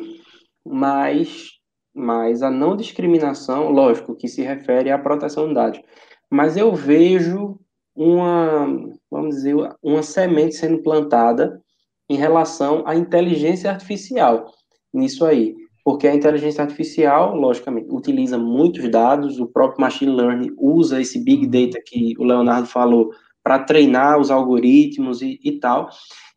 mas, 0.65 1.59
mas 1.93 2.41
a 2.41 2.51
não 2.51 2.77
discriminação, 2.77 3.71
lógico, 3.71 4.15
que 4.15 4.27
se 4.27 4.41
refere 4.41 4.91
à 4.91 4.97
proteção 4.97 5.47
de 5.47 5.53
dados 5.53 5.81
mas 6.29 6.55
eu 6.55 6.73
vejo 6.73 7.59
uma, 7.95 8.65
vamos 9.09 9.35
dizer, 9.35 9.55
uma 9.81 10.03
semente 10.03 10.55
sendo 10.55 10.81
plantada 10.81 11.61
em 12.09 12.15
relação 12.15 12.83
à 12.85 12.95
inteligência 12.95 13.69
artificial 13.69 14.51
nisso 14.93 15.25
aí. 15.25 15.55
Porque 15.83 16.07
a 16.07 16.13
inteligência 16.13 16.63
artificial, 16.63 17.35
logicamente, 17.35 17.87
utiliza 17.89 18.37
muitos 18.37 18.87
dados, 18.89 19.39
o 19.39 19.47
próprio 19.47 19.81
machine 19.81 20.11
learning 20.11 20.53
usa 20.57 21.01
esse 21.01 21.19
big 21.23 21.47
data 21.47 21.81
que 21.85 22.13
o 22.19 22.23
Leonardo 22.23 22.67
falou 22.67 23.11
para 23.43 23.59
treinar 23.59 24.19
os 24.19 24.29
algoritmos 24.29 25.21
e, 25.21 25.39
e 25.43 25.53
tal. 25.53 25.89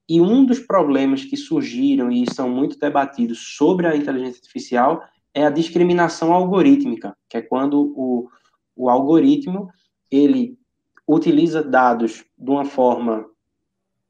E 0.08 0.20
um 0.20 0.44
dos 0.44 0.60
problemas 0.60 1.24
que 1.24 1.36
surgiram 1.36 2.10
e 2.10 2.24
são 2.32 2.48
muito 2.48 2.78
debatidos 2.78 3.56
sobre 3.56 3.86
a 3.86 3.96
inteligência 3.96 4.38
artificial 4.38 5.02
é 5.34 5.44
a 5.44 5.50
discriminação 5.50 6.32
algorítmica, 6.32 7.16
que 7.28 7.36
é 7.36 7.42
quando 7.42 7.92
o, 7.96 8.28
o 8.76 8.88
algoritmo 8.88 9.68
ele 10.12 10.58
utiliza 11.08 11.62
dados 11.62 12.24
de 12.38 12.50
uma 12.50 12.64
forma, 12.64 13.26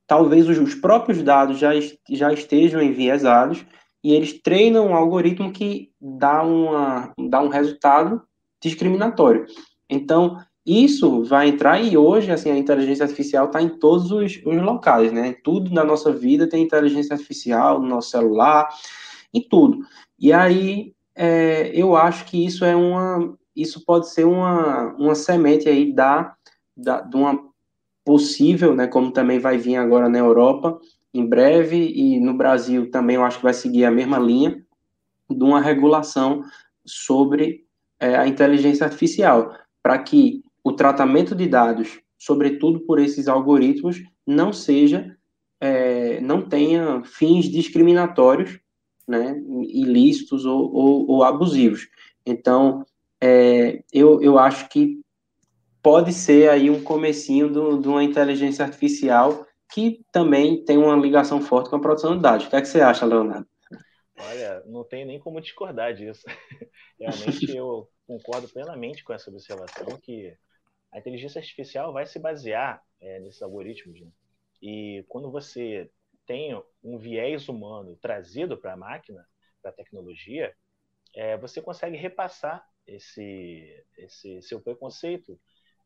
talvez 0.07 0.49
os, 0.49 0.75
próprios 0.75 1.23
dados 1.23 1.59
já, 1.59 1.71
já 2.11 2.33
estejam 2.33 2.83
enviesados, 2.83 3.65
e 4.05 4.13
eles 4.13 4.43
treinam 4.43 4.89
um 4.89 4.95
algoritmo 4.95 5.53
que 5.53 5.93
dá, 6.01 6.43
uma, 6.43 7.13
dá 7.31 7.41
um 7.41 7.49
resultado 7.49 8.21
discriminatório. 8.61 9.47
Então, 9.89 10.39
isso 10.67 11.23
vai 11.25 11.49
entrar, 11.49 11.81
e 11.81 11.97
hoje, 11.97 12.31
assim, 12.31 12.51
a 12.51 12.59
inteligência 12.59 13.05
artificial 13.05 13.47
está 13.47 13.63
em 13.63 13.69
todos 13.69 14.11
os, 14.11 14.41
os 14.45 14.63
locais, 14.63 15.13
né? 15.13 15.35
Tudo 15.45 15.73
na 15.73 15.85
nossa 15.85 16.13
vida 16.13 16.49
tem 16.49 16.63
inteligência 16.63 17.15
artificial, 17.15 17.81
no 17.81 17.89
nosso 17.89 18.11
celular, 18.11 18.69
em 19.33 19.41
tudo. 19.41 19.79
E 20.19 20.33
aí, 20.33 20.95
é, 21.15 21.71
eu 21.75 21.97
acho 21.97 22.25
que 22.27 22.45
isso 22.45 22.65
é 22.65 22.75
uma, 22.75 23.37
isso 23.55 23.85
pode 23.85 24.11
ser 24.11 24.25
uma, 24.25 24.95
uma 24.97 25.15
semente 25.15 25.69
aí 25.69 25.93
da, 25.93 26.35
da, 26.77 27.01
de 27.01 27.17
uma 27.17 27.53
possível, 28.05 28.75
né, 28.75 28.87
como 28.87 29.13
também 29.13 29.39
vai 29.39 29.57
vir 29.57 29.77
agora 29.77 30.09
na 30.09 30.19
Europa, 30.19 30.81
em 31.15 31.27
breve, 31.27 31.77
e 31.77 32.19
no 32.19 32.35
Brasil 32.35 32.91
também 32.91 33.17
eu 33.17 33.25
acho 33.25 33.39
que 33.39 33.45
vai 33.45 33.55
seguir 33.55 33.85
a 33.85 33.91
mesma 33.91 34.19
linha, 34.19 34.65
de 35.31 35.45
uma 35.45 35.61
regulação 35.61 36.43
sobre 36.85 37.65
é, 38.01 38.17
a 38.17 38.27
inteligência 38.27 38.85
artificial, 38.85 39.55
para 39.83 39.99
que 39.99 40.43
o 40.65 40.73
tratamento 40.73 41.35
de 41.35 41.47
dados, 41.47 42.01
sobretudo 42.19 42.81
por 42.81 42.99
esses 42.99 43.29
algoritmos, 43.29 44.03
não 44.27 44.53
seja, 44.53 45.17
é, 45.61 46.21
não 46.21 46.43
tenha 46.43 47.03
fins 47.05 47.47
discriminatórios, 47.47 48.59
né, 49.07 49.41
ilícitos 49.69 50.45
ou, 50.45 50.73
ou, 50.73 51.11
ou 51.11 51.25
abusivos. 51.25 51.89
Então, 52.25 52.85
é, 53.23 53.85
eu, 53.93 54.21
eu 54.21 54.37
acho 54.37 54.69
que 54.69 55.01
pode 55.81 56.13
ser 56.13 56.51
aí 56.51 56.69
um 56.69 56.83
comecinho 56.83 57.49
de 57.81 57.89
uma 57.89 58.03
inteligência 58.03 58.65
artificial 58.65 59.47
que 59.73 60.05
também 60.11 60.65
tem 60.65 60.77
uma 60.77 60.97
ligação 60.97 61.41
forte 61.41 61.71
com 61.71 61.77
a 61.77 61.81
produção 61.81 62.17
de 62.17 62.23
dados. 62.23 62.47
O 62.47 62.51
que, 62.51 62.57
é 62.57 62.61
que 62.61 62.67
você 62.67 62.81
acha, 62.81 63.07
Leonardo? 63.07 63.47
Olha, 64.19 64.63
não 64.67 64.83
tem 64.83 65.05
nem 65.05 65.21
como 65.21 65.41
discordar 65.41 65.95
disso. 65.95 66.23
Realmente 66.99 67.57
eu 67.57 67.89
concordo 68.07 68.49
plenamente 68.49 69.05
com 69.05 69.13
essa 69.13 69.31
observação 69.31 69.99
que 70.03 70.37
a 70.93 70.99
inteligência 70.99 71.39
artificial 71.39 71.93
vai 71.93 72.05
se 72.07 72.19
basear 72.19 72.83
é, 73.01 73.21
nesses 73.21 73.41
algoritmos. 73.41 74.01
Né? 74.01 74.09
E 74.61 75.05
quando 75.09 75.31
você 75.31 75.89
tem 76.27 76.61
um 76.83 76.99
viés 76.99 77.49
humano 77.49 77.97
trazido 77.97 78.59
para 78.59 78.73
a 78.73 78.77
máquina, 78.77 79.25
para 79.63 79.71
a 79.71 79.75
tecnologia, 79.75 80.53
é, 81.15 81.37
você 81.37 81.63
consegue 81.63 81.97
repassar 81.97 82.67
esse, 82.87 83.85
esse 83.97 84.43
seu 84.43 84.61
preconceito, 84.61 85.39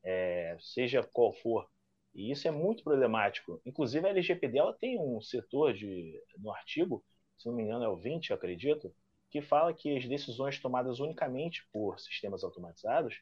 é, 0.05 0.57
seja 0.61 1.03
qual 1.03 1.33
for. 1.35 1.69
E 2.15 2.31
isso 2.31 2.49
é 2.49 2.51
muito 2.51 2.83
problemático. 2.83 3.61
Inclusive, 3.65 4.07
a 4.07 4.11
LGPD 4.11 4.59
ela 4.59 4.73
tem 4.73 4.99
um 4.99 5.21
setor 5.21 5.75
de, 5.75 6.19
no 6.39 6.51
artigo, 6.51 7.05
se 7.37 7.47
não 7.47 7.55
me 7.55 7.63
engano 7.63 7.85
é 7.85 7.89
o 7.89 7.97
20, 7.97 8.33
acredito, 8.33 8.95
que 9.31 9.43
fala 9.43 9.75
que 9.75 9.97
as 9.97 10.09
decisões 10.09 10.59
tomadas 10.59 10.99
unicamente 10.99 11.67
por 11.73 11.99
sistemas 12.01 12.43
automatizados 12.43 13.21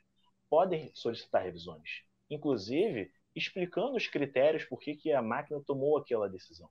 podem 0.49 0.93
solicitar 0.95 1.43
revisões. 1.43 2.03
Inclusive, 2.31 3.11
explicando 3.35 3.97
os 3.97 4.07
critérios 4.07 4.65
por 4.65 4.79
que, 4.79 4.95
que 4.95 5.13
a 5.13 5.23
máquina 5.23 5.61
tomou 5.67 5.99
aquela 5.99 6.29
decisão. 6.29 6.71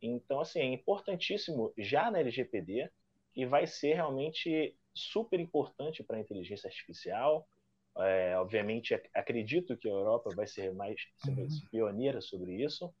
Então, 0.00 0.40
assim, 0.40 0.60
é 0.60 0.64
importantíssimo 0.64 1.72
já 1.76 2.10
na 2.10 2.20
LGPD 2.20 2.88
e 3.36 3.44
vai 3.44 3.66
ser 3.66 3.94
realmente 3.94 4.74
super 4.94 5.38
importante 5.38 6.02
para 6.02 6.16
a 6.16 6.20
inteligência 6.20 6.68
artificial. 6.68 7.46
É, 7.98 8.36
obviamente, 8.38 8.94
acredito 9.14 9.76
que 9.76 9.88
a 9.88 9.92
Europa 9.92 10.30
vai 10.34 10.46
ser 10.46 10.72
mais 10.72 10.96
uhum. 11.26 11.46
pioneira 11.70 12.20
sobre 12.20 12.64
isso 12.64 12.92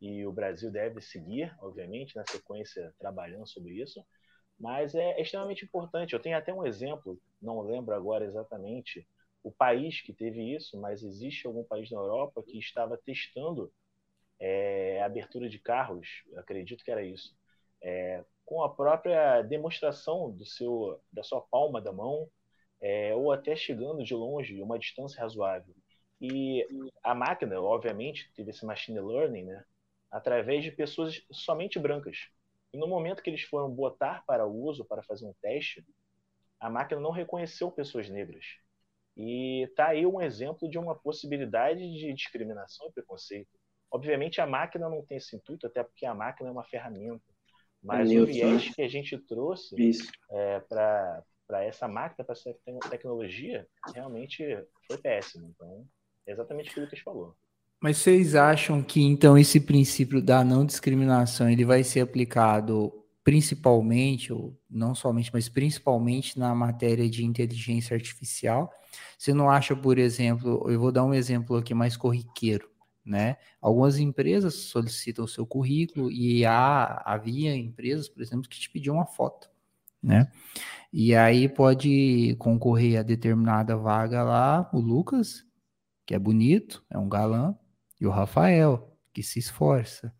e 0.00 0.26
o 0.26 0.32
Brasil 0.32 0.70
deve 0.70 1.00
seguir, 1.00 1.54
obviamente, 1.60 2.16
na 2.16 2.24
sequência 2.28 2.92
trabalhando 2.98 3.46
sobre 3.46 3.80
isso. 3.80 4.04
Mas 4.58 4.94
é 4.94 5.20
extremamente 5.20 5.64
importante. 5.64 6.12
Eu 6.14 6.20
tenho 6.20 6.36
até 6.36 6.52
um 6.52 6.66
exemplo, 6.66 7.20
não 7.40 7.60
lembro 7.60 7.94
agora 7.94 8.24
exatamente 8.24 9.06
o 9.42 9.52
país 9.52 10.00
que 10.00 10.12
teve 10.12 10.54
isso, 10.54 10.80
mas 10.80 11.02
existe 11.04 11.46
algum 11.46 11.62
país 11.62 11.90
na 11.90 11.98
Europa 11.98 12.42
que 12.42 12.58
estava 12.58 12.98
testando 12.98 13.72
é, 14.40 15.00
a 15.00 15.06
abertura 15.06 15.48
de 15.48 15.58
carros, 15.58 16.24
acredito 16.36 16.82
que 16.84 16.90
era 16.90 17.02
isso, 17.02 17.36
é, 17.80 18.24
com 18.46 18.62
a 18.62 18.72
própria 18.72 19.42
demonstração 19.42 20.30
do 20.30 20.46
seu, 20.46 21.00
da 21.12 21.22
sua 21.22 21.42
palma 21.42 21.80
da 21.80 21.92
mão, 21.92 22.28
é, 22.80 23.14
ou 23.14 23.32
até 23.32 23.56
chegando 23.56 24.04
de 24.04 24.14
longe, 24.14 24.62
uma 24.62 24.78
distância 24.78 25.20
razoável. 25.20 25.74
E 26.20 26.66
a 27.02 27.14
máquina, 27.14 27.60
obviamente, 27.60 28.32
teve 28.34 28.50
esse 28.50 28.64
machine 28.64 29.00
learning, 29.00 29.44
né, 29.44 29.64
através 30.10 30.62
de 30.62 30.70
pessoas 30.70 31.22
somente 31.30 31.78
brancas. 31.78 32.28
E 32.72 32.78
no 32.78 32.86
momento 32.86 33.22
que 33.22 33.28
eles 33.28 33.42
foram 33.42 33.70
botar 33.70 34.24
para 34.26 34.46
uso, 34.46 34.84
para 34.84 35.02
fazer 35.02 35.26
um 35.26 35.34
teste, 35.42 35.84
a 36.60 36.70
máquina 36.70 37.00
não 37.00 37.10
reconheceu 37.10 37.70
pessoas 37.70 38.08
negras. 38.08 38.44
E 39.16 39.62
está 39.64 39.88
aí 39.88 40.06
um 40.06 40.20
exemplo 40.20 40.68
de 40.68 40.78
uma 40.78 40.94
possibilidade 40.94 41.80
de 41.80 42.12
discriminação 42.12 42.88
e 42.88 42.92
preconceito. 42.92 43.58
Obviamente, 43.90 44.40
a 44.40 44.46
máquina 44.46 44.88
não 44.88 45.04
tem 45.04 45.16
esse 45.16 45.34
intuito, 45.34 45.66
até 45.66 45.82
porque 45.82 46.06
a 46.06 46.14
máquina 46.14 46.48
é 46.48 46.52
uma 46.52 46.64
ferramenta. 46.64 47.35
Mas 47.86 48.10
o 48.10 48.26
viés 48.26 48.74
que 48.74 48.82
a 48.82 48.88
gente 48.88 49.16
trouxe 49.16 49.76
é, 50.30 50.60
para 50.60 51.22
essa 51.62 51.86
máquina, 51.86 52.24
para 52.24 52.34
essa 52.34 52.52
tecnologia, 52.90 53.66
realmente 53.94 54.44
foi 54.88 54.98
péssimo. 54.98 55.54
Então, 55.54 55.84
é 56.26 56.32
exatamente 56.32 56.70
aquilo 56.70 56.86
que 56.86 56.94
a 56.94 56.96
gente 56.96 57.04
falou. 57.04 57.34
Mas 57.80 57.98
vocês 57.98 58.34
acham 58.34 58.82
que 58.82 59.00
então 59.02 59.38
esse 59.38 59.60
princípio 59.60 60.20
da 60.20 60.42
não 60.42 60.66
discriminação 60.66 61.48
ele 61.48 61.64
vai 61.64 61.84
ser 61.84 62.00
aplicado 62.00 62.92
principalmente, 63.22 64.32
ou 64.32 64.56
não 64.70 64.94
somente, 64.94 65.30
mas 65.32 65.48
principalmente 65.48 66.38
na 66.38 66.54
matéria 66.54 67.08
de 67.10 67.24
inteligência 67.24 67.94
artificial? 67.94 68.72
Você 69.18 69.34
não 69.34 69.50
acha, 69.50 69.74
por 69.74 69.98
exemplo, 69.98 70.64
eu 70.70 70.78
vou 70.78 70.92
dar 70.92 71.04
um 71.04 71.12
exemplo 71.12 71.56
aqui 71.56 71.74
mais 71.74 71.96
corriqueiro 71.96 72.68
né? 73.06 73.36
Algumas 73.60 73.98
empresas 73.98 74.54
solicitam 74.54 75.24
o 75.24 75.28
seu 75.28 75.46
currículo 75.46 76.10
e 76.10 76.44
há, 76.44 77.02
havia 77.06 77.54
empresas, 77.54 78.08
por 78.08 78.20
exemplo, 78.20 78.48
que 78.48 78.58
te 78.58 78.68
pediam 78.68 78.96
uma 78.96 79.06
foto, 79.06 79.48
né? 80.02 80.30
E 80.92 81.14
aí 81.14 81.48
pode 81.48 82.34
concorrer 82.38 82.98
a 82.98 83.02
determinada 83.02 83.76
vaga 83.76 84.22
lá, 84.24 84.68
o 84.72 84.80
Lucas, 84.80 85.44
que 86.04 86.14
é 86.14 86.18
bonito, 86.18 86.84
é 86.90 86.98
um 86.98 87.08
galã, 87.08 87.56
e 88.00 88.06
o 88.06 88.10
Rafael, 88.10 88.92
que 89.12 89.22
se 89.22 89.38
esforça. 89.38 90.12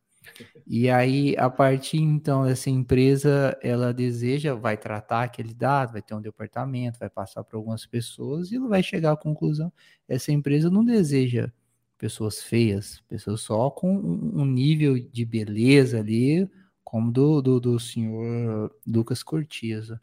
E 0.67 0.91
aí, 0.91 1.37
a 1.39 1.49
partir 1.49 1.99
então 1.99 2.45
dessa 2.45 2.69
empresa, 2.69 3.57
ela 3.63 3.95
deseja, 3.95 4.55
vai 4.55 4.77
tratar 4.77 5.23
aquele 5.23 5.55
dado, 5.55 5.93
vai 5.93 6.03
ter 6.03 6.15
um 6.15 6.21
departamento, 6.21 6.99
vai 6.99 7.09
passar 7.09 7.45
para 7.45 7.57
algumas 7.57 7.87
pessoas 7.87 8.51
e 8.51 8.59
vai 8.59 8.83
chegar 8.83 9.13
à 9.13 9.17
conclusão: 9.17 9.73
essa 10.09 10.33
empresa 10.33 10.69
não 10.71 10.85
deseja 10.85 11.53
pessoas 11.99 12.43
feias, 12.43 13.03
pessoas 13.09 13.41
só 13.41 13.71
com 13.71 13.97
um 13.97 14.45
nível 14.45 14.99
de 14.99 15.25
beleza 15.25 15.99
ali, 15.99 16.49
como 16.85 17.11
do, 17.11 17.43
do, 17.43 17.61
do 17.61 17.81
senhor 17.81 18.71
Lucas 18.87 19.23
Cortiza. 19.23 20.01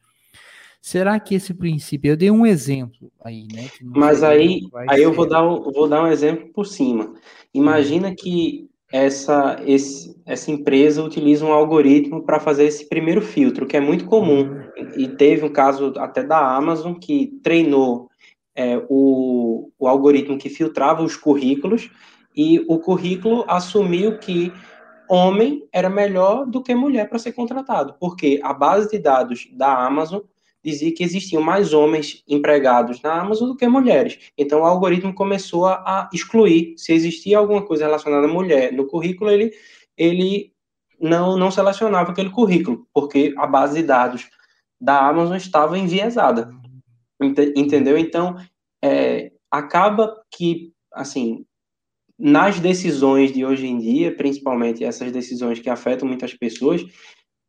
Será 0.82 1.18
que 1.18 1.36
esse 1.36 1.54
princípio, 1.54 2.12
eu 2.12 2.18
dei 2.18 2.30
um 2.30 2.46
exemplo 2.46 3.10
aí, 3.24 3.48
né? 3.54 3.70
Mas 3.82 4.22
aí, 4.22 4.64
aí 4.90 5.02
eu 5.02 5.14
vou 5.14 5.26
dar, 5.26 5.42
um, 5.42 5.72
vou 5.72 5.88
dar 5.88 6.04
um 6.04 6.08
exemplo 6.08 6.50
por 6.52 6.66
cima. 6.66 7.14
Imagina 7.54 8.10
hum. 8.10 8.16
que 8.16 8.70
essa, 8.92 9.60
esse, 9.66 10.16
essa 10.26 10.52
empresa 10.52 11.02
utiliza 11.02 11.46
um 11.46 11.54
algoritmo 11.54 12.22
para 12.22 12.40
fazer 12.40 12.66
esse 12.66 12.90
primeiro 12.90 13.22
filtro, 13.22 13.66
que 13.66 13.78
é 13.78 13.80
muito 13.80 14.06
comum. 14.06 14.42
Hum. 14.42 14.90
E 14.98 15.08
teve 15.08 15.46
um 15.46 15.54
caso 15.54 15.94
até 15.98 16.22
da 16.22 16.54
Amazon 16.54 16.94
que 16.94 17.40
treinou 17.42 18.10
é, 18.56 18.82
o, 18.90 19.72
o 19.78 19.88
algoritmo 19.88 20.38
que 20.38 20.50
filtrava 20.50 21.04
os 21.04 21.16
currículos 21.16 21.90
e 22.36 22.64
o 22.68 22.80
currículo 22.80 23.46
assumiu 23.48 24.18
que 24.18 24.52
homem 25.10 25.68
era 25.72 25.90
melhor 25.90 26.46
do 26.46 26.62
que 26.62 26.74
mulher 26.74 27.08
para 27.10 27.20
ser 27.20 27.34
contratado, 27.34 27.96
porque 28.00 28.40
a 28.44 28.54
base 28.54 28.90
de 28.90 29.00
dados 29.00 29.48
da 29.54 29.86
Amazon 29.86 30.22
dizia 30.64 30.94
que 30.94 31.04
existiam 31.04 31.42
mais 31.42 31.74
homens 31.74 32.24
empregados 32.28 33.02
na 33.02 33.20
Amazon 33.20 33.50
do 33.50 33.58
que 33.58 33.68
mulheres. 33.68 34.32
Então 34.38 34.62
o 34.62 34.66
algoritmo 34.66 35.14
começou 35.14 35.66
a, 35.66 36.10
excluir 36.14 36.74
se 36.78 36.94
existia 36.94 37.38
alguma 37.38 37.66
coisa 37.66 37.86
relacionada 37.86 38.26
à 38.26 38.30
mulher 38.30 38.72
no 38.72 38.88
currículo, 38.88 39.30
ele 39.30 39.52
ele 39.98 40.54
não 41.00 41.38
não 41.38 41.52
selecionava 41.52 42.12
aquele 42.12 42.30
currículo, 42.30 42.88
porque 42.94 43.34
a 43.38 43.46
base 43.46 43.82
de 43.82 43.88
dados 43.88 44.30
da 44.80 45.08
Amazon 45.08 45.36
estava 45.36 45.78
enviesada. 45.78 46.50
Entendeu? 47.24 47.98
Então 47.98 48.36
é, 48.84 49.32
acaba 49.50 50.22
que 50.32 50.74
assim 50.92 51.46
nas 52.18 52.60
decisões 52.60 53.32
de 53.32 53.44
hoje 53.44 53.66
em 53.66 53.80
dia, 53.80 54.16
principalmente 54.16 54.84
essas 54.84 55.12
decisões 55.12 55.60
que 55.60 55.70
afetam 55.70 56.08
muitas 56.08 56.34
pessoas, 56.34 56.84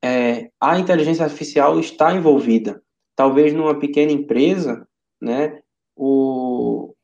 é, 0.02 0.50
a 0.60 0.78
inteligência 0.78 1.24
artificial 1.24 1.78
está 1.78 2.12
envolvida 2.14 2.82
talvez 3.16 3.52
numa 3.52 3.78
pequena 3.78 4.12
empresa, 4.12 4.86
né, 5.20 5.60
o, 5.96 6.94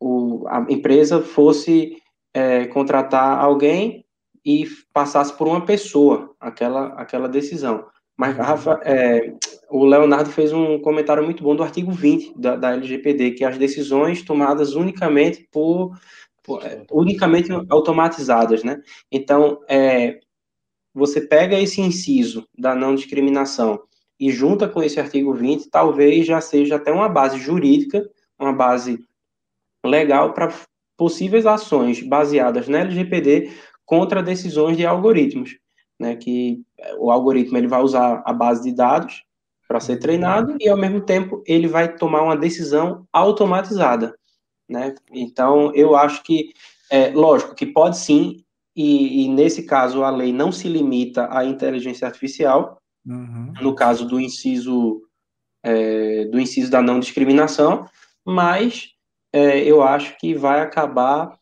o, 0.00 0.46
a 0.48 0.66
empresa 0.68 1.20
fosse 1.20 1.96
é, 2.32 2.66
contratar 2.66 3.38
alguém 3.38 4.04
e 4.44 4.66
passasse 4.92 5.36
por 5.36 5.48
uma 5.48 5.64
pessoa 5.64 6.34
aquela, 6.40 6.88
aquela 6.94 7.28
decisão. 7.28 7.86
Mas. 8.16 8.36
Rafa, 8.36 8.80
é, 8.84 9.34
o 9.70 9.84
Leonardo 9.84 10.30
fez 10.30 10.52
um 10.52 10.80
comentário 10.80 11.22
muito 11.22 11.44
bom 11.44 11.54
do 11.54 11.62
artigo 11.62 11.92
20 11.92 12.36
da, 12.36 12.56
da 12.56 12.72
LGPD, 12.72 13.32
que 13.32 13.44
as 13.44 13.56
decisões 13.56 14.22
tomadas 14.22 14.74
unicamente 14.74 15.48
por, 15.50 15.96
por 16.42 16.64
é, 16.66 16.84
unicamente 16.90 17.50
automatizadas, 17.68 18.64
né? 18.64 18.82
Então, 19.12 19.60
é, 19.68 20.18
você 20.92 21.20
pega 21.20 21.58
esse 21.58 21.80
inciso 21.80 22.48
da 22.58 22.74
não 22.74 22.96
discriminação 22.96 23.80
e 24.18 24.30
junta 24.30 24.68
com 24.68 24.82
esse 24.82 24.98
artigo 24.98 25.32
20, 25.32 25.70
talvez 25.70 26.26
já 26.26 26.40
seja 26.40 26.76
até 26.76 26.90
uma 26.92 27.08
base 27.08 27.38
jurídica, 27.38 28.04
uma 28.38 28.52
base 28.52 28.98
legal 29.86 30.34
para 30.34 30.52
possíveis 30.96 31.46
ações 31.46 32.02
baseadas 32.02 32.68
na 32.68 32.80
LGPD 32.80 33.50
contra 33.86 34.22
decisões 34.22 34.76
de 34.76 34.84
algoritmos, 34.84 35.56
né, 35.98 36.16
que 36.16 36.60
o 36.98 37.10
algoritmo 37.10 37.56
ele 37.56 37.68
vai 37.68 37.80
usar 37.80 38.22
a 38.26 38.32
base 38.32 38.64
de 38.64 38.74
dados 38.74 39.24
para 39.70 39.78
ser 39.78 39.98
treinado 39.98 40.56
e 40.58 40.68
ao 40.68 40.76
mesmo 40.76 41.00
tempo 41.00 41.44
ele 41.46 41.68
vai 41.68 41.94
tomar 41.94 42.22
uma 42.22 42.36
decisão 42.36 43.06
automatizada, 43.12 44.12
né? 44.68 44.96
Então 45.12 45.72
eu 45.76 45.94
acho 45.94 46.24
que 46.24 46.52
é 46.90 47.10
lógico 47.10 47.54
que 47.54 47.64
pode 47.64 47.96
sim 47.96 48.44
e, 48.74 49.22
e 49.22 49.28
nesse 49.28 49.62
caso 49.62 50.02
a 50.02 50.10
lei 50.10 50.32
não 50.32 50.50
se 50.50 50.68
limita 50.68 51.28
à 51.30 51.44
inteligência 51.44 52.04
artificial, 52.04 52.82
uhum. 53.06 53.52
no 53.60 53.72
caso 53.72 54.04
do 54.08 54.18
inciso 54.18 55.02
é, 55.62 56.24
do 56.24 56.40
inciso 56.40 56.68
da 56.68 56.82
não 56.82 56.98
discriminação, 56.98 57.88
mas 58.26 58.88
é, 59.32 59.60
eu 59.60 59.84
acho 59.84 60.18
que 60.18 60.34
vai 60.34 60.62
acabar 60.62 61.38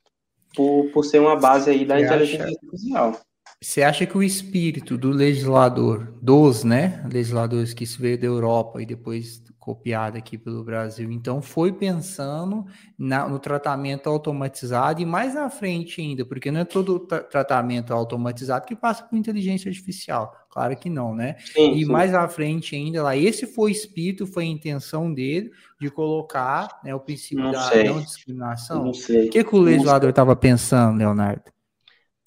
por, 0.55 0.91
por 0.93 1.03
ser 1.03 1.19
uma 1.19 1.35
base 1.35 1.71
aí 1.71 1.87
da 1.87 1.97
Você 1.97 2.05
inteligência 2.05 2.45
acha... 2.45 2.55
artificial. 2.55 3.21
Você 3.61 3.83
acha 3.83 4.07
que 4.07 4.17
o 4.17 4.23
espírito 4.23 4.97
do 4.97 5.11
legislador, 5.11 6.15
dos, 6.23 6.63
né, 6.63 7.05
legisladores 7.13 7.75
que 7.75 7.85
se 7.85 8.01
veio 8.01 8.17
da 8.17 8.27
Europa 8.27 8.81
e 8.81 8.87
depois 8.87 9.43
copiado 9.59 10.17
aqui 10.17 10.39
pelo 10.39 10.63
Brasil, 10.65 11.11
então 11.11 11.43
foi 11.43 11.73
pensando 11.73 12.65
na, 12.97 13.29
no 13.29 13.39
tratamento 13.39 14.09
automatizado 14.09 15.03
e 15.03 15.05
mais 15.05 15.37
à 15.37 15.51
frente 15.51 16.01
ainda, 16.01 16.25
porque 16.25 16.53
não 16.53 16.61
é 16.61 16.65
todo 16.65 17.01
tra 17.01 17.21
tratamento 17.21 17.93
automatizado 17.93 18.65
que 18.65 18.77
passa 18.77 19.03
por 19.05 19.19
inteligência 19.19 19.69
artificial, 19.69 20.33
claro 20.49 20.75
que 20.77 20.89
não, 20.89 21.13
né? 21.13 21.37
Sim, 21.41 21.73
e 21.73 21.85
sim. 21.85 21.91
mais 21.91 22.15
à 22.15 22.27
frente 22.29 22.77
ainda 22.77 23.03
lá, 23.03 23.17
esse 23.17 23.45
foi 23.45 23.71
o 23.71 23.75
espírito, 23.75 24.27
foi 24.27 24.45
a 24.45 24.47
intenção 24.47 25.13
dele 25.13 25.51
de 25.81 25.91
colocar 25.91 26.81
né, 26.85 26.95
o 26.95 27.01
princípio 27.01 27.45
não 27.45 27.53
da 27.53 27.63
sei. 27.63 27.85
não 27.85 28.01
discriminação. 28.01 28.85
Não 28.85 28.95
sei. 28.95 29.27
O 29.27 29.31
que, 29.31 29.43
que 29.45 29.55
o 29.55 29.61
legislador 29.61 30.11
estava 30.11 30.35
pensando, 30.37 30.97
Leonardo? 30.97 31.43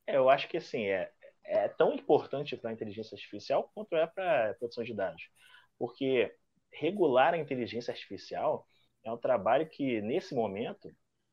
É, 0.06 0.18
eu 0.18 0.30
acho 0.30 0.48
que 0.48 0.58
assim, 0.58 0.84
é, 0.84 1.10
é 1.52 1.68
tão 1.68 1.94
importante 1.94 2.56
para 2.56 2.70
a 2.70 2.74
inteligência 2.74 3.16
artificial 3.16 3.70
quanto 3.74 3.96
é 3.96 4.08
para 4.08 4.52
a 4.52 4.54
produção 4.54 4.84
de 4.84 4.94
dados. 4.94 5.30
Porque 5.78 6.34
regular 6.72 7.34
a 7.34 7.38
inteligência 7.38 7.92
artificial 7.92 8.66
é 9.04 9.12
um 9.12 9.18
trabalho 9.18 9.68
que, 9.68 10.02
nesse 10.02 10.34
momento, 10.34 10.90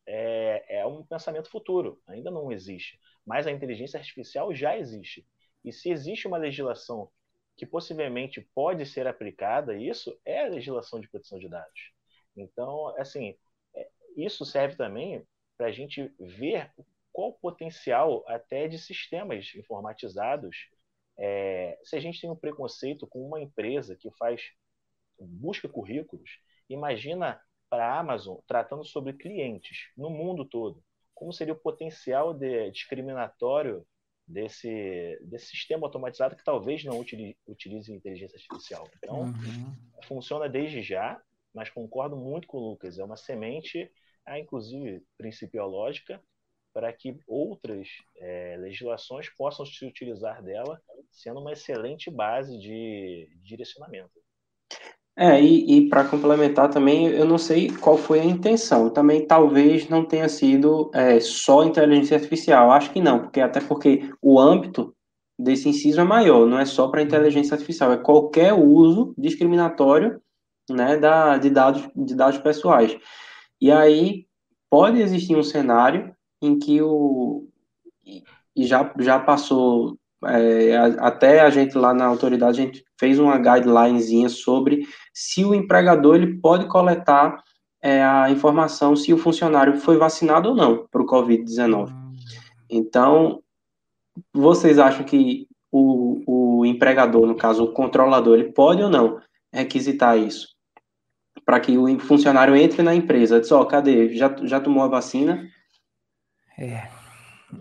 é, 0.07 0.79
é, 0.81 0.87
um 0.87 1.05
pensamento 1.05 1.49
futuro, 1.51 2.01
ainda 2.07 2.31
não 2.31 2.51
existe. 2.51 2.99
Mas 3.25 3.47
a 3.47 3.53
inteligência 3.53 3.99
artificial 3.99 4.53
já 4.55 4.77
existe. 4.77 5.25
E 5.65 5.73
se 5.73 5.91
existe 5.91 6.27
uma 6.27 6.39
legislação 6.39 7.11
que 7.57 7.67
possivelmente 7.67 8.41
pode 8.55 8.87
ser 8.87 9.07
aplicada, 9.07 9.77
isso 9.77 10.19
é 10.25 10.45
a 10.45 10.49
legislação 10.49 11.01
de 11.01 11.09
proteção 11.09 11.39
de 11.39 11.49
dados. 11.49 11.93
Então, 12.37 12.89
assim, 12.97 13.37
é, 13.75 13.89
isso 14.17 14.45
serve 14.45 14.77
também 14.77 15.25
para 15.57 15.67
a 15.67 15.73
gente 15.73 16.13
ver 16.19 16.73
qual 17.13 17.31
o 17.31 17.39
potencial 17.39 18.25
até 18.27 18.69
de 18.69 18.79
sistemas 18.79 19.53
informatizados. 19.55 20.69
É, 21.19 21.79
se 21.83 21.97
a 21.97 22.01
gente 22.01 22.21
tem 22.21 22.31
um 22.31 22.37
preconceito 22.37 23.07
com 23.07 23.27
uma 23.27 23.41
empresa 23.41 23.97
que 23.97 24.11
faz 24.13 24.53
busca 25.19 25.69
currículos, 25.69 26.39
imagina 26.69 27.41
para 27.69 27.87
a 27.87 27.99
Amazon 27.99 28.39
tratando 28.47 28.85
sobre 28.85 29.13
clientes 29.13 29.91
no 29.97 30.11
mundo 30.11 30.45
todo. 30.45 30.83
Como 31.15 31.33
seria 31.33 31.55
o 31.55 31.59
potencial 31.59 32.33
de 32.33 32.71
discriminatório 32.71 33.85
desse, 34.27 35.19
desse 35.23 35.47
sistema 35.47 35.87
automatizado 35.87 36.37
que 36.37 36.45
talvez 36.45 36.85
não 36.85 36.99
utilize, 37.01 37.37
utilize 37.47 37.93
inteligência 37.93 38.37
artificial? 38.37 38.89
Então, 38.97 39.23
uhum. 39.23 39.77
funciona 40.05 40.49
desde 40.49 40.83
já, 40.83 41.21
mas 41.53 41.71
concordo 41.71 42.17
muito 42.17 42.47
com 42.47 42.59
o 42.59 42.71
Lucas. 42.71 42.99
É 42.99 43.05
uma 43.05 43.17
semente, 43.17 43.91
ah, 44.25 44.39
inclusive 44.39 45.03
principiológica, 45.17 46.23
para 46.73 46.93
que 46.93 47.19
outras 47.27 47.89
é, 48.17 48.57
legislações 48.59 49.29
possam 49.31 49.67
se 49.67 49.85
utilizar 49.85 50.43
dela, 50.43 50.81
sendo 51.11 51.41
uma 51.41 51.53
excelente 51.53 52.11
base 52.11 52.59
de, 52.59 53.29
direcionamento. 53.43 54.21
É, 55.17 55.43
e, 55.43 55.79
e 55.79 55.89
para 55.89 56.05
complementar 56.05 56.71
também, 56.71 57.09
eu 57.09 57.25
não 57.25 57.39
sei 57.39 57.71
qual 57.71 57.97
foi 57.97 58.21
a 58.21 58.25
intenção. 58.25 58.89
Também 58.89 59.27
talvez 59.27 59.89
não 59.89 60.05
tenha 60.05 60.29
sido 60.29 60.91
é, 60.95 61.19
só 61.19 61.65
inteligência 61.65 62.17
artificial. 62.17 62.71
Acho 62.71 62.93
que 62.93 63.01
não, 63.01 63.23
porque 63.23 63.41
até 63.41 63.61
porque 63.61 64.09
o 64.23 64.39
âmbito 64.39 64.95
desse 65.37 65.69
inciso 65.69 66.01
é 66.01 66.05
maior, 66.05 66.47
não 66.47 66.59
é 66.59 66.65
só 66.65 66.89
para 66.89 67.03
inteligência 67.03 67.55
artificial, 67.55 67.93
é 67.93 67.97
qualquer 67.97 68.53
uso 68.53 69.15
discriminatório 69.17 70.21
né, 70.69 70.97
da, 70.97 71.39
de, 71.39 71.51
dados, 71.51 71.89
de 71.95 72.15
dados 72.15 72.39
pessoais. 72.39 72.97
E 73.61 73.71
aí 73.71 74.27
pode 74.71 75.01
existir 75.01 75.37
um 75.37 75.43
cenário 75.43 76.15
em 76.43 76.59
que 76.59 76.81
o. 76.83 77.47
E 78.57 78.67
já, 78.67 78.93
já 78.99 79.19
passou 79.19 79.97
é, 80.25 80.77
até 80.99 81.41
a 81.41 81.51
gente 81.51 81.77
lá 81.77 81.95
na 81.95 82.07
autoridade, 82.07 82.61
a 82.61 82.65
gente 82.65 82.85
fez 82.99 83.19
uma 83.19 83.39
guidelinezinha 83.39 84.29
sobre 84.29 84.87
se 85.13 85.45
o 85.45 85.55
empregador 85.55 86.17
ele 86.17 86.39
pode 86.39 86.67
coletar 86.67 87.43
é, 87.81 88.03
a 88.03 88.29
informação 88.31 88.97
se 88.97 89.13
o 89.13 89.19
funcionário 89.19 89.79
foi 89.79 89.97
vacinado 89.97 90.51
ou 90.51 90.57
não 90.57 90.89
para 90.91 91.03
o 91.03 91.07
Covid-19. 91.07 91.91
Hum. 91.91 92.17
Então, 92.69 93.41
vocês 94.33 94.79
acham 94.79 95.05
que 95.05 95.47
o, 95.71 96.59
o 96.61 96.67
empregador, 96.67 97.25
no 97.27 97.37
caso 97.37 97.65
o 97.65 97.73
controlador, 97.73 98.39
ele 98.39 98.53
pode 98.53 98.83
ou 98.83 98.91
não 98.91 99.21
requisitar 99.53 100.19
isso? 100.19 100.59
para 101.49 101.61
que 101.61 101.79
o 101.79 101.99
funcionário 102.01 102.55
entre 102.55 102.83
na 102.83 102.95
empresa. 102.95 103.41
Diz, 103.41 103.51
ó, 103.51 103.63
oh, 103.63 103.65
cadê? 103.65 104.15
Já, 104.15 104.37
já 104.43 104.61
tomou 104.61 104.83
a 104.83 104.87
vacina? 104.87 105.49
É. 106.59 106.89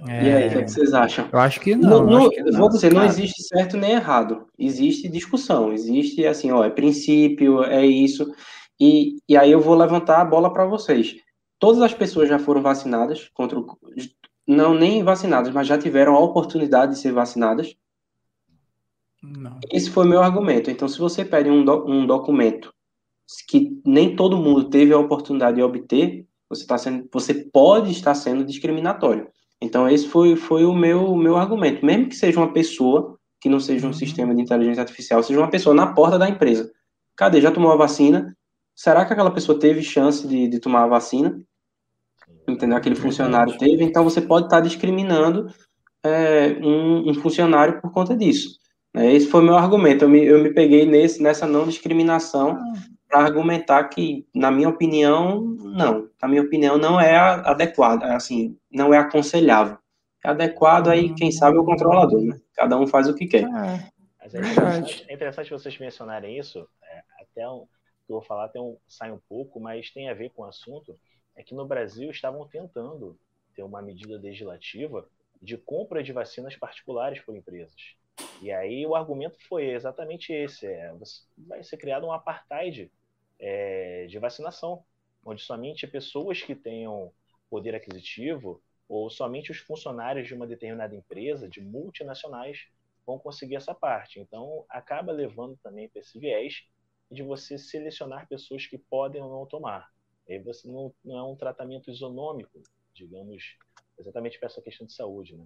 É... 0.07 0.23
E 0.23 0.33
aí, 0.33 0.47
o 0.47 0.51
que, 0.51 0.57
é 0.57 0.63
que, 0.63 0.71
vocês 0.71 0.93
acham? 0.93 1.29
Eu 1.31 1.39
acho 1.39 1.61
que 1.61 1.75
não. 1.75 2.05
não, 2.05 2.29
que 2.29 2.41
não 2.43 2.59
vou 2.59 2.69
dizer, 2.69 2.91
cara. 2.91 3.03
não 3.03 3.09
existe 3.09 3.43
certo 3.43 3.77
nem 3.77 3.91
errado. 3.91 4.47
Existe 4.59 5.07
discussão. 5.07 5.71
Existe 5.71 6.25
assim, 6.25 6.51
ó, 6.51 6.63
é 6.63 6.69
princípio, 6.69 7.63
é 7.63 7.85
isso. 7.85 8.29
E, 8.79 9.17
e 9.27 9.37
aí 9.37 9.51
eu 9.51 9.61
vou 9.61 9.75
levantar 9.75 10.21
a 10.21 10.25
bola 10.25 10.51
para 10.51 10.65
vocês. 10.65 11.15
Todas 11.57 11.81
as 11.81 11.93
pessoas 11.93 12.27
já 12.27 12.37
foram 12.37 12.61
vacinadas 12.61 13.29
contra 13.33 13.57
o, 13.57 13.65
não 14.47 14.73
nem 14.73 15.03
vacinadas, 15.03 15.51
mas 15.53 15.67
já 15.67 15.77
tiveram 15.77 16.15
a 16.15 16.19
oportunidade 16.19 16.93
de 16.93 16.99
ser 16.99 17.11
vacinadas? 17.11 17.75
Não. 19.23 19.59
Esse 19.71 19.89
foi 19.89 20.05
o 20.05 20.09
meu 20.09 20.21
argumento. 20.21 20.69
Então, 20.69 20.87
se 20.87 20.99
você 20.99 21.25
pede 21.25 21.49
um, 21.49 21.65
do, 21.65 21.89
um 21.89 22.05
documento 22.05 22.73
que 23.47 23.81
nem 23.85 24.15
todo 24.15 24.37
mundo 24.37 24.69
teve 24.69 24.93
a 24.93 24.99
oportunidade 24.99 25.57
de 25.57 25.63
obter, 25.63 26.26
você, 26.49 26.65
tá 26.65 26.77
sendo, 26.77 27.07
você 27.11 27.33
pode 27.33 27.91
estar 27.91 28.15
sendo 28.15 28.43
discriminatório. 28.43 29.27
Então, 29.61 29.89
esse 29.89 30.07
foi, 30.07 30.35
foi 30.35 30.65
o 30.65 30.73
meu, 30.73 31.15
meu 31.15 31.35
argumento. 31.35 31.85
Mesmo 31.85 32.09
que 32.09 32.15
seja 32.15 32.39
uma 32.39 32.53
pessoa, 32.53 33.17
que 33.41 33.49
não 33.49 33.59
seja 33.59 33.85
um 33.85 33.89
uhum. 33.89 33.95
sistema 33.95 34.33
de 34.33 34.41
inteligência 34.41 34.81
artificial, 34.81 35.23
seja 35.23 35.39
uma 35.39 35.49
pessoa 35.49 35.75
na 35.75 35.87
porta 35.87 36.17
da 36.17 36.29
empresa. 36.29 36.71
Cadê? 37.15 37.41
Já 37.41 37.51
tomou 37.51 37.71
a 37.71 37.75
vacina? 37.75 38.35
Será 38.75 39.03
que 39.05 39.13
aquela 39.13 39.31
pessoa 39.31 39.59
teve 39.59 39.81
chance 39.81 40.27
de, 40.27 40.47
de 40.47 40.59
tomar 40.59 40.83
a 40.83 40.87
vacina? 40.87 41.41
Entendeu? 42.47 42.77
Aquele 42.77 42.95
funcionário 42.95 43.57
teve. 43.57 43.83
Então, 43.83 44.03
você 44.03 44.21
pode 44.21 44.45
estar 44.45 44.61
discriminando 44.61 45.51
é, 46.03 46.59
um, 46.61 47.09
um, 47.09 47.13
funcionário 47.15 47.81
por 47.81 47.91
conta 47.91 48.15
disso. 48.15 48.59
É, 48.95 49.11
esse 49.11 49.27
foi 49.27 49.41
o 49.41 49.43
meu 49.43 49.55
argumento. 49.55 50.05
Eu 50.05 50.09
me, 50.09 50.23
eu 50.23 50.41
me 50.41 50.53
peguei 50.53 50.85
nesse, 50.85 51.21
nessa 51.21 51.47
não 51.47 51.67
discriminação 51.67 52.51
ah. 52.51 52.73
Para 53.07 53.21
argumentar 53.21 53.83
que, 53.85 54.27
na 54.33 54.51
minha 54.51 54.69
opinião, 54.69 55.41
não. 55.41 56.09
Na 56.21 56.27
minha 56.27 56.41
opinião, 56.41 56.77
não 56.77 56.99
é 56.99 57.15
adequado. 57.15 58.03
Assim, 58.03 58.57
não 58.71 58.93
é 58.93 58.97
aconselhável. 58.97 59.77
É 60.23 60.29
adequado 60.29 60.89
aí, 60.89 61.13
quem 61.13 61.31
sabe, 61.31 61.57
é 61.57 61.59
o 61.59 61.65
controlador, 61.65 62.21
né? 62.21 62.39
Cada 62.53 62.77
um 62.77 62.87
faz 62.87 63.07
o 63.07 63.15
que 63.15 63.27
quer. 63.27 63.43
É, 63.43 63.91
Mas 64.19 64.35
é 64.35 64.39
interessante, 64.39 65.05
é 65.07 65.13
interessante 65.13 65.51
vocês 65.51 65.77
mencionarem 65.79 66.37
isso. 66.37 66.67
É, 66.83 67.03
até 67.21 67.49
um, 67.49 67.65
que 68.05 68.11
eu 68.11 68.17
vou 68.17 68.21
falar 68.21 68.45
até 68.45 68.59
um, 68.59 68.77
sai 68.87 69.11
um 69.11 69.19
pouco, 69.29 69.59
mas 69.59 69.91
tem 69.91 70.09
a 70.09 70.13
ver 70.13 70.31
com 70.31 70.41
o 70.41 70.45
assunto. 70.45 70.99
É 71.35 71.43
que 71.43 71.53
no 71.55 71.65
Brasil 71.65 72.09
estavam 72.09 72.47
tentando 72.47 73.17
ter 73.55 73.63
uma 73.63 73.81
medida 73.81 74.17
legislativa 74.17 75.07
de 75.41 75.57
compra 75.57 76.03
de 76.03 76.11
vacinas 76.11 76.55
particulares 76.55 77.19
por 77.21 77.35
empresas. 77.35 77.95
E 78.41 78.51
aí 78.51 78.85
o 78.85 78.95
argumento 78.95 79.37
foi 79.47 79.71
exatamente 79.71 80.31
esse: 80.31 80.65
é, 80.65 80.93
vai 81.37 81.63
ser 81.63 81.77
criado 81.77 82.05
um 82.05 82.11
apartheid 82.11 82.91
é, 83.39 84.05
de 84.07 84.19
vacinação, 84.19 84.83
onde 85.25 85.41
somente 85.41 85.87
pessoas 85.87 86.41
que 86.41 86.55
tenham 86.55 87.11
poder 87.49 87.75
aquisitivo 87.75 88.61
ou 88.87 89.09
somente 89.09 89.51
os 89.51 89.57
funcionários 89.57 90.27
de 90.27 90.33
uma 90.33 90.47
determinada 90.47 90.95
empresa, 90.95 91.49
de 91.49 91.61
multinacionais, 91.61 92.67
vão 93.05 93.19
conseguir 93.19 93.55
essa 93.55 93.73
parte. 93.73 94.19
Então, 94.19 94.65
acaba 94.69 95.11
levando 95.11 95.57
também 95.57 95.89
para 95.89 96.01
esse 96.01 96.17
viés 96.17 96.65
de 97.11 97.23
você 97.23 97.57
selecionar 97.57 98.27
pessoas 98.27 98.65
que 98.65 98.77
podem 98.77 99.21
ou 99.21 99.29
não 99.29 99.45
tomar. 99.45 99.89
Aí 100.29 100.39
você 100.39 100.69
não, 100.69 100.93
não 101.03 101.17
é 101.17 101.23
um 101.23 101.35
tratamento 101.35 101.89
isonômico, 101.89 102.61
digamos, 102.93 103.57
exatamente 103.97 104.37
para 104.39 104.47
essa 104.47 104.61
questão 104.61 104.85
de 104.85 104.93
saúde, 104.93 105.35
né? 105.37 105.45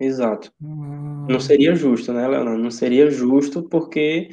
Exato. 0.00 0.50
Hum. 0.62 1.26
Não 1.28 1.38
seria 1.38 1.74
justo, 1.74 2.12
né, 2.12 2.26
Leonardo? 2.26 2.62
Não 2.62 2.70
seria 2.70 3.10
justo 3.10 3.62
porque 3.62 4.30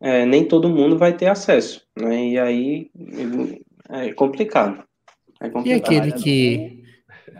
é, 0.00 0.24
nem 0.24 0.46
todo 0.46 0.70
mundo 0.70 0.96
vai 0.96 1.16
ter 1.16 1.26
acesso, 1.26 1.84
né? 1.98 2.28
E 2.28 2.38
aí 2.38 2.90
é 3.88 4.12
complicado. 4.12 4.84
É 5.40 5.50
complicado. 5.50 5.92
E 5.92 5.98
aquele 5.98 6.12
que 6.12 6.80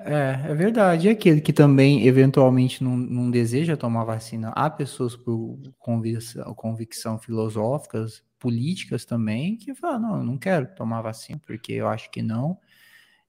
é, 0.05 0.51
é 0.51 0.55
verdade. 0.55 1.07
E 1.07 1.11
aquele 1.11 1.41
que 1.41 1.53
também, 1.53 2.07
eventualmente, 2.07 2.83
não, 2.83 2.97
não 2.97 3.31
deseja 3.31 3.77
tomar 3.77 4.05
vacina. 4.05 4.51
Há 4.51 4.69
pessoas 4.69 5.15
por 5.15 5.59
convicção, 5.79 6.55
convicção 6.55 7.19
filosóficas, 7.19 8.23
políticas 8.39 9.05
também, 9.05 9.57
que 9.57 9.75
falam, 9.75 10.01
não, 10.01 10.17
eu 10.19 10.25
não 10.25 10.39
quero 10.39 10.75
tomar 10.75 11.03
vacina, 11.03 11.41
porque 11.47 11.73
eu 11.73 11.87
acho 11.87 12.11
que 12.11 12.23
não. 12.23 12.59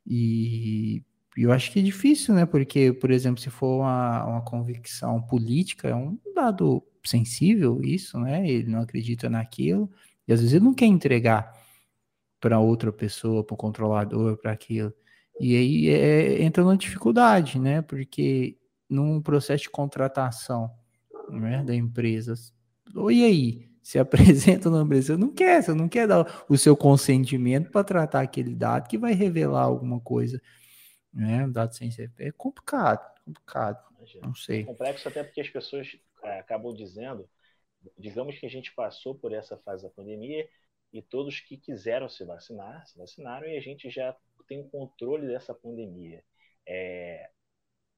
E 0.05 1.03
eu 1.37 1.51
acho 1.51 1.71
que 1.71 1.79
é 1.79 1.83
difícil, 1.83 2.33
né? 2.33 2.45
Porque, 2.45 2.91
por 2.93 3.11
exemplo, 3.11 3.41
se 3.41 3.49
for 3.49 3.79
uma, 3.81 4.25
uma 4.25 4.41
convicção 4.41 5.21
política, 5.21 5.87
é 5.87 5.95
um 5.95 6.17
dado 6.35 6.83
sensível 7.05 7.81
isso, 7.83 8.19
né? 8.19 8.47
Ele 8.47 8.69
não 8.69 8.81
acredita 8.81 9.29
naquilo, 9.29 9.89
e 10.27 10.33
às 10.33 10.39
vezes 10.39 10.55
ele 10.55 10.65
não 10.65 10.73
quer 10.73 10.85
entregar 10.85 11.53
para 12.39 12.59
outra 12.59 12.91
pessoa, 12.91 13.43
para 13.43 13.53
o 13.53 13.57
controlador, 13.57 14.37
para 14.37 14.51
aquilo. 14.51 14.93
E 15.39 15.55
aí 15.55 15.89
é, 15.89 16.43
entra 16.43 16.63
numa 16.63 16.77
dificuldade, 16.77 17.59
né? 17.59 17.81
Porque 17.81 18.57
num 18.89 19.21
processo 19.21 19.63
de 19.63 19.69
contratação 19.69 20.69
né, 21.29 21.63
da 21.63 21.73
empresa, 21.75 22.35
e 23.09 23.23
aí? 23.23 23.71
Se 23.81 23.97
apresenta 23.97 24.69
na 24.69 24.83
empresa, 24.83 25.13
você 25.13 25.17
não 25.17 25.33
quer, 25.33 25.63
você 25.63 25.73
não 25.73 25.89
quer 25.89 26.07
dar 26.07 26.45
o 26.47 26.57
seu 26.57 26.77
consentimento 26.77 27.71
para 27.71 27.83
tratar 27.83 28.21
aquele 28.21 28.53
dado 28.53 28.87
que 28.87 28.97
vai 28.97 29.13
revelar 29.13 29.63
alguma 29.63 29.99
coisa, 29.99 30.39
né? 31.13 31.45
Um 31.45 31.51
dado 31.51 31.75
sem 31.75 31.91
ser. 31.91 32.11
É 32.17 32.31
complicado, 32.31 33.19
complicado. 33.23 33.83
Imagina. 33.97 34.27
Não 34.27 34.35
sei. 34.35 34.61
É 34.61 34.65
complexo 34.65 35.07
até 35.07 35.23
porque 35.23 35.41
as 35.41 35.49
pessoas 35.49 35.97
é, 36.23 36.39
acabam 36.39 36.73
dizendo, 36.73 37.29
digamos 37.97 38.37
que 38.37 38.45
a 38.45 38.49
gente 38.49 38.73
passou 38.73 39.15
por 39.15 39.33
essa 39.33 39.57
fase 39.57 39.83
da 39.83 39.89
pandemia 39.89 40.47
e 40.93 41.01
todos 41.01 41.39
que 41.39 41.57
quiseram 41.57 42.09
se 42.09 42.23
vacinar, 42.25 42.85
se 42.87 42.97
vacinaram 42.97 43.47
e 43.47 43.57
a 43.57 43.61
gente 43.61 43.89
já 43.89 44.15
tem 44.47 44.59
o 44.59 44.69
controle 44.69 45.27
dessa 45.27 45.53
pandemia. 45.53 46.23
É, 46.67 47.29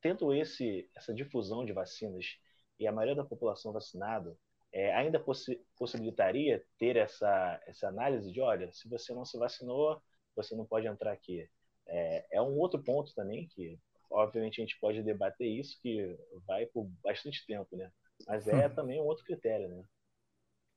tendo 0.02 0.34
esse, 0.34 0.90
essa 0.96 1.14
difusão 1.14 1.66
de 1.66 1.74
vacinas 1.74 2.38
e 2.80 2.86
a 2.86 2.92
maioria 2.92 3.16
da 3.16 3.24
população 3.24 3.72
vacinada, 3.72 4.38
é, 4.72 4.94
ainda 4.94 5.20
possi 5.20 5.64
possibilitaria 5.78 6.64
ter 6.78 6.96
essa, 6.98 7.62
essa 7.68 7.88
análise 7.88 8.32
de, 8.32 8.42
olha, 8.42 8.72
se 8.74 8.90
você 8.90 9.14
não 9.14 9.24
se 9.24 9.38
vacinou, 9.38 10.02
você 10.36 10.56
não 10.56 10.66
pode 10.66 10.88
entrar 10.88 11.12
aqui. 11.12 11.48
É, 11.88 12.26
é 12.32 12.42
um 12.42 12.58
outro 12.58 12.82
ponto 12.82 13.14
também 13.14 13.48
que, 13.48 13.80
obviamente, 14.10 14.62
a 14.62 14.66
gente 14.66 14.80
pode 14.80 15.04
debater 15.04 15.48
isso, 15.48 15.80
que 15.82 16.18
vai 16.48 16.66
por 16.66 16.86
bastante 17.04 17.46
tempo, 17.46 17.76
né? 17.76 17.92
Mas 18.28 18.48
é 18.48 18.68
hum. 18.68 18.74
também 18.74 19.02
um 19.02 19.06
outro 19.06 19.26
critério, 19.26 19.68
né? 19.68 19.84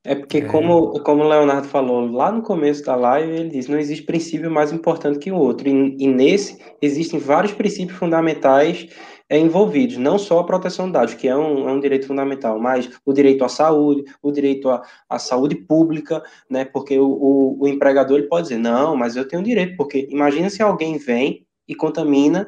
É 0.08 0.14
porque, 0.14 0.38
é. 0.38 0.46
como, 0.46 1.00
como 1.00 1.24
o 1.24 1.28
Leonardo 1.28 1.66
falou 1.66 2.08
lá 2.08 2.30
no 2.30 2.40
começo 2.40 2.84
da 2.84 2.94
live, 2.94 3.32
ele 3.32 3.48
diz: 3.48 3.66
não 3.66 3.76
existe 3.76 4.04
princípio 4.04 4.48
mais 4.48 4.72
importante 4.72 5.18
que 5.18 5.32
o 5.32 5.36
outro. 5.36 5.68
E, 5.68 5.96
e 5.98 6.06
nesse, 6.06 6.58
existem 6.80 7.18
vários 7.18 7.52
princípios 7.52 7.98
fundamentais 7.98 8.88
é, 9.28 9.36
envolvidos, 9.36 9.96
não 9.96 10.16
só 10.16 10.38
a 10.38 10.44
proteção 10.44 10.86
de 10.86 10.92
dados, 10.92 11.14
que 11.14 11.26
é 11.26 11.36
um, 11.36 11.68
é 11.68 11.72
um 11.72 11.80
direito 11.80 12.06
fundamental, 12.06 12.60
mas 12.60 12.88
o 13.04 13.12
direito 13.12 13.44
à 13.44 13.48
saúde, 13.48 14.04
o 14.22 14.30
direito 14.30 14.70
à, 14.70 14.80
à 15.10 15.18
saúde 15.18 15.56
pública, 15.56 16.22
né? 16.48 16.64
Porque 16.64 16.96
o, 16.96 17.08
o, 17.08 17.64
o 17.64 17.66
empregador 17.66 18.18
ele 18.18 18.28
pode 18.28 18.44
dizer: 18.44 18.60
não, 18.60 18.94
mas 18.94 19.16
eu 19.16 19.26
tenho 19.26 19.42
direito, 19.42 19.76
porque 19.76 20.06
imagina 20.08 20.48
se 20.48 20.62
alguém 20.62 20.98
vem 20.98 21.44
e 21.66 21.74
contamina 21.74 22.46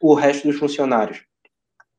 o 0.00 0.14
resto 0.14 0.46
dos 0.46 0.58
funcionários. 0.58 1.24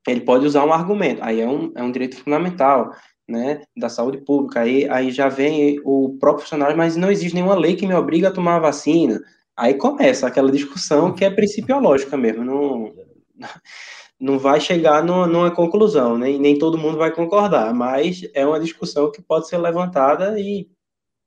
Ele 0.07 0.21
pode 0.21 0.45
usar 0.45 0.65
um 0.65 0.73
argumento, 0.73 1.21
aí 1.21 1.41
é 1.41 1.47
um, 1.47 1.71
é 1.75 1.83
um 1.83 1.91
direito 1.91 2.15
fundamental 2.15 2.91
né, 3.31 3.63
da 3.75 3.89
saúde 3.89 4.19
pública. 4.19 4.61
Aí, 4.61 4.87
aí 4.89 5.11
já 5.11 5.29
vem 5.29 5.79
o 5.83 6.17
próprio 6.19 6.43
funcionário, 6.43 6.77
mas 6.77 6.95
não 6.95 7.09
existe 7.09 7.33
nenhuma 7.33 7.55
lei 7.55 7.75
que 7.75 7.87
me 7.87 7.93
obriga 7.93 8.27
a 8.27 8.33
tomar 8.33 8.57
a 8.57 8.59
vacina. 8.59 9.21
Aí 9.55 9.73
começa 9.75 10.27
aquela 10.27 10.51
discussão 10.51 11.13
que 11.13 11.25
é 11.25 11.29
principiológica 11.29 12.17
mesmo, 12.17 12.43
não, 12.43 12.93
não 14.19 14.37
vai 14.37 14.59
chegar 14.59 15.03
no, 15.03 15.25
numa 15.25 15.51
conclusão, 15.51 16.17
nem, 16.17 16.39
nem 16.39 16.57
todo 16.57 16.77
mundo 16.77 16.97
vai 16.97 17.11
concordar, 17.11 17.73
mas 17.73 18.21
é 18.33 18.45
uma 18.45 18.59
discussão 18.59 19.11
que 19.11 19.21
pode 19.21 19.47
ser 19.47 19.57
levantada 19.57 20.39
e, 20.39 20.69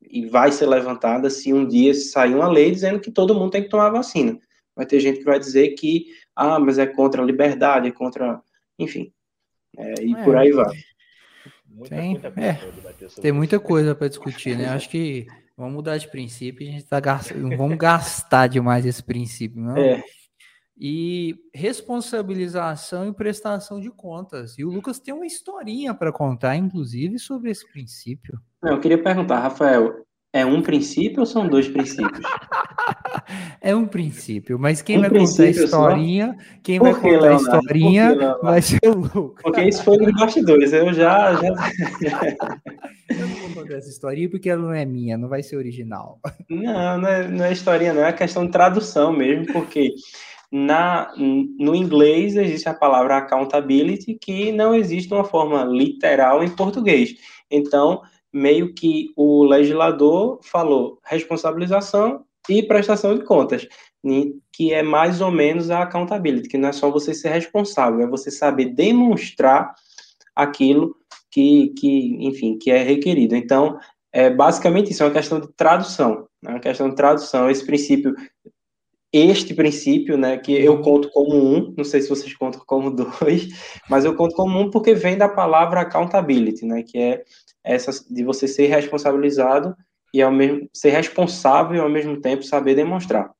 e 0.02 0.26
vai 0.26 0.52
ser 0.52 0.66
levantada 0.66 1.28
se 1.30 1.52
um 1.52 1.66
dia 1.66 1.94
sair 1.94 2.34
uma 2.34 2.48
lei 2.48 2.70
dizendo 2.70 3.00
que 3.00 3.10
todo 3.10 3.34
mundo 3.34 3.50
tem 3.50 3.62
que 3.62 3.68
tomar 3.68 3.90
vacina. 3.90 4.38
Vai 4.76 4.86
ter 4.86 5.00
gente 5.00 5.18
que 5.18 5.24
vai 5.24 5.38
dizer 5.38 5.70
que, 5.70 6.06
ah, 6.34 6.58
mas 6.58 6.78
é 6.78 6.86
contra 6.86 7.22
a 7.22 7.24
liberdade, 7.24 7.88
é 7.88 7.92
contra, 7.92 8.42
enfim, 8.78 9.12
é, 9.76 10.02
e 10.02 10.14
é. 10.14 10.24
por 10.24 10.36
aí 10.36 10.50
vai. 10.52 10.72
Muita, 11.74 11.96
tem, 11.96 12.10
muita 12.10 12.40
é, 12.40 12.60
tem 13.20 13.32
muita 13.32 13.58
coisa 13.58 13.94
para 13.94 14.08
discutir, 14.08 14.56
né? 14.56 14.68
Acho 14.68 14.88
que 14.88 15.26
vamos 15.56 15.74
mudar 15.74 15.98
de 15.98 16.08
princípio, 16.08 16.66
a 16.66 16.70
gente 16.70 16.84
tá 16.84 17.00
gastando, 17.00 17.56
vamos 17.56 17.76
gastar 17.76 18.46
demais 18.46 18.86
esse 18.86 19.02
princípio, 19.02 19.60
não? 19.60 19.76
É. 19.76 20.02
E 20.76 21.36
responsabilização 21.52 23.08
e 23.08 23.14
prestação 23.14 23.80
de 23.80 23.90
contas. 23.90 24.58
E 24.58 24.64
o 24.64 24.70
Lucas 24.70 24.98
tem 24.98 25.14
uma 25.14 25.26
historinha 25.26 25.94
para 25.94 26.12
contar, 26.12 26.56
inclusive, 26.56 27.18
sobre 27.18 27.50
esse 27.50 27.68
princípio. 27.70 28.40
Eu 28.62 28.80
queria 28.80 29.00
perguntar, 29.00 29.40
Rafael, 29.40 30.03
é 30.34 30.44
um 30.44 30.60
princípio 30.60 31.20
ou 31.20 31.26
são 31.26 31.46
dois 31.46 31.68
princípios? 31.68 32.20
é 33.62 33.74
um 33.74 33.86
princípio, 33.86 34.58
mas 34.58 34.82
quem 34.82 34.98
um 34.98 35.02
vai 35.02 35.10
contar 35.10 35.42
a 35.44 35.48
historinha, 35.48 36.36
quem 36.60 36.80
vai 36.80 36.92
que, 36.92 37.00
contar 37.00 37.30
a 37.30 37.34
historinha 37.36 38.36
vai 38.42 38.60
ser 38.60 38.80
o 38.84 38.94
Lucas. 38.94 39.44
Porque 39.44 39.62
isso 39.62 39.84
foi 39.84 39.96
nos 39.96 40.12
bastidores, 40.12 40.72
eu 40.72 40.92
já. 40.92 41.34
já... 41.36 41.50
eu 43.10 43.28
não 43.28 43.28
vou 43.28 43.62
contar 43.62 43.74
essa 43.74 43.88
historinha 43.88 44.28
porque 44.28 44.50
ela 44.50 44.60
não 44.60 44.72
é 44.72 44.84
minha, 44.84 45.16
não 45.16 45.28
vai 45.28 45.40
ser 45.40 45.56
original. 45.56 46.18
Não, 46.50 46.98
não 46.98 47.08
é, 47.08 47.28
não 47.28 47.44
é 47.44 47.52
historinha, 47.52 47.94
não, 47.94 48.04
é 48.04 48.12
questão 48.12 48.44
de 48.44 48.50
tradução 48.50 49.12
mesmo, 49.12 49.46
porque 49.52 49.94
na, 50.50 51.12
no 51.16 51.76
inglês 51.76 52.34
existe 52.34 52.68
a 52.68 52.74
palavra 52.74 53.18
accountability, 53.18 54.18
que 54.20 54.50
não 54.50 54.74
existe 54.74 55.14
uma 55.14 55.24
forma 55.24 55.62
literal 55.62 56.42
em 56.42 56.48
português. 56.48 57.14
Então, 57.48 58.02
meio 58.34 58.74
que 58.74 59.10
o 59.16 59.44
legislador 59.44 60.40
falou 60.42 60.98
responsabilização 61.04 62.24
e 62.48 62.62
prestação 62.62 63.16
de 63.16 63.24
contas, 63.24 63.66
que 64.52 64.72
é 64.72 64.82
mais 64.82 65.20
ou 65.20 65.30
menos 65.30 65.70
a 65.70 65.82
accountability, 65.82 66.48
que 66.48 66.58
não 66.58 66.68
é 66.68 66.72
só 66.72 66.90
você 66.90 67.14
ser 67.14 67.30
responsável, 67.30 68.00
é 68.00 68.06
você 68.06 68.30
saber 68.30 68.74
demonstrar 68.74 69.72
aquilo 70.34 70.94
que, 71.30 71.68
que 71.78 72.26
enfim, 72.26 72.58
que 72.58 72.70
é 72.70 72.82
requerido. 72.82 73.34
Então, 73.34 73.78
é 74.12 74.28
basicamente 74.30 74.90
isso, 74.90 75.02
é 75.02 75.06
uma 75.06 75.12
questão 75.12 75.40
de 75.40 75.48
tradução, 75.56 76.28
é 76.44 76.50
uma 76.50 76.60
questão 76.60 76.88
de 76.88 76.96
tradução. 76.96 77.48
Esse 77.48 77.64
princípio, 77.64 78.14
este 79.12 79.54
princípio, 79.54 80.16
né, 80.16 80.36
que 80.38 80.52
eu 80.52 80.80
conto 80.82 81.08
como 81.10 81.34
um, 81.36 81.74
não 81.76 81.84
sei 81.84 82.00
se 82.00 82.08
vocês 82.08 82.34
contam 82.36 82.60
como 82.66 82.90
dois, 82.94 83.48
mas 83.88 84.04
eu 84.04 84.14
conto 84.14 84.34
como 84.34 84.58
um 84.58 84.70
porque 84.70 84.92
vem 84.92 85.16
da 85.16 85.28
palavra 85.28 85.80
accountability, 85.80 86.66
né, 86.66 86.82
que 86.82 86.98
é 86.98 87.24
essa 87.64 87.90
de 88.12 88.22
você 88.22 88.46
ser 88.46 88.66
responsabilizado 88.66 89.74
e 90.12 90.22
ao 90.22 90.30
mesmo 90.30 90.68
ser 90.72 90.90
responsável 90.90 91.76
e 91.76 91.80
ao 91.80 91.88
mesmo 91.88 92.20
tempo 92.20 92.42
saber 92.42 92.74
demonstrar. 92.74 93.30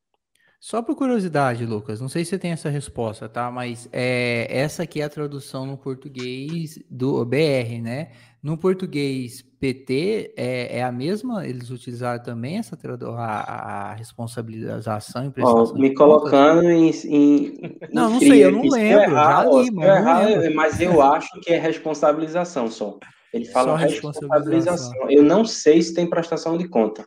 Só 0.64 0.81
por 0.81 0.97
curiosidade, 0.97 1.66
Lucas, 1.66 2.01
não 2.01 2.09
sei 2.09 2.25
se 2.25 2.31
você 2.31 2.39
tem 2.39 2.51
essa 2.51 2.70
resposta, 2.70 3.29
tá? 3.29 3.51
Mas 3.51 3.87
é, 3.93 4.47
essa 4.49 4.85
aqui 4.85 5.03
é 5.03 5.05
a 5.05 5.11
tradução 5.11 5.66
no 5.66 5.77
português 5.77 6.83
do 6.91 7.22
BR, 7.22 7.83
né? 7.83 8.12
No 8.43 8.57
português 8.57 9.43
PT 9.61 10.33
é, 10.37 10.79
é 10.79 10.83
a 10.83 10.91
mesma? 10.91 11.47
Eles 11.47 11.68
utilizaram 11.68 12.22
também 12.22 12.57
essa 12.57 12.79
a, 13.16 13.91
a 13.91 13.95
responsabilização 13.95 15.27
e 15.27 15.31
prestação 15.31 15.75
oh, 15.77 15.79
Me 15.79 15.95
colocando 15.95 16.70
em, 16.70 16.91
em, 16.91 17.79
Não, 17.93 18.11
não 18.11 18.18
sei, 18.18 18.45
eu 18.45 18.53
não 18.53 18.62
lembro. 18.62 19.03
Errar, 19.03 19.45
já 19.45 19.51
li, 19.51 19.70
mas, 19.70 19.87
errar, 19.87 20.55
mas 20.55 20.81
eu 20.81 21.03
acho 21.03 21.41
que 21.43 21.53
é 21.53 21.59
responsabilização 21.59 22.70
só. 22.70 22.99
Ele 23.35 23.45
fala 23.47 23.72
Só 23.72 23.85
responsabilização. 23.85 25.11
Eu 25.11 25.24
não 25.24 25.45
sei 25.45 25.82
se 25.82 25.93
tem 25.93 26.09
prestação 26.09 26.57
de 26.57 26.68
conta. 26.68 27.05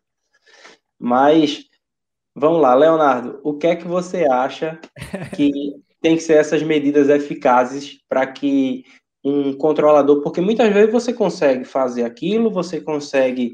Mas 1.00 1.64
vamos 2.36 2.62
lá, 2.62 2.76
Leonardo, 2.76 3.40
o 3.44 3.54
que 3.54 3.68
é 3.68 3.76
que 3.78 3.88
você 3.88 4.26
acha 4.26 4.78
que 5.36 5.52
tem 6.02 6.18
que 6.18 6.24
ser 6.24 6.34
essas 6.34 6.62
medidas 6.62 7.08
eficazes 7.08 8.00
para 8.10 8.28
que 8.28 8.84
um 9.24 9.54
controlador, 9.54 10.22
porque 10.22 10.42
muitas 10.42 10.72
vezes 10.74 10.92
você 10.92 11.14
consegue 11.14 11.64
fazer 11.64 12.04
aquilo, 12.04 12.52
você 12.52 12.82
consegue 12.82 13.54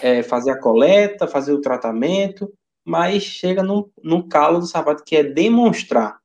é, 0.00 0.22
fazer 0.22 0.52
a 0.52 0.60
coleta, 0.60 1.26
fazer 1.26 1.52
o 1.52 1.60
tratamento, 1.60 2.52
mas 2.84 3.24
chega 3.24 3.64
no, 3.64 3.90
no 4.02 4.28
calo 4.28 4.60
do 4.60 4.66
sapato, 4.66 5.04
que 5.04 5.16
é 5.16 5.24
demonstrar. 5.24 6.18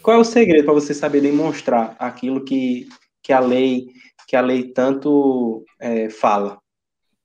Qual 0.00 0.16
é 0.16 0.20
o 0.20 0.24
segredo 0.24 0.64
para 0.64 0.74
você 0.74 0.94
saber 0.94 1.20
demonstrar 1.20 1.96
aquilo 1.98 2.44
que, 2.44 2.88
que 3.22 3.32
a 3.32 3.40
lei 3.40 3.88
que 4.26 4.36
a 4.36 4.40
lei 4.40 4.72
tanto 4.72 5.64
é, 5.80 6.08
fala. 6.10 6.58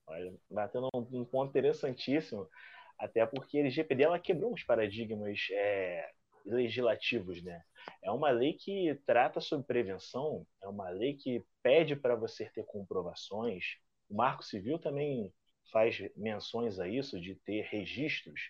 Olha, 0.08 0.34
batendo 0.50 0.89
um, 0.93 1.26
ponto 1.26 1.50
interessantíssimo, 1.50 2.47
até 2.97 3.26
porque 3.26 3.58
a 3.58 3.62
LGPD 3.62 4.04
ela 4.04 4.20
quebrou 4.20 4.54
uns 4.54 4.64
paradigmas 4.64 5.47
é, 5.52 6.10
legislativos, 6.45 7.41
né? 7.43 7.62
É 8.04 8.12
uma 8.12 8.30
lei 8.30 8.54
que 8.54 8.95
trata 9.06 9.39
sobre 9.39 9.66
prevenção, 9.66 10.45
é 10.62 10.68
uma 10.68 10.89
lei 10.89 11.16
que 11.16 11.43
pede 11.64 11.95
para 11.95 12.16
você 12.16 12.50
ter 12.50 12.64
comprovações. 12.66 13.78
O 14.10 14.16
Marco 14.16 14.43
Civil 14.43 14.80
também 14.80 15.34
faz 15.72 15.97
menções 16.16 16.80
a 16.80 16.88
isso, 16.88 17.20
de 17.20 17.36
ter 17.36 17.62
registros. 17.66 18.41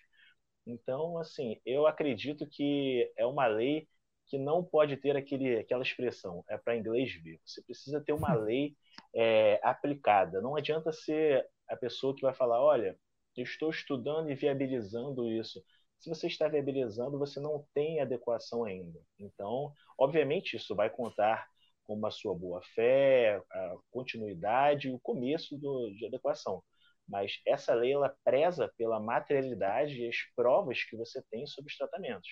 Então, 0.66 1.18
assim, 1.18 1.60
eu 1.64 1.86
acredito 1.86 2.46
que 2.46 3.10
é 3.16 3.26
uma 3.26 3.46
lei 3.46 3.88
que 4.30 4.38
não 4.38 4.62
pode 4.62 4.96
ter 4.96 5.16
aquele, 5.16 5.58
aquela 5.58 5.82
expressão, 5.82 6.44
é 6.48 6.56
para 6.56 6.76
inglês 6.76 7.12
ver. 7.14 7.40
Você 7.44 7.60
precisa 7.62 8.00
ter 8.00 8.12
uma 8.12 8.32
lei 8.32 8.76
é, 9.12 9.58
aplicada. 9.60 10.40
Não 10.40 10.54
adianta 10.54 10.92
ser 10.92 11.44
a 11.68 11.76
pessoa 11.76 12.14
que 12.14 12.22
vai 12.22 12.32
falar, 12.32 12.62
olha, 12.62 12.96
eu 13.36 13.42
estou 13.42 13.70
estudando 13.70 14.30
e 14.30 14.34
viabilizando 14.36 15.28
isso. 15.28 15.60
Se 15.98 16.08
você 16.08 16.28
está 16.28 16.46
viabilizando, 16.46 17.18
você 17.18 17.40
não 17.40 17.66
tem 17.74 18.00
adequação 18.00 18.64
ainda. 18.64 19.00
Então, 19.18 19.72
obviamente, 19.98 20.56
isso 20.56 20.76
vai 20.76 20.88
contar 20.88 21.48
com 21.84 22.06
a 22.06 22.10
sua 22.12 22.32
boa 22.32 22.62
fé, 22.74 23.42
a 23.50 23.76
continuidade, 23.90 24.90
o 24.90 25.00
começo 25.00 25.58
do, 25.58 25.90
de 25.90 26.06
adequação. 26.06 26.62
Mas 27.08 27.40
essa 27.44 27.74
lei 27.74 27.92
ela 27.92 28.14
preza 28.22 28.72
pela 28.78 29.00
materialidade 29.00 30.00
e 30.00 30.08
as 30.08 30.16
provas 30.36 30.84
que 30.84 30.96
você 30.96 31.20
tem 31.30 31.44
sobre 31.48 31.72
os 31.72 31.76
tratamentos. 31.76 32.30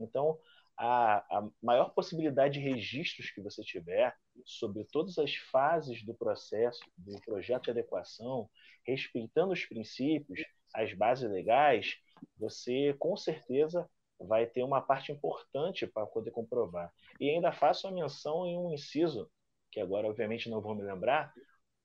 Então, 0.00 0.38
a, 0.76 1.38
a 1.38 1.48
maior 1.62 1.90
possibilidade 1.90 2.54
de 2.54 2.60
registros 2.60 3.30
que 3.30 3.40
você 3.40 3.62
tiver 3.62 4.14
sobre 4.44 4.84
todas 4.84 5.18
as 5.18 5.34
fases 5.34 6.04
do 6.04 6.14
processo 6.14 6.80
do 6.96 7.18
projeto 7.22 7.64
de 7.64 7.70
adequação, 7.70 8.48
respeitando 8.86 9.52
os 9.52 9.64
princípios, 9.64 10.40
as 10.74 10.92
bases 10.92 11.30
legais, 11.30 11.96
você 12.36 12.94
com 12.98 13.16
certeza 13.16 13.88
vai 14.18 14.46
ter 14.46 14.62
uma 14.62 14.80
parte 14.80 15.12
importante 15.12 15.86
para 15.86 16.06
poder 16.06 16.30
comprovar. 16.30 16.92
E 17.20 17.30
ainda 17.30 17.52
faço 17.52 17.86
a 17.86 17.92
menção 17.92 18.46
em 18.46 18.58
um 18.58 18.72
inciso, 18.72 19.30
que 19.70 19.80
agora 19.80 20.08
obviamente 20.08 20.48
não 20.48 20.60
vou 20.60 20.74
me 20.74 20.82
lembrar, 20.82 21.32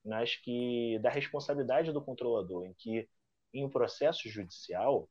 mas 0.04 0.36
que 0.36 1.00
da 1.00 1.10
responsabilidade 1.10 1.92
do 1.92 2.02
controlador, 2.02 2.66
em 2.66 2.74
que 2.74 3.08
em 3.54 3.64
um 3.64 3.70
processo 3.70 4.30
judicial, 4.30 5.10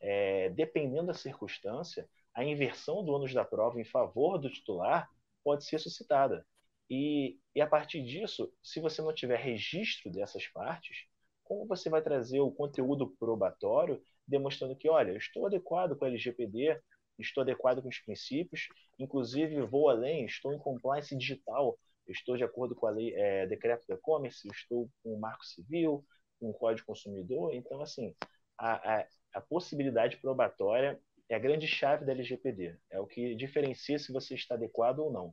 é, 0.00 0.48
dependendo 0.50 1.08
da 1.08 1.14
circunstância, 1.14 2.08
a 2.34 2.44
inversão 2.44 3.04
do 3.04 3.12
ônus 3.12 3.32
da 3.32 3.44
prova 3.44 3.80
em 3.80 3.84
favor 3.84 4.38
do 4.38 4.50
titular 4.50 5.08
pode 5.42 5.64
ser 5.64 5.78
suscitada. 5.78 6.46
E, 6.88 7.38
e 7.54 7.60
a 7.60 7.66
partir 7.66 8.02
disso, 8.02 8.52
se 8.62 8.80
você 8.80 9.00
não 9.00 9.14
tiver 9.14 9.38
registro 9.38 10.10
dessas 10.10 10.46
partes, 10.48 11.06
como 11.44 11.66
você 11.66 11.88
vai 11.88 12.02
trazer 12.02 12.40
o 12.40 12.50
conteúdo 12.50 13.08
probatório 13.18 14.02
demonstrando 14.26 14.76
que, 14.76 14.88
olha, 14.88 15.16
estou 15.16 15.46
adequado 15.46 15.96
com 15.96 16.04
a 16.04 16.08
LGPD, 16.08 16.80
estou 17.18 17.42
adequado 17.42 17.82
com 17.82 17.88
os 17.88 17.98
princípios, 17.98 18.68
inclusive 18.98 19.60
vou 19.62 19.88
além, 19.88 20.24
estou 20.24 20.52
em 20.52 20.58
compliance 20.58 21.16
digital, 21.16 21.78
estou 22.08 22.36
de 22.36 22.44
acordo 22.44 22.74
com 22.74 22.86
a 22.86 22.90
lei, 22.90 23.14
é, 23.14 23.46
decreto 23.46 23.86
do 23.86 23.94
e-commerce, 23.94 24.48
estou 24.48 24.88
com 25.02 25.14
o 25.14 25.20
marco 25.20 25.44
civil, 25.44 26.04
com 26.38 26.50
o 26.50 26.54
código 26.54 26.86
consumidor. 26.86 27.54
Então, 27.54 27.80
assim, 27.80 28.14
a, 28.58 29.00
a, 29.00 29.06
a 29.34 29.40
possibilidade 29.40 30.16
probatória 30.18 31.00
é 31.30 31.36
a 31.36 31.38
grande 31.38 31.66
chave 31.66 32.04
da 32.04 32.12
LGPD. 32.12 32.76
É 32.90 32.98
o 32.98 33.06
que 33.06 33.36
diferencia 33.36 33.98
se 33.98 34.12
você 34.12 34.34
está 34.34 34.56
adequado 34.56 34.98
ou 34.98 35.12
não. 35.12 35.32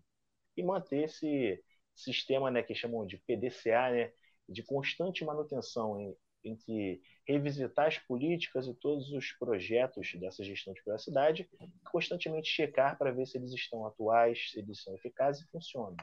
E 0.55 0.61
manter 0.61 1.05
esse 1.05 1.61
sistema 1.95 2.51
né, 2.51 2.61
que 2.61 2.75
chamam 2.75 3.05
de 3.05 3.17
PDCA, 3.17 3.89
né, 3.89 4.11
de 4.47 4.61
constante 4.61 5.25
manutenção 5.25 5.99
em, 5.99 6.15
entre 6.43 7.01
revisitar 7.27 7.87
as 7.87 7.97
políticas 7.97 8.67
e 8.67 8.75
todos 8.75 9.11
os 9.11 9.31
projetos 9.33 10.13
dessa 10.19 10.43
gestão 10.43 10.71
de 10.71 10.83
privacidade, 10.83 11.49
constantemente 11.91 12.47
checar 12.47 12.95
para 12.97 13.11
ver 13.11 13.25
se 13.25 13.37
eles 13.37 13.51
estão 13.51 13.85
atuais, 13.85 14.51
se 14.51 14.59
eles 14.59 14.81
são 14.83 14.93
eficazes 14.95 15.43
e 15.43 15.49
funcionam. 15.49 15.97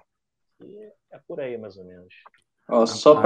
E 0.60 0.92
é 1.12 1.20
por 1.26 1.40
aí, 1.40 1.56
mais 1.56 1.76
ou 1.76 1.84
menos. 1.84 2.12
Ó, 2.68 2.84
só 2.84 3.20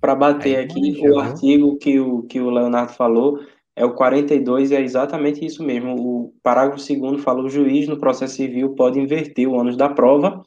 para 0.00 0.14
bater 0.14 0.58
aqui 0.58 1.06
o 1.06 1.18
artigo 1.18 1.76
que 1.76 2.00
o, 2.00 2.22
que 2.22 2.40
o 2.40 2.50
Leonardo 2.50 2.92
falou, 2.94 3.38
é 3.74 3.84
o 3.84 3.94
42 3.94 4.70
e 4.70 4.76
é 4.76 4.80
exatamente 4.80 5.44
isso 5.44 5.62
mesmo. 5.62 5.94
O 5.94 6.34
parágrafo 6.42 6.80
segundo 6.80 7.18
fala 7.18 7.42
o 7.42 7.48
juiz 7.48 7.88
no 7.88 7.98
processo 7.98 8.36
civil 8.36 8.74
pode 8.74 9.00
inverter 9.00 9.48
o 9.48 9.54
ônus 9.54 9.76
da 9.76 9.88
prova 9.88 10.42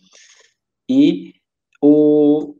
e 0.90 1.34
o, 1.82 2.56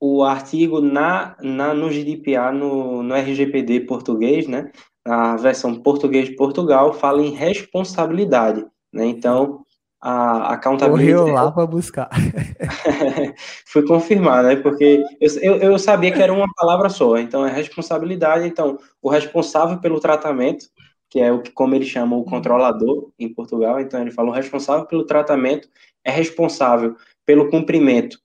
o 0.00 0.22
artigo 0.22 0.80
na, 0.80 1.36
na, 1.40 1.74
no 1.74 1.90
GDPR, 1.90 2.52
no, 2.52 3.02
no 3.02 3.14
RGPD 3.14 3.80
português, 3.80 4.46
né, 4.46 4.70
a 5.04 5.36
versão 5.36 5.74
português 5.82 6.28
de 6.28 6.36
Portugal, 6.36 6.92
fala 6.92 7.22
em 7.22 7.30
responsabilidade. 7.30 8.64
Né? 8.92 9.06
Então, 9.06 9.64
a 10.00 10.54
accountability. 10.54 11.12
Correu 11.12 11.34
lá 11.34 11.50
para 11.52 11.66
buscar. 11.66 12.08
Fui 13.66 13.86
confirmar, 13.86 14.42
né? 14.42 14.56
Porque 14.56 15.04
eu, 15.20 15.30
eu, 15.40 15.56
eu, 15.56 15.78
sabia 15.78 16.10
que 16.10 16.22
era 16.22 16.32
uma 16.32 16.46
palavra 16.54 16.88
só. 16.88 17.18
Então, 17.18 17.46
é 17.46 17.52
responsabilidade. 17.52 18.46
Então, 18.46 18.78
o 19.02 19.10
responsável 19.10 19.78
pelo 19.78 20.00
tratamento, 20.00 20.66
que 21.10 21.20
é 21.20 21.30
o 21.30 21.42
que, 21.42 21.50
como 21.50 21.74
ele 21.74 21.84
chama, 21.84 22.16
o 22.16 22.24
controlador 22.24 23.10
em 23.18 23.28
Portugal. 23.28 23.78
Então, 23.78 24.00
ele 24.00 24.10
fala: 24.10 24.30
o 24.30 24.34
responsável 24.34 24.86
pelo 24.86 25.04
tratamento 25.04 25.68
é 26.02 26.10
responsável 26.10 26.96
pelo 27.26 27.50
cumprimento 27.50 28.18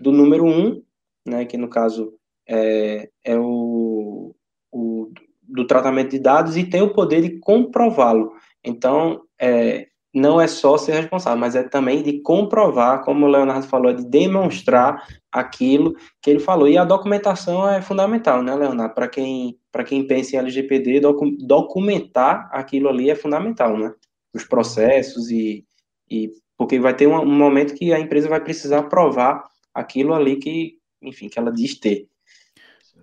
do 0.00 0.10
número 0.10 0.46
um, 0.46 0.82
né? 1.26 1.44
Que 1.44 1.58
no 1.58 1.68
caso 1.68 2.14
é, 2.48 3.10
é 3.22 3.36
o, 3.36 4.34
o 4.72 5.12
do 5.42 5.66
tratamento 5.66 6.10
de 6.10 6.18
dados 6.18 6.56
e 6.56 6.64
tem 6.64 6.80
o 6.80 6.92
poder 6.94 7.20
de 7.20 7.38
comprová-lo. 7.38 8.32
Então, 8.64 9.22
é, 9.38 9.87
não 10.14 10.40
é 10.40 10.46
só 10.46 10.78
ser 10.78 10.92
responsável, 10.92 11.38
mas 11.38 11.54
é 11.54 11.62
também 11.62 12.02
de 12.02 12.20
comprovar, 12.20 13.04
como 13.04 13.26
o 13.26 13.28
Leonardo 13.28 13.66
falou, 13.66 13.92
de 13.92 14.04
demonstrar 14.04 15.06
aquilo 15.30 15.94
que 16.22 16.30
ele 16.30 16.40
falou. 16.40 16.68
E 16.68 16.78
a 16.78 16.84
documentação 16.84 17.68
é 17.68 17.82
fundamental, 17.82 18.42
né, 18.42 18.54
Leonardo? 18.54 18.94
Para 18.94 19.08
quem, 19.08 19.58
quem 19.86 20.06
pensa 20.06 20.36
em 20.36 20.38
LGPD, 20.38 21.00
docu 21.00 21.36
documentar 21.46 22.48
aquilo 22.52 22.88
ali 22.88 23.10
é 23.10 23.14
fundamental, 23.14 23.76
né? 23.76 23.92
Os 24.34 24.44
processos 24.44 25.30
e, 25.30 25.64
e 26.10 26.30
porque 26.56 26.80
vai 26.80 26.94
ter 26.94 27.06
um, 27.06 27.20
um 27.20 27.36
momento 27.38 27.74
que 27.74 27.92
a 27.92 28.00
empresa 28.00 28.28
vai 28.28 28.42
precisar 28.42 28.84
provar 28.84 29.44
aquilo 29.74 30.14
ali 30.14 30.36
que, 30.36 30.78
enfim, 31.02 31.28
que 31.28 31.38
ela 31.38 31.52
diz 31.52 31.78
ter. 31.78 32.08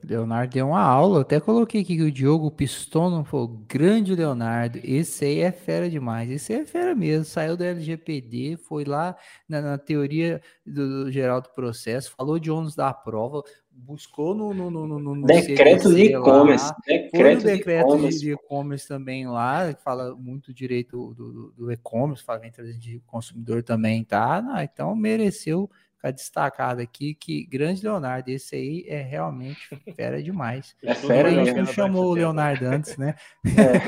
Leonardo 0.04 0.54
deu 0.54 0.68
uma 0.68 0.82
aula, 0.82 1.22
até 1.22 1.40
coloquei 1.40 1.82
aqui 1.82 1.96
que 1.96 2.04
o 2.04 2.12
Diogo 2.12 2.52
Pistono 2.52 3.24
falou, 3.24 3.48
grande 3.68 4.16
Leonardo, 4.16 4.80
esse 4.84 5.26
aí 5.26 5.40
é 5.40 5.52
fera 5.52 5.90
demais, 5.90 6.30
esse 6.30 6.54
aí 6.54 6.62
é 6.62 6.66
fera 6.66 6.94
mesmo, 6.94 7.26
saiu 7.26 7.58
da 7.58 7.66
LGPD, 7.66 8.58
foi 8.58 8.86
lá 8.86 9.16
na, 9.48 9.62
na 9.62 9.78
teoria 9.78 10.42
do, 10.66 11.06
do, 11.06 11.12
geral 11.12 11.42
do 11.42 11.50
processo, 11.50 12.14
falou 12.16 12.38
de 12.38 12.52
ônus 12.52 12.76
da 12.76 12.94
prova, 12.94 13.44
buscou 13.72 14.34
no, 14.34 14.54
no, 14.54 14.70
no, 14.70 14.98
no 14.98 15.26
decreto 15.26 15.94
de 15.94 16.14
e-commerce, 16.14 16.74
decreto, 16.86 17.12
foi 17.12 17.36
no 17.36 17.42
decreto 17.42 18.10
de 18.10 18.32
e-commerce 18.32 18.88
também 18.88 19.28
lá, 19.28 19.74
que 19.74 19.82
fala 19.82 20.16
muito 20.16 20.54
direito 20.54 21.14
do, 21.14 21.32
do, 21.32 21.52
do 21.52 21.72
e-commerce, 21.72 22.24
fala 22.24 22.40
de 22.40 23.02
consumidor 23.06 23.64
também, 23.64 24.04
tá? 24.04 24.42
Não, 24.42 24.62
então 24.62 24.96
mereceu 24.96 25.70
ficar 26.06 26.12
destacado 26.12 26.82
aqui 26.82 27.16
que 27.16 27.46
grande 27.46 27.84
Leonardo, 27.84 28.30
esse 28.30 28.56
aí 28.56 28.86
é 28.88 29.02
realmente 29.02 29.70
fera 29.96 30.22
demais. 30.22 30.76
É 30.86 30.94
fera, 30.94 31.30
a 31.30 31.32
gente 31.32 31.54
não 31.54 31.66
chamou 31.66 32.06
o 32.06 32.14
Leonardo 32.14 32.66
antes, 32.66 32.98
né? 32.98 33.16
É. 33.46 33.82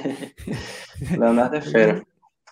Leonardo 1.16 1.56
é 1.56 1.60
fera. 1.62 2.02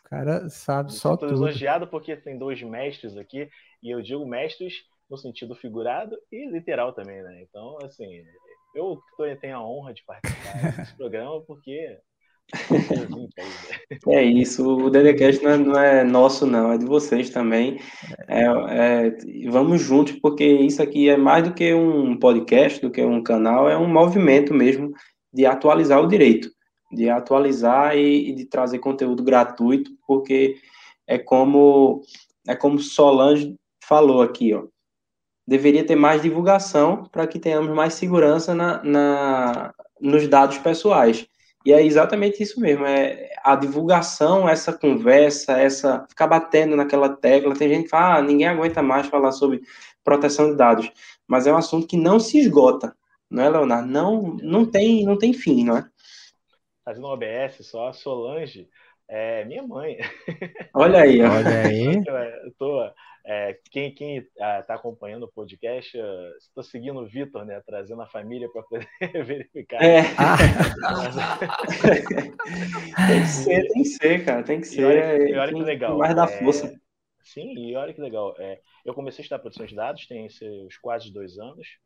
O 0.04 0.08
cara 0.08 0.48
sabe 0.48 0.92
só 0.92 1.16
tudo. 1.16 1.32
elogiado 1.32 1.86
porque 1.86 2.16
tem 2.16 2.38
dois 2.38 2.62
mestres 2.62 3.16
aqui, 3.16 3.48
e 3.82 3.90
eu 3.90 4.02
digo 4.02 4.26
mestres 4.26 4.84
no 5.10 5.16
sentido 5.16 5.54
figurado 5.54 6.16
e 6.30 6.50
literal 6.50 6.92
também, 6.92 7.22
né? 7.22 7.42
Então, 7.42 7.78
assim, 7.82 8.22
eu 8.74 9.00
tenho 9.40 9.56
a 9.56 9.66
honra 9.66 9.94
de 9.94 10.02
participar 10.04 10.76
desse 10.76 10.96
programa 10.96 11.40
porque 11.42 11.98
é 14.08 14.22
isso, 14.22 14.66
o 14.66 14.90
DDCast 14.90 15.42
não 15.42 15.50
é, 15.50 15.58
não 15.58 15.80
é, 15.80 16.04
nosso, 16.04 16.46
não, 16.46 16.72
é 16.72 16.78
de 16.78 16.84
vocês 16.84 17.30
também. 17.30 17.80
É, 18.28 18.44
é, 18.44 19.16
vamos 19.48 19.80
juntos, 19.80 20.14
porque 20.20 20.44
isso 20.44 20.82
aqui 20.82 21.08
é 21.08 21.16
mais 21.16 21.44
do 21.44 21.54
que 21.54 21.72
um 21.72 22.16
podcast, 22.18 22.80
do 22.80 22.90
que 22.90 23.02
um 23.02 23.22
canal, 23.22 23.68
é 23.68 23.76
um 23.76 23.88
movimento 23.88 24.52
mesmo 24.52 24.92
de 25.32 25.46
atualizar 25.46 26.00
o 26.02 26.08
direito, 26.08 26.50
de 26.92 27.08
atualizar 27.08 27.96
e, 27.96 28.30
e 28.30 28.34
de 28.34 28.44
trazer 28.44 28.78
conteúdo 28.78 29.22
gratuito, 29.22 29.90
porque 30.06 30.56
é 31.06 31.18
como 31.18 32.02
é 32.46 32.54
como 32.54 32.78
Solange 32.78 33.54
falou 33.82 34.20
aqui, 34.22 34.52
ó. 34.52 34.64
Deveria 35.46 35.84
ter 35.84 35.96
mais 35.96 36.22
divulgação 36.22 37.04
para 37.10 37.26
que 37.26 37.38
tenhamos 37.38 37.74
mais 37.74 37.94
segurança 37.94 38.54
na, 38.54 38.82
na, 38.84 39.74
nos 40.00 40.28
dados 40.28 40.58
pessoais. 40.58 41.26
E 41.64 41.72
é 41.72 41.84
exatamente 41.84 42.42
isso 42.42 42.60
mesmo, 42.60 42.84
é 42.84 43.30
a 43.44 43.54
divulgação, 43.54 44.48
essa 44.48 44.72
conversa, 44.72 45.52
essa 45.52 46.04
ficar 46.08 46.26
batendo 46.26 46.76
naquela 46.76 47.08
tecla. 47.08 47.54
Tem 47.54 47.68
gente 47.68 47.84
que 47.84 47.88
fala, 47.90 48.16
ah, 48.16 48.22
ninguém 48.22 48.48
aguenta 48.48 48.82
mais 48.82 49.06
falar 49.06 49.32
sobre 49.32 49.62
proteção 50.02 50.50
de 50.50 50.56
dados, 50.56 50.90
mas 51.26 51.46
é 51.46 51.52
um 51.52 51.56
assunto 51.56 51.86
que 51.86 51.96
não 51.96 52.18
se 52.18 52.38
esgota, 52.38 52.96
não 53.30 53.42
é, 53.42 53.48
Leonardo? 53.48 53.88
Não, 53.88 54.36
não 54.42 54.66
tem, 54.66 55.04
não 55.04 55.16
tem 55.16 55.32
fim, 55.32 55.64
não 55.64 55.78
é? 55.78 55.88
Fazendo 56.84 57.06
um 57.06 57.10
OBS 57.10 57.64
só, 57.64 57.88
a 57.88 57.92
Solange 57.92 58.68
é 59.08 59.44
minha 59.44 59.62
mãe. 59.62 59.98
Olha 60.74 61.02
aí, 61.02 61.22
olha 61.22 61.60
aí. 61.62 62.02
Eu 62.44 62.52
tô 62.58 62.80
é, 63.24 63.56
quem 63.70 63.94
está 64.18 64.74
ah, 64.74 64.74
acompanhando 64.74 65.24
o 65.24 65.32
podcast, 65.32 65.96
estou 66.38 66.62
seguindo 66.62 66.98
o 66.98 67.06
Vitor, 67.06 67.44
né? 67.44 67.60
Trazendo 67.64 68.02
a 68.02 68.06
família 68.06 68.50
para 68.50 68.62
poder 68.62 68.88
verificar. 69.24 69.82
É. 69.82 70.00
Ah. 70.18 70.36
tem 73.06 73.20
que 73.22 73.28
ser, 73.28 73.68
tem 73.68 73.82
que 73.82 73.88
ser, 73.88 74.24
cara. 74.24 74.42
Tem 74.42 74.60
que 74.60 74.66
ser. 74.66 74.80
E 74.80 74.84
olha, 74.84 75.30
e 75.30 75.34
olha 75.34 75.54
que 75.54 75.62
legal. 75.62 75.98
Mais 75.98 76.16
da 76.16 76.26
força. 76.26 76.66
É, 76.66 76.76
sim, 77.22 77.54
e 77.56 77.76
olha 77.76 77.94
que 77.94 78.00
legal. 78.00 78.34
É, 78.38 78.60
eu 78.84 78.92
comecei 78.92 79.22
a 79.22 79.24
estudar 79.24 79.38
produção 79.38 79.66
de 79.66 79.76
dados, 79.76 80.06
tem 80.06 80.28
seus 80.28 80.76
quase 80.78 81.12
dois 81.12 81.38
anos, 81.38 81.78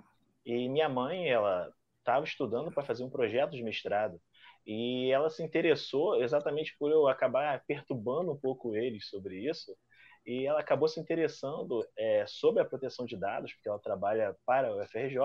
e 0.44 0.68
minha 0.70 0.88
mãe, 0.88 1.28
ela 1.28 1.70
estava 1.98 2.24
estudando 2.24 2.70
para 2.70 2.84
fazer 2.84 3.04
um 3.04 3.10
projeto 3.10 3.50
de 3.50 3.62
mestrado. 3.62 4.18
E 4.66 5.10
ela 5.12 5.28
se 5.28 5.42
interessou 5.42 6.22
exatamente 6.22 6.74
por 6.78 6.90
eu 6.90 7.06
acabar 7.06 7.62
perturbando 7.66 8.32
um 8.32 8.36
pouco 8.36 8.74
eles 8.74 9.06
sobre 9.08 9.38
isso 9.48 9.76
e 10.26 10.44
ela 10.44 10.60
acabou 10.60 10.88
se 10.88 10.98
interessando 10.98 11.86
é, 11.96 12.24
sobre 12.26 12.60
a 12.60 12.64
proteção 12.64 13.06
de 13.06 13.16
dados, 13.16 13.52
porque 13.52 13.68
ela 13.68 13.78
trabalha 13.78 14.36
para 14.44 14.74
o 14.74 14.84
FRJ, 14.86 15.18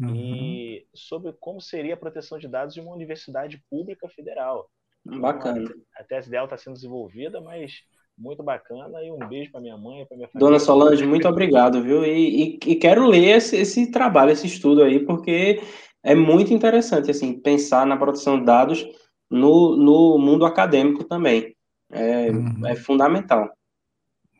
uhum. 0.00 0.14
e 0.14 0.86
sobre 0.94 1.32
como 1.40 1.60
seria 1.60 1.94
a 1.94 1.96
proteção 1.96 2.38
de 2.38 2.46
dados 2.46 2.74
de 2.74 2.80
uma 2.80 2.94
universidade 2.94 3.62
pública 3.70 4.08
federal. 4.08 4.68
Bacana. 5.04 5.62
Então, 5.62 5.76
a, 5.96 6.02
a 6.02 6.04
tese 6.04 6.30
dela 6.30 6.44
está 6.44 6.58
sendo 6.58 6.74
desenvolvida, 6.74 7.40
mas 7.40 7.82
muito 8.20 8.42
bacana. 8.42 9.02
E 9.02 9.10
um 9.10 9.18
beijo 9.28 9.50
para 9.50 9.60
minha 9.60 9.76
mãe, 9.76 10.04
para 10.04 10.16
minha 10.16 10.28
família. 10.28 10.46
Dona 10.46 10.58
Solange, 10.58 11.06
muito 11.06 11.26
obrigado, 11.26 11.82
viu? 11.82 12.04
E, 12.04 12.42
e, 12.42 12.72
e 12.72 12.76
quero 12.76 13.06
ler 13.06 13.36
esse, 13.36 13.56
esse, 13.56 13.90
trabalho, 13.90 14.30
esse 14.30 14.46
estudo 14.46 14.82
aí, 14.82 15.00
porque 15.00 15.62
é 16.02 16.14
muito 16.14 16.52
interessante, 16.52 17.10
assim, 17.10 17.40
pensar 17.40 17.86
na 17.86 17.96
proteção 17.96 18.38
de 18.38 18.44
dados 18.44 18.86
no, 19.30 19.76
no 19.76 20.18
mundo 20.18 20.44
acadêmico 20.44 21.04
também. 21.04 21.56
É, 21.90 22.30
uhum. 22.30 22.66
é 22.66 22.76
fundamental. 22.76 23.50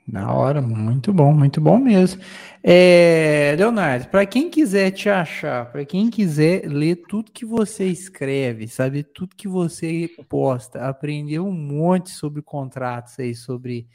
Na 0.06 0.34
hora, 0.34 0.60
muito 0.60 1.12
bom, 1.12 1.32
muito 1.32 1.60
bom 1.60 1.78
mesmo. 1.78 2.20
É, 2.62 3.54
Leonardo, 3.56 4.08
para 4.08 4.26
quem 4.26 4.50
quiser 4.50 4.90
te 4.90 5.08
achar, 5.08 5.70
para 5.70 5.84
quem 5.84 6.10
quiser 6.10 6.66
ler 6.66 6.96
tudo 7.08 7.30
que 7.30 7.44
você 7.44 7.86
escreve, 7.86 8.66
saber 8.66 9.04
tudo 9.04 9.36
que 9.36 9.46
você 9.46 10.10
posta, 10.28 10.88
aprender 10.88 11.38
um 11.38 11.52
monte 11.52 12.10
sobre 12.10 12.42
contratos 12.42 13.18
aí, 13.18 13.34
sobre 13.34 13.86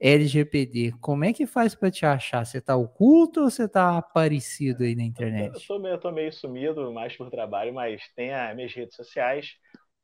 LGPD, 0.00 0.92
como 1.00 1.24
é 1.24 1.32
que 1.32 1.46
faz 1.46 1.74
para 1.74 1.90
te 1.90 2.04
achar? 2.04 2.44
Você 2.44 2.58
está 2.58 2.76
oculto 2.76 3.40
ou 3.40 3.50
você 3.50 3.64
está 3.64 3.96
aparecido 3.96 4.82
aí 4.82 4.94
na 4.94 5.04
internet? 5.04 5.54
Eu 5.54 5.66
tô, 5.66 5.78
meio, 5.78 6.00
eu 6.02 6.12
meio 6.12 6.32
sumido, 6.32 6.92
mais 6.92 7.16
por 7.16 7.30
trabalho, 7.30 7.72
mas 7.72 8.02
tem 8.14 8.34
as 8.34 8.54
minhas 8.54 8.74
redes 8.74 8.96
sociais, 8.96 9.54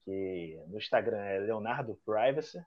que 0.05 0.59
no 0.69 0.79
Instagram 0.79 1.19
é 1.19 1.39
Leonardo 1.41 1.99
Privacy, 2.07 2.59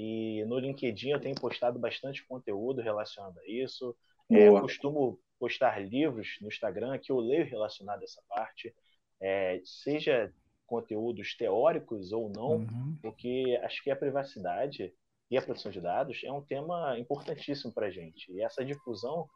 e 0.00 0.44
no 0.44 0.60
LinkedIn 0.60 1.10
eu 1.10 1.20
tenho 1.20 1.34
postado 1.34 1.76
bastante 1.76 2.24
conteúdo 2.24 2.80
relacionado 2.80 3.36
a 3.40 3.48
isso. 3.48 3.96
É, 4.30 4.46
eu 4.46 4.60
costumo 4.60 5.18
postar 5.40 5.82
livros 5.82 6.38
no 6.40 6.46
Instagram 6.46 6.96
que 7.00 7.10
eu 7.10 7.18
leio 7.18 7.44
relacionado 7.44 8.02
a 8.02 8.04
essa 8.04 8.22
parte, 8.28 8.72
é, 9.20 9.60
seja 9.64 10.32
conteúdos 10.68 11.36
teóricos 11.36 12.12
ou 12.12 12.30
não, 12.30 12.58
uhum. 12.58 12.96
porque 13.02 13.58
acho 13.64 13.82
que 13.82 13.90
a 13.90 13.96
privacidade 13.96 14.94
e 15.28 15.36
a 15.36 15.42
proteção 15.42 15.72
de 15.72 15.80
dados 15.80 16.22
é 16.22 16.30
um 16.30 16.42
tema 16.42 16.96
importantíssimo 16.96 17.72
para 17.72 17.86
a 17.86 17.90
gente. 17.90 18.30
E 18.30 18.40
essa 18.40 18.64
difusão 18.64 19.28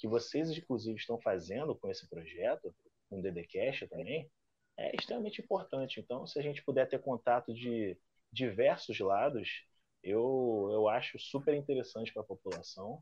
que 0.00 0.08
vocês, 0.08 0.50
inclusive, 0.50 0.98
estão 0.98 1.20
fazendo 1.20 1.76
com 1.76 1.88
esse 1.88 2.08
projeto, 2.08 2.74
com 3.08 3.20
o 3.20 3.22
DDCast 3.22 3.86
também, 3.86 4.28
é 4.76 4.96
extremamente 4.96 5.40
importante. 5.40 6.00
Então, 6.00 6.26
se 6.26 6.40
a 6.40 6.42
gente 6.42 6.64
puder 6.64 6.88
ter 6.88 6.98
contato 6.98 7.54
de 7.54 7.96
diversos 8.32 8.98
lados, 8.98 9.64
eu, 10.02 10.68
eu 10.72 10.88
acho 10.88 11.18
super 11.18 11.54
interessante 11.54 12.12
para 12.12 12.22
a 12.22 12.26
população. 12.26 12.98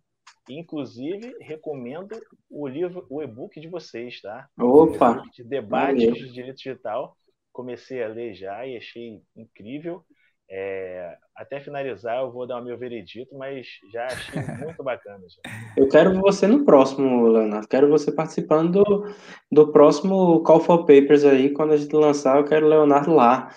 Inclusive, 0.49 1.35
recomendo 1.41 2.17
o 2.49 2.67
livro, 2.67 3.07
o 3.11 3.23
e-book 3.23 3.61
de 3.61 3.69
vocês, 3.69 4.21
tá? 4.21 4.49
Opa! 4.59 5.23
De 5.33 5.43
debates 5.43 6.15
de 6.15 6.33
direito 6.33 6.57
digital. 6.57 7.17
Comecei 7.53 8.03
a 8.03 8.09
ler 8.09 8.35
já 8.35 8.67
e 8.67 8.77
achei 8.77 9.21
incrível. 9.37 10.05
É, 10.49 11.17
até 11.35 11.59
finalizar, 11.59 12.19
eu 12.19 12.31
vou 12.31 12.47
dar 12.47 12.61
o 12.61 12.65
meu 12.65 12.79
veredito, 12.79 13.37
mas 13.37 13.67
já 13.93 14.07
achei 14.07 14.41
muito 14.65 14.83
bacana. 14.85 15.25
Já. 15.29 15.51
Eu 15.77 15.89
quero 15.89 16.21
você 16.21 16.47
no 16.47 16.65
próximo, 16.65 17.27
Leonardo. 17.27 17.67
Quero 17.67 17.89
você 17.89 18.13
participando 18.13 18.85
do, 18.85 19.15
do 19.51 19.73
próximo 19.73 20.43
Call 20.45 20.61
for 20.61 20.87
Papers 20.87 21.25
aí. 21.25 21.51
Quando 21.51 21.73
a 21.73 21.77
gente 21.77 21.95
lançar, 21.95 22.39
eu 22.39 22.45
quero 22.45 22.67
o 22.67 22.69
Leonardo 22.69 23.13
lá 23.13 23.51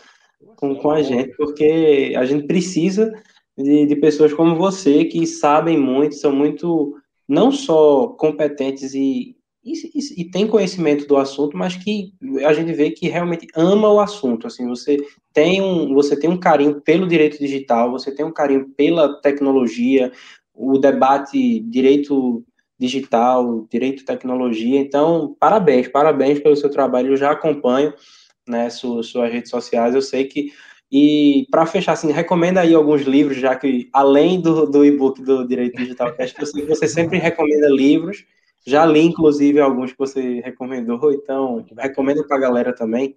com, 0.56 0.76
com 0.76 0.92
a 0.92 1.02
gente, 1.02 1.36
porque 1.36 2.14
a 2.16 2.26
gente 2.26 2.48
precisa 2.48 3.12
de, 3.58 3.86
de 3.86 3.96
pessoas 3.96 4.34
como 4.34 4.56
você 4.56 5.06
que 5.06 5.26
sabem 5.28 5.78
muito, 5.78 6.16
são 6.16 6.32
muito 6.32 6.96
não 7.28 7.52
só 7.52 8.08
competentes 8.08 8.94
e, 8.94 9.36
e, 9.64 9.74
e, 10.22 10.32
tem 10.32 10.48
conhecimento 10.48 11.06
do 11.06 11.18
assunto, 11.18 11.56
mas 11.56 11.76
que 11.76 12.14
a 12.46 12.54
gente 12.54 12.74
vê 12.74 12.90
que 12.90 13.08
realmente 13.08 13.48
ama 13.56 13.90
o 13.90 14.00
assunto. 14.00 14.48
Assim, 14.48 14.68
você 14.68 14.98
tem 15.34 15.62
um, 15.62 15.94
você 15.94 16.18
tem 16.18 16.30
um 16.30 16.40
carinho 16.40 16.82
pelo 16.82 17.08
direito 17.08 17.38
digital, 17.38 17.92
você 17.92 18.14
tem 18.14 18.26
um 18.26 18.32
carinho 18.32 18.70
pela 18.76 19.22
tecnologia, 19.22 20.12
o 20.54 20.78
debate 20.78 21.60
direito 21.60 22.44
digital, 22.80 23.68
direito 23.70 24.06
tecnologia. 24.06 24.80
Então, 24.80 25.36
parabéns, 25.40 25.88
parabéns 25.88 26.40
pelo 26.40 26.56
seu 26.56 26.70
trabalho. 26.70 27.10
Eu 27.10 27.18
já 27.18 27.32
acompanho 27.32 27.94
né, 28.50 28.70
suas, 28.70 29.08
suas 29.08 29.32
redes 29.32 29.50
sociais. 29.50 29.96
Eu 29.96 30.02
sei 30.02 30.26
que 30.26 30.52
e 30.92 31.46
para 31.52 31.68
fechar, 31.68 31.94
assim, 31.94 32.12
recomenda 32.12 32.62
aí 32.62 32.74
alguns 32.74 33.04
livros, 33.04 33.38
já 33.38 33.56
que 33.56 33.90
além 33.94 34.42
do, 34.42 34.66
do 34.66 34.84
e-book 34.84 35.22
do 35.22 35.48
Direito 35.48 35.78
Digital 35.78 36.16
Cast, 36.16 36.40
eu 36.40 36.48
sei 36.48 36.64
que 36.64 36.68
você 36.68 36.88
sempre 36.88 37.20
recomenda 37.20 37.70
livros. 37.70 38.26
Já 38.66 38.86
li, 38.86 39.02
inclusive, 39.02 39.60
alguns 39.60 39.92
que 39.92 39.98
você 39.98 40.42
recomendou, 40.42 41.14
então 41.14 41.66
recomenda 41.78 42.26
para 42.26 42.38
a 42.38 42.40
galera 42.40 42.74
também. 42.74 43.16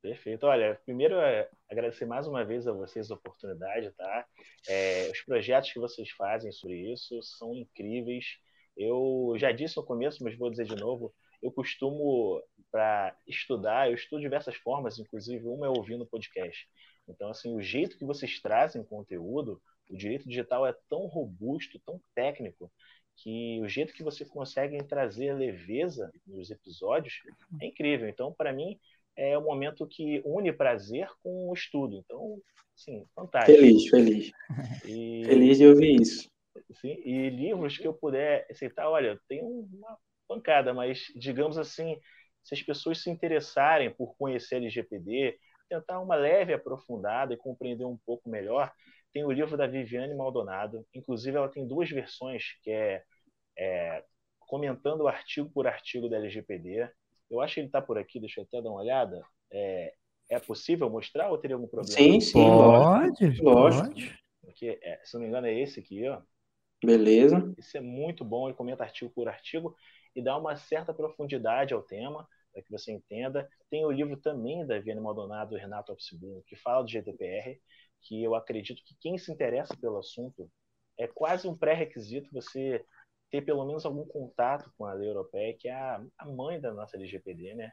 Perfeito. 0.00 0.46
Olha, 0.46 0.80
primeiro 0.84 1.14
é 1.16 1.48
agradecer 1.70 2.06
mais 2.06 2.26
uma 2.26 2.44
vez 2.44 2.66
a 2.66 2.72
vocês 2.72 3.10
a 3.10 3.14
oportunidade, 3.14 3.92
tá? 3.92 4.26
É, 4.68 5.08
os 5.12 5.20
projetos 5.20 5.72
que 5.72 5.78
vocês 5.78 6.10
fazem 6.10 6.50
sobre 6.50 6.92
isso 6.92 7.22
são 7.22 7.54
incríveis. 7.54 8.38
Eu 8.76 9.34
já 9.36 9.52
disse 9.52 9.76
no 9.76 9.84
começo, 9.84 10.24
mas 10.24 10.36
vou 10.36 10.50
dizer 10.50 10.64
de 10.64 10.76
novo, 10.76 11.14
eu 11.42 11.50
costumo, 11.50 12.42
para 12.70 13.16
estudar, 13.26 13.88
eu 13.88 13.94
estudo 13.94 14.20
diversas 14.22 14.54
formas, 14.56 14.98
inclusive 14.98 15.46
uma 15.46 15.66
é 15.66 15.68
ouvindo 15.68 16.06
podcast. 16.06 16.66
Então, 17.08 17.28
assim, 17.28 17.54
o 17.54 17.60
jeito 17.60 17.98
que 17.98 18.04
vocês 18.04 18.40
trazem 18.40 18.84
conteúdo, 18.84 19.60
o 19.90 19.96
direito 19.96 20.28
digital 20.28 20.66
é 20.66 20.74
tão 20.88 21.06
robusto, 21.06 21.80
tão 21.84 22.00
técnico, 22.14 22.72
que 23.16 23.60
o 23.60 23.68
jeito 23.68 23.92
que 23.92 24.02
vocês 24.02 24.28
conseguem 24.28 24.80
trazer 24.80 25.34
leveza 25.34 26.10
nos 26.26 26.50
episódios 26.50 27.14
é 27.60 27.66
incrível. 27.66 28.08
Então, 28.08 28.32
para 28.32 28.52
mim, 28.52 28.78
é 29.16 29.36
um 29.36 29.44
momento 29.44 29.86
que 29.86 30.22
une 30.24 30.52
prazer 30.52 31.08
com 31.22 31.50
o 31.50 31.52
estudo. 31.52 31.96
Então, 31.96 32.40
sim, 32.74 33.04
fantástico. 33.14 33.58
Feliz, 33.58 33.88
feliz. 33.88 34.32
E, 34.86 35.24
feliz 35.26 35.58
de 35.58 35.66
ouvir 35.66 36.00
isso. 36.00 36.30
Sim, 36.80 36.96
e 37.04 37.28
livros 37.30 37.76
que 37.76 37.86
eu 37.86 37.92
puder 37.92 38.46
aceitar, 38.50 38.88
olha, 38.88 39.18
tem 39.28 39.42
uma 39.42 39.98
pancada, 40.34 40.72
mas 40.72 41.04
digamos 41.16 41.58
assim, 41.58 42.00
se 42.42 42.54
as 42.54 42.62
pessoas 42.62 43.02
se 43.02 43.10
interessarem 43.10 43.90
por 43.90 44.16
conhecer 44.16 44.56
LGPD, 44.56 45.38
tentar 45.68 46.00
uma 46.00 46.14
leve 46.14 46.52
aprofundada 46.52 47.32
e 47.32 47.36
compreender 47.36 47.84
um 47.84 47.98
pouco 48.04 48.28
melhor, 48.28 48.72
tem 49.12 49.24
o 49.24 49.30
livro 49.30 49.56
da 49.56 49.66
Viviane 49.66 50.14
Maldonado. 50.14 50.86
Inclusive, 50.94 51.36
ela 51.36 51.48
tem 51.48 51.66
duas 51.66 51.90
versões, 51.90 52.44
que 52.62 52.70
é, 52.70 53.02
é 53.58 54.04
comentando 54.40 55.08
artigo 55.08 55.50
por 55.50 55.66
artigo 55.66 56.08
da 56.08 56.16
LGPD 56.16 56.90
eu 57.32 57.40
acho 57.40 57.54
que 57.54 57.60
ele 57.60 57.66
está 57.68 57.80
por 57.80 57.96
aqui, 57.96 58.20
deixa 58.20 58.40
eu 58.40 58.44
até 58.44 58.60
dar 58.60 58.68
uma 58.68 58.80
olhada. 58.80 59.24
É, 59.50 59.94
é 60.30 60.38
possível 60.38 60.88
mostrar 60.90 61.30
ou 61.30 61.38
teria 61.38 61.56
algum 61.56 61.66
problema? 61.66 61.96
Sim, 61.96 62.20
sim, 62.20 62.32
pode. 62.32 63.42
Pode. 63.42 64.18
Porque, 64.42 64.78
é, 64.82 65.00
se 65.02 65.14
não 65.14 65.22
me 65.22 65.28
engano, 65.28 65.46
é 65.46 65.58
esse 65.58 65.80
aqui, 65.80 66.06
ó. 66.06 66.20
Beleza. 66.84 67.54
Esse 67.56 67.78
é 67.78 67.80
muito 67.80 68.22
bom, 68.22 68.48
ele 68.48 68.56
comenta 68.56 68.84
artigo 68.84 69.10
por 69.14 69.28
artigo 69.28 69.74
e 70.14 70.22
dá 70.22 70.36
uma 70.36 70.56
certa 70.56 70.92
profundidade 70.92 71.74
ao 71.74 71.82
tema, 71.82 72.28
para 72.52 72.62
que 72.62 72.70
você 72.70 72.92
entenda. 72.92 73.48
Tem 73.70 73.84
o 73.84 73.90
livro 73.90 74.16
também 74.16 74.66
da 74.66 74.78
Viane 74.78 75.00
Maldonado 75.00 75.56
e 75.56 75.60
Renato 75.60 75.92
Alpsibruno, 75.92 76.42
que 76.46 76.56
fala 76.56 76.82
do 76.82 76.90
GDPR, 76.90 77.58
que 78.02 78.22
eu 78.22 78.34
acredito 78.34 78.82
que 78.84 78.94
quem 79.00 79.16
se 79.16 79.32
interessa 79.32 79.76
pelo 79.76 79.98
assunto 79.98 80.50
é 80.98 81.06
quase 81.06 81.48
um 81.48 81.56
pré-requisito 81.56 82.28
você 82.32 82.84
ter 83.30 83.42
pelo 83.42 83.64
menos 83.64 83.86
algum 83.86 84.04
contato 84.04 84.70
com 84.76 84.84
a 84.84 84.92
lei 84.92 85.08
europeia, 85.08 85.56
que 85.58 85.68
é 85.68 85.74
a, 85.74 86.04
a 86.18 86.26
mãe 86.26 86.60
da 86.60 86.72
nossa 86.72 86.96
LGPD, 86.96 87.54
né? 87.54 87.72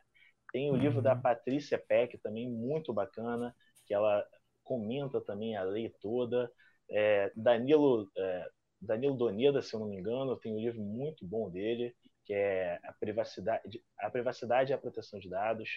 Tem 0.51 0.69
o 0.69 0.73
uhum. 0.73 0.79
livro 0.79 1.01
da 1.01 1.13
uhum. 1.13 1.21
Patrícia 1.21 1.77
Peck, 1.77 2.17
também 2.19 2.49
muito 2.49 2.93
bacana, 2.93 3.53
que 3.85 3.93
ela 3.93 4.25
comenta 4.63 5.19
também 5.19 5.57
a 5.57 5.63
lei 5.63 5.93
toda. 6.01 6.49
É, 6.89 7.31
Danilo, 7.35 8.09
é, 8.17 8.49
Danilo 8.81 9.15
Doneda, 9.15 9.61
se 9.61 9.75
eu 9.75 9.81
não 9.81 9.87
me 9.87 9.97
engano, 9.97 10.37
tem 10.37 10.53
um 10.53 10.59
livro 10.59 10.81
muito 10.81 11.25
bom 11.25 11.49
dele, 11.49 11.93
que 12.29 12.33
é 12.35 12.79
a 12.83 12.93
privacidade, 12.93 13.81
a 13.97 14.07
privacidade 14.07 14.71
e 14.71 14.73
a 14.75 14.77
proteção 14.77 15.19
de 15.19 15.27
dados. 15.27 15.67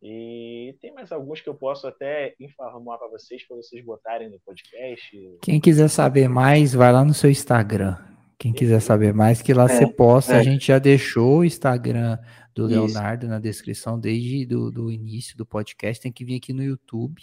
E 0.00 0.76
tem 0.80 0.94
mais 0.94 1.10
alguns 1.10 1.40
que 1.40 1.48
eu 1.48 1.54
posso 1.54 1.84
até 1.88 2.36
informar 2.38 2.96
para 2.96 3.08
vocês, 3.08 3.44
para 3.44 3.56
vocês 3.56 3.84
botarem 3.84 4.30
no 4.30 4.38
podcast. 4.38 5.38
Quem 5.42 5.60
quiser 5.60 5.88
saber 5.88 6.28
mais, 6.28 6.72
vai 6.72 6.92
lá 6.92 7.04
no 7.04 7.12
seu 7.12 7.28
Instagram. 7.28 7.98
Quem 8.38 8.52
quiser 8.52 8.80
saber 8.80 9.12
mais, 9.12 9.42
que 9.42 9.52
lá 9.52 9.64
é, 9.64 9.68
você 9.68 9.84
posta. 9.84 10.34
É. 10.34 10.38
A 10.38 10.42
gente 10.44 10.68
já 10.68 10.78
deixou 10.78 11.38
o 11.38 11.44
Instagram 11.44 12.16
do 12.54 12.70
Isso. 12.70 12.74
Leonardo 12.80 13.26
na 13.26 13.40
descrição 13.40 13.98
desde 13.98 14.46
do, 14.46 14.70
do 14.70 14.92
início 14.92 15.36
do 15.36 15.44
podcast. 15.44 16.00
Tem 16.00 16.12
que 16.12 16.24
vir 16.24 16.36
aqui 16.36 16.52
no 16.52 16.62
YouTube, 16.62 17.20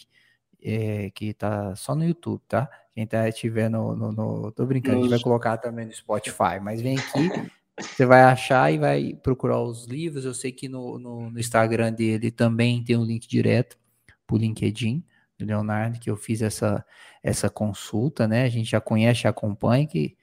é, 0.61 1.09
que 1.11 1.33
tá 1.33 1.73
só 1.77 1.95
no 1.95 2.03
YouTube, 2.03 2.41
tá? 2.49 2.69
Quem 2.93 3.07
tá 3.07 3.29
estiver 3.29 3.69
no, 3.69 3.95
no, 3.95 4.11
no, 4.11 4.51
Tô 4.51 4.65
brincando, 4.65 4.97
a 4.97 5.01
gente 5.03 5.09
vai 5.11 5.21
colocar 5.21 5.57
também 5.57 5.85
no 5.85 5.93
Spotify, 5.93 6.59
mas 6.61 6.81
vem 6.81 6.97
aqui, 6.97 7.29
você 7.79 8.05
vai 8.05 8.21
achar 8.21 8.73
e 8.73 8.77
vai 8.77 9.13
procurar 9.21 9.61
os 9.61 9.85
livros. 9.85 10.25
Eu 10.25 10.33
sei 10.33 10.51
que 10.51 10.67
no, 10.67 10.97
no, 10.97 11.29
no 11.29 11.39
Instagram 11.39 11.93
dele 11.93 12.31
também 12.31 12.83
tem 12.83 12.97
um 12.97 13.05
link 13.05 13.27
direto 13.27 13.77
pro 14.25 14.37
LinkedIn 14.37 15.03
do 15.37 15.45
Leonardo, 15.45 15.99
que 15.99 16.09
eu 16.09 16.17
fiz 16.17 16.41
essa, 16.41 16.83
essa 17.23 17.49
consulta, 17.49 18.27
né? 18.27 18.43
A 18.43 18.49
gente 18.49 18.71
já 18.71 18.81
conhece, 18.81 19.27
acompanha, 19.27 19.85
que 19.85 20.17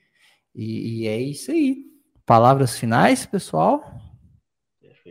e, 0.53 1.01
e 1.01 1.07
é 1.07 1.19
isso 1.19 1.51
aí. 1.51 1.83
Palavras 2.25 2.77
finais, 2.77 3.25
pessoal? 3.25 3.83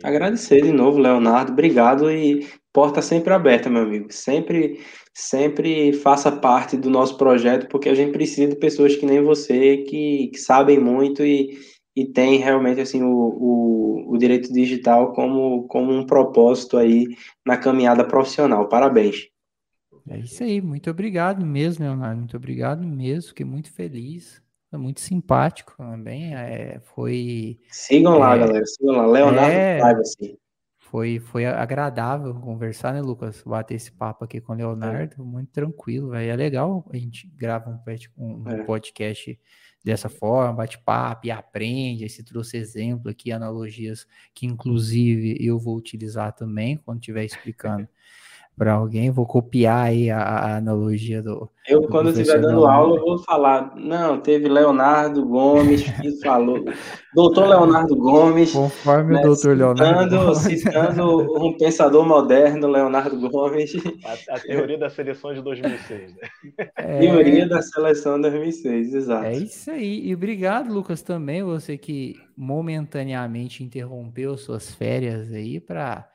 Agradecer 0.03 0.61
de 0.61 0.71
novo, 0.71 0.97
Leonardo. 0.97 1.53
Obrigado 1.53 2.11
e 2.11 2.47
porta 2.73 3.01
sempre 3.01 3.33
aberta, 3.33 3.69
meu 3.69 3.83
amigo. 3.83 4.11
Sempre, 4.11 4.81
sempre 5.13 5.93
faça 5.93 6.31
parte 6.31 6.75
do 6.75 6.89
nosso 6.89 7.17
projeto, 7.17 7.67
porque 7.67 7.87
a 7.87 7.95
gente 7.95 8.11
precisa 8.11 8.49
de 8.49 8.57
pessoas 8.57 8.95
que 8.95 9.05
nem 9.05 9.23
você, 9.23 9.77
que, 9.77 10.27
que 10.27 10.37
sabem 10.37 10.77
muito 10.77 11.23
e, 11.23 11.57
e 11.95 12.05
tem 12.05 12.37
realmente 12.37 12.81
assim 12.81 13.01
o, 13.01 13.09
o, 13.09 14.13
o, 14.13 14.17
direito 14.17 14.51
digital 14.51 15.13
como, 15.13 15.67
como 15.67 15.91
um 15.93 16.05
propósito 16.05 16.77
aí 16.77 17.07
na 17.45 17.57
caminhada 17.57 18.03
profissional. 18.03 18.67
Parabéns. 18.67 19.29
É 20.07 20.19
isso 20.19 20.43
aí, 20.43 20.61
muito 20.61 20.89
obrigado 20.89 21.45
mesmo, 21.45 21.85
Leonardo. 21.85 22.19
Muito 22.19 22.37
obrigado 22.37 22.85
mesmo, 22.85 23.29
fiquei 23.29 23.45
muito 23.45 23.71
feliz 23.71 24.43
muito 24.77 25.01
simpático 25.01 25.75
também. 25.77 26.35
É, 26.35 26.79
foi. 26.79 27.59
Sigam 27.69 28.15
é, 28.15 28.19
lá, 28.19 28.37
galera. 28.37 28.65
Sigam 28.65 28.95
lá. 28.95 29.05
Leonardo 29.05 29.51
é, 29.51 29.79
Privacy. 29.79 30.39
Foi, 30.79 31.19
foi 31.19 31.45
agradável 31.45 32.33
conversar, 32.35 32.93
né, 32.93 33.01
Lucas? 33.01 33.43
Bater 33.45 33.75
esse 33.75 33.91
papo 33.91 34.23
aqui 34.23 34.39
com 34.39 34.53
o 34.53 34.55
Leonardo, 34.55 35.15
é. 35.19 35.23
muito 35.23 35.51
tranquilo. 35.51 36.09
Véio. 36.11 36.31
É 36.31 36.35
legal 36.35 36.85
a 36.91 36.97
gente 36.97 37.27
grava 37.35 37.81
um, 38.17 38.43
um 38.43 38.49
é. 38.49 38.63
podcast 38.63 39.39
dessa 39.85 40.09
forma, 40.09 40.53
bate-papo 40.55 41.27
e 41.27 41.31
aprende. 41.31 42.03
Aí 42.03 42.09
se 42.09 42.23
trouxe 42.23 42.57
exemplo 42.57 43.11
aqui, 43.11 43.31
analogias 43.31 44.07
que, 44.33 44.47
inclusive, 44.47 45.37
eu 45.39 45.59
vou 45.59 45.77
utilizar 45.77 46.33
também 46.33 46.77
quando 46.77 46.99
estiver 47.01 47.23
explicando 47.25 47.87
para 48.57 48.73
alguém, 48.73 49.11
vou 49.11 49.25
copiar 49.25 49.87
aí 49.87 50.09
a, 50.09 50.19
a 50.19 50.57
analogia 50.57 51.21
do. 51.21 51.49
Eu, 51.67 51.81
do 51.81 51.87
quando 51.89 52.09
estiver 52.11 52.39
dando 52.39 52.65
aula, 52.65 52.97
eu 52.97 53.03
vou 53.03 53.17
falar. 53.17 53.75
Não, 53.75 54.19
teve 54.21 54.47
Leonardo 54.47 55.25
Gomes 55.25 55.83
que 55.83 56.11
falou. 56.23 56.63
doutor 57.13 57.49
Leonardo 57.49 57.95
Gomes. 57.97 58.53
Conforme 58.53 59.15
né, 59.15 59.19
o 59.19 59.23
doutor 59.23 59.57
Leonardo. 59.57 60.17
Gomes. 60.17 60.37
Citando 60.37 61.45
um 61.45 61.57
pensador 61.57 62.07
moderno, 62.07 62.67
Leonardo 62.67 63.29
Gomes. 63.29 63.73
A, 64.05 64.35
a 64.35 64.39
teoria 64.39 64.77
da 64.77 64.89
seleção 64.89 65.33
de 65.33 65.41
2006, 65.41 66.15
né? 66.15 66.29
É... 66.77 66.99
Teoria 66.99 67.49
da 67.49 67.61
seleção 67.61 68.15
de 68.15 68.21
2006, 68.21 68.93
exato. 68.93 69.25
É 69.25 69.33
isso 69.33 69.69
aí. 69.69 70.07
E 70.07 70.13
obrigado, 70.13 70.73
Lucas, 70.73 71.01
também, 71.01 71.43
você 71.43 71.77
que 71.77 72.15
momentaneamente 72.37 73.63
interrompeu 73.63 74.37
suas 74.37 74.73
férias 74.73 75.29
aí 75.33 75.59
para 75.59 76.07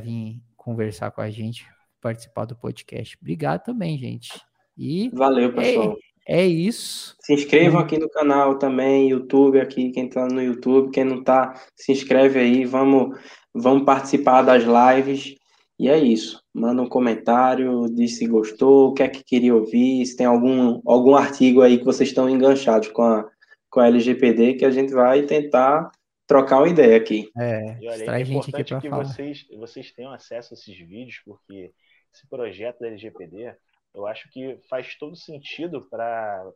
vir 0.00 0.40
conversar 0.64 1.10
com 1.10 1.20
a 1.20 1.30
gente, 1.30 1.66
participar 2.00 2.46
do 2.46 2.56
podcast. 2.56 3.16
Obrigado 3.20 3.62
também, 3.62 3.98
gente. 3.98 4.30
E 4.76 5.10
Valeu, 5.10 5.52
pessoal. 5.52 5.96
É, 6.26 6.40
é 6.40 6.46
isso. 6.46 7.14
Se 7.20 7.34
inscrevam 7.34 7.78
aqui 7.78 7.98
no 7.98 8.08
canal 8.08 8.58
também, 8.58 9.10
YouTube 9.10 9.60
aqui, 9.60 9.90
quem 9.90 10.08
tá 10.08 10.26
no 10.26 10.42
YouTube, 10.42 10.90
quem 10.90 11.04
não 11.04 11.22
tá, 11.22 11.54
se 11.76 11.92
inscreve 11.92 12.40
aí, 12.40 12.64
vamos, 12.64 13.18
vamos 13.52 13.84
participar 13.84 14.42
das 14.42 14.64
lives. 14.64 15.36
E 15.78 15.88
é 15.88 15.98
isso. 15.98 16.40
Manda 16.54 16.80
um 16.80 16.88
comentário, 16.88 17.86
diz 17.90 18.16
se 18.16 18.26
gostou, 18.26 18.88
o 18.88 18.94
que 18.94 19.02
é 19.02 19.08
que 19.08 19.22
queria 19.22 19.54
ouvir, 19.54 20.06
se 20.06 20.16
tem 20.16 20.26
algum, 20.26 20.80
algum 20.86 21.14
artigo 21.14 21.60
aí 21.60 21.78
que 21.78 21.84
vocês 21.84 22.08
estão 22.08 22.30
enganchados 22.30 22.88
com 22.88 23.02
a, 23.02 23.28
com 23.68 23.80
a 23.80 23.88
LGPD, 23.88 24.54
que 24.54 24.64
a 24.64 24.70
gente 24.70 24.94
vai 24.94 25.22
tentar 25.22 25.90
trocar 26.26 26.58
uma 26.58 26.68
ideia 26.68 26.96
aqui. 26.96 27.30
É, 27.36 27.78
e 27.80 27.88
olha, 27.88 28.16
é 28.16 28.20
importante 28.20 28.80
que 28.80 28.88
falar. 28.88 29.04
vocês, 29.04 29.46
vocês 29.56 29.92
tenham 29.92 30.12
acesso 30.12 30.54
a 30.54 30.56
esses 30.56 30.76
vídeos, 30.78 31.20
porque 31.24 31.72
esse 32.12 32.26
projeto 32.28 32.80
da 32.80 32.86
LGPD, 32.86 33.54
eu 33.94 34.06
acho 34.06 34.28
que 34.30 34.58
faz 34.68 34.96
todo 34.96 35.16
sentido 35.16 35.86
para 35.88 36.50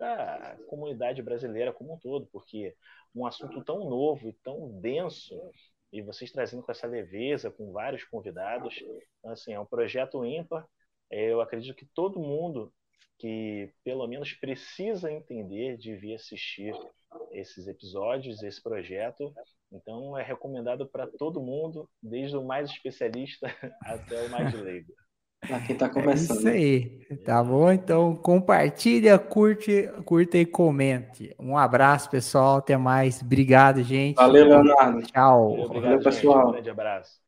a 0.00 0.56
comunidade 0.68 1.22
brasileira 1.22 1.72
como 1.72 1.94
um 1.94 1.98
todo, 1.98 2.26
porque 2.32 2.74
um 3.14 3.26
assunto 3.26 3.62
tão 3.64 3.88
novo 3.88 4.28
e 4.28 4.32
tão 4.42 4.80
denso, 4.80 5.34
e 5.92 6.02
vocês 6.02 6.32
trazendo 6.32 6.62
com 6.62 6.72
essa 6.72 6.86
leveza, 6.86 7.50
com 7.50 7.72
vários 7.72 8.04
convidados, 8.04 8.82
então, 9.18 9.30
assim, 9.30 9.52
é 9.52 9.60
um 9.60 9.66
projeto 9.66 10.24
ímpar. 10.24 10.66
Eu 11.10 11.40
acredito 11.40 11.76
que 11.76 11.86
todo 11.94 12.18
mundo 12.18 12.72
que 13.18 13.72
pelo 13.84 14.06
menos 14.08 14.32
precisa 14.32 15.10
entender 15.10 15.78
devia 15.78 16.16
assistir 16.16 16.74
esses 17.32 17.66
episódios, 17.66 18.42
esse 18.42 18.62
projeto. 18.62 19.32
Então, 19.72 20.16
é 20.16 20.22
recomendado 20.22 20.86
para 20.86 21.06
todo 21.06 21.42
mundo, 21.42 21.88
desde 22.02 22.36
o 22.36 22.44
mais 22.44 22.70
especialista 22.70 23.46
até 23.84 24.22
o 24.26 24.30
mais 24.30 24.52
leigo. 24.54 24.92
Aqui 25.50 25.72
está 25.72 25.88
começando. 25.88 26.48
É 26.48 26.56
isso 26.56 27.08
aí, 27.10 27.16
tá 27.24 27.42
bom? 27.42 27.70
Então 27.70 28.16
compartilha, 28.16 29.18
curte, 29.18 29.90
curta 30.04 30.38
e 30.38 30.46
comente. 30.46 31.34
Um 31.38 31.56
abraço, 31.56 32.08
pessoal. 32.08 32.58
Até 32.58 32.76
mais. 32.76 33.20
Obrigado, 33.20 33.82
gente. 33.82 34.16
Valeu, 34.16 34.46
Leonardo. 34.46 35.02
Tchau. 35.02 35.52
Obrigado, 35.52 35.82
Valeu, 35.82 36.00
pessoal. 36.02 36.48
Um 36.48 36.52
grande 36.52 36.70
abraço. 36.70 37.23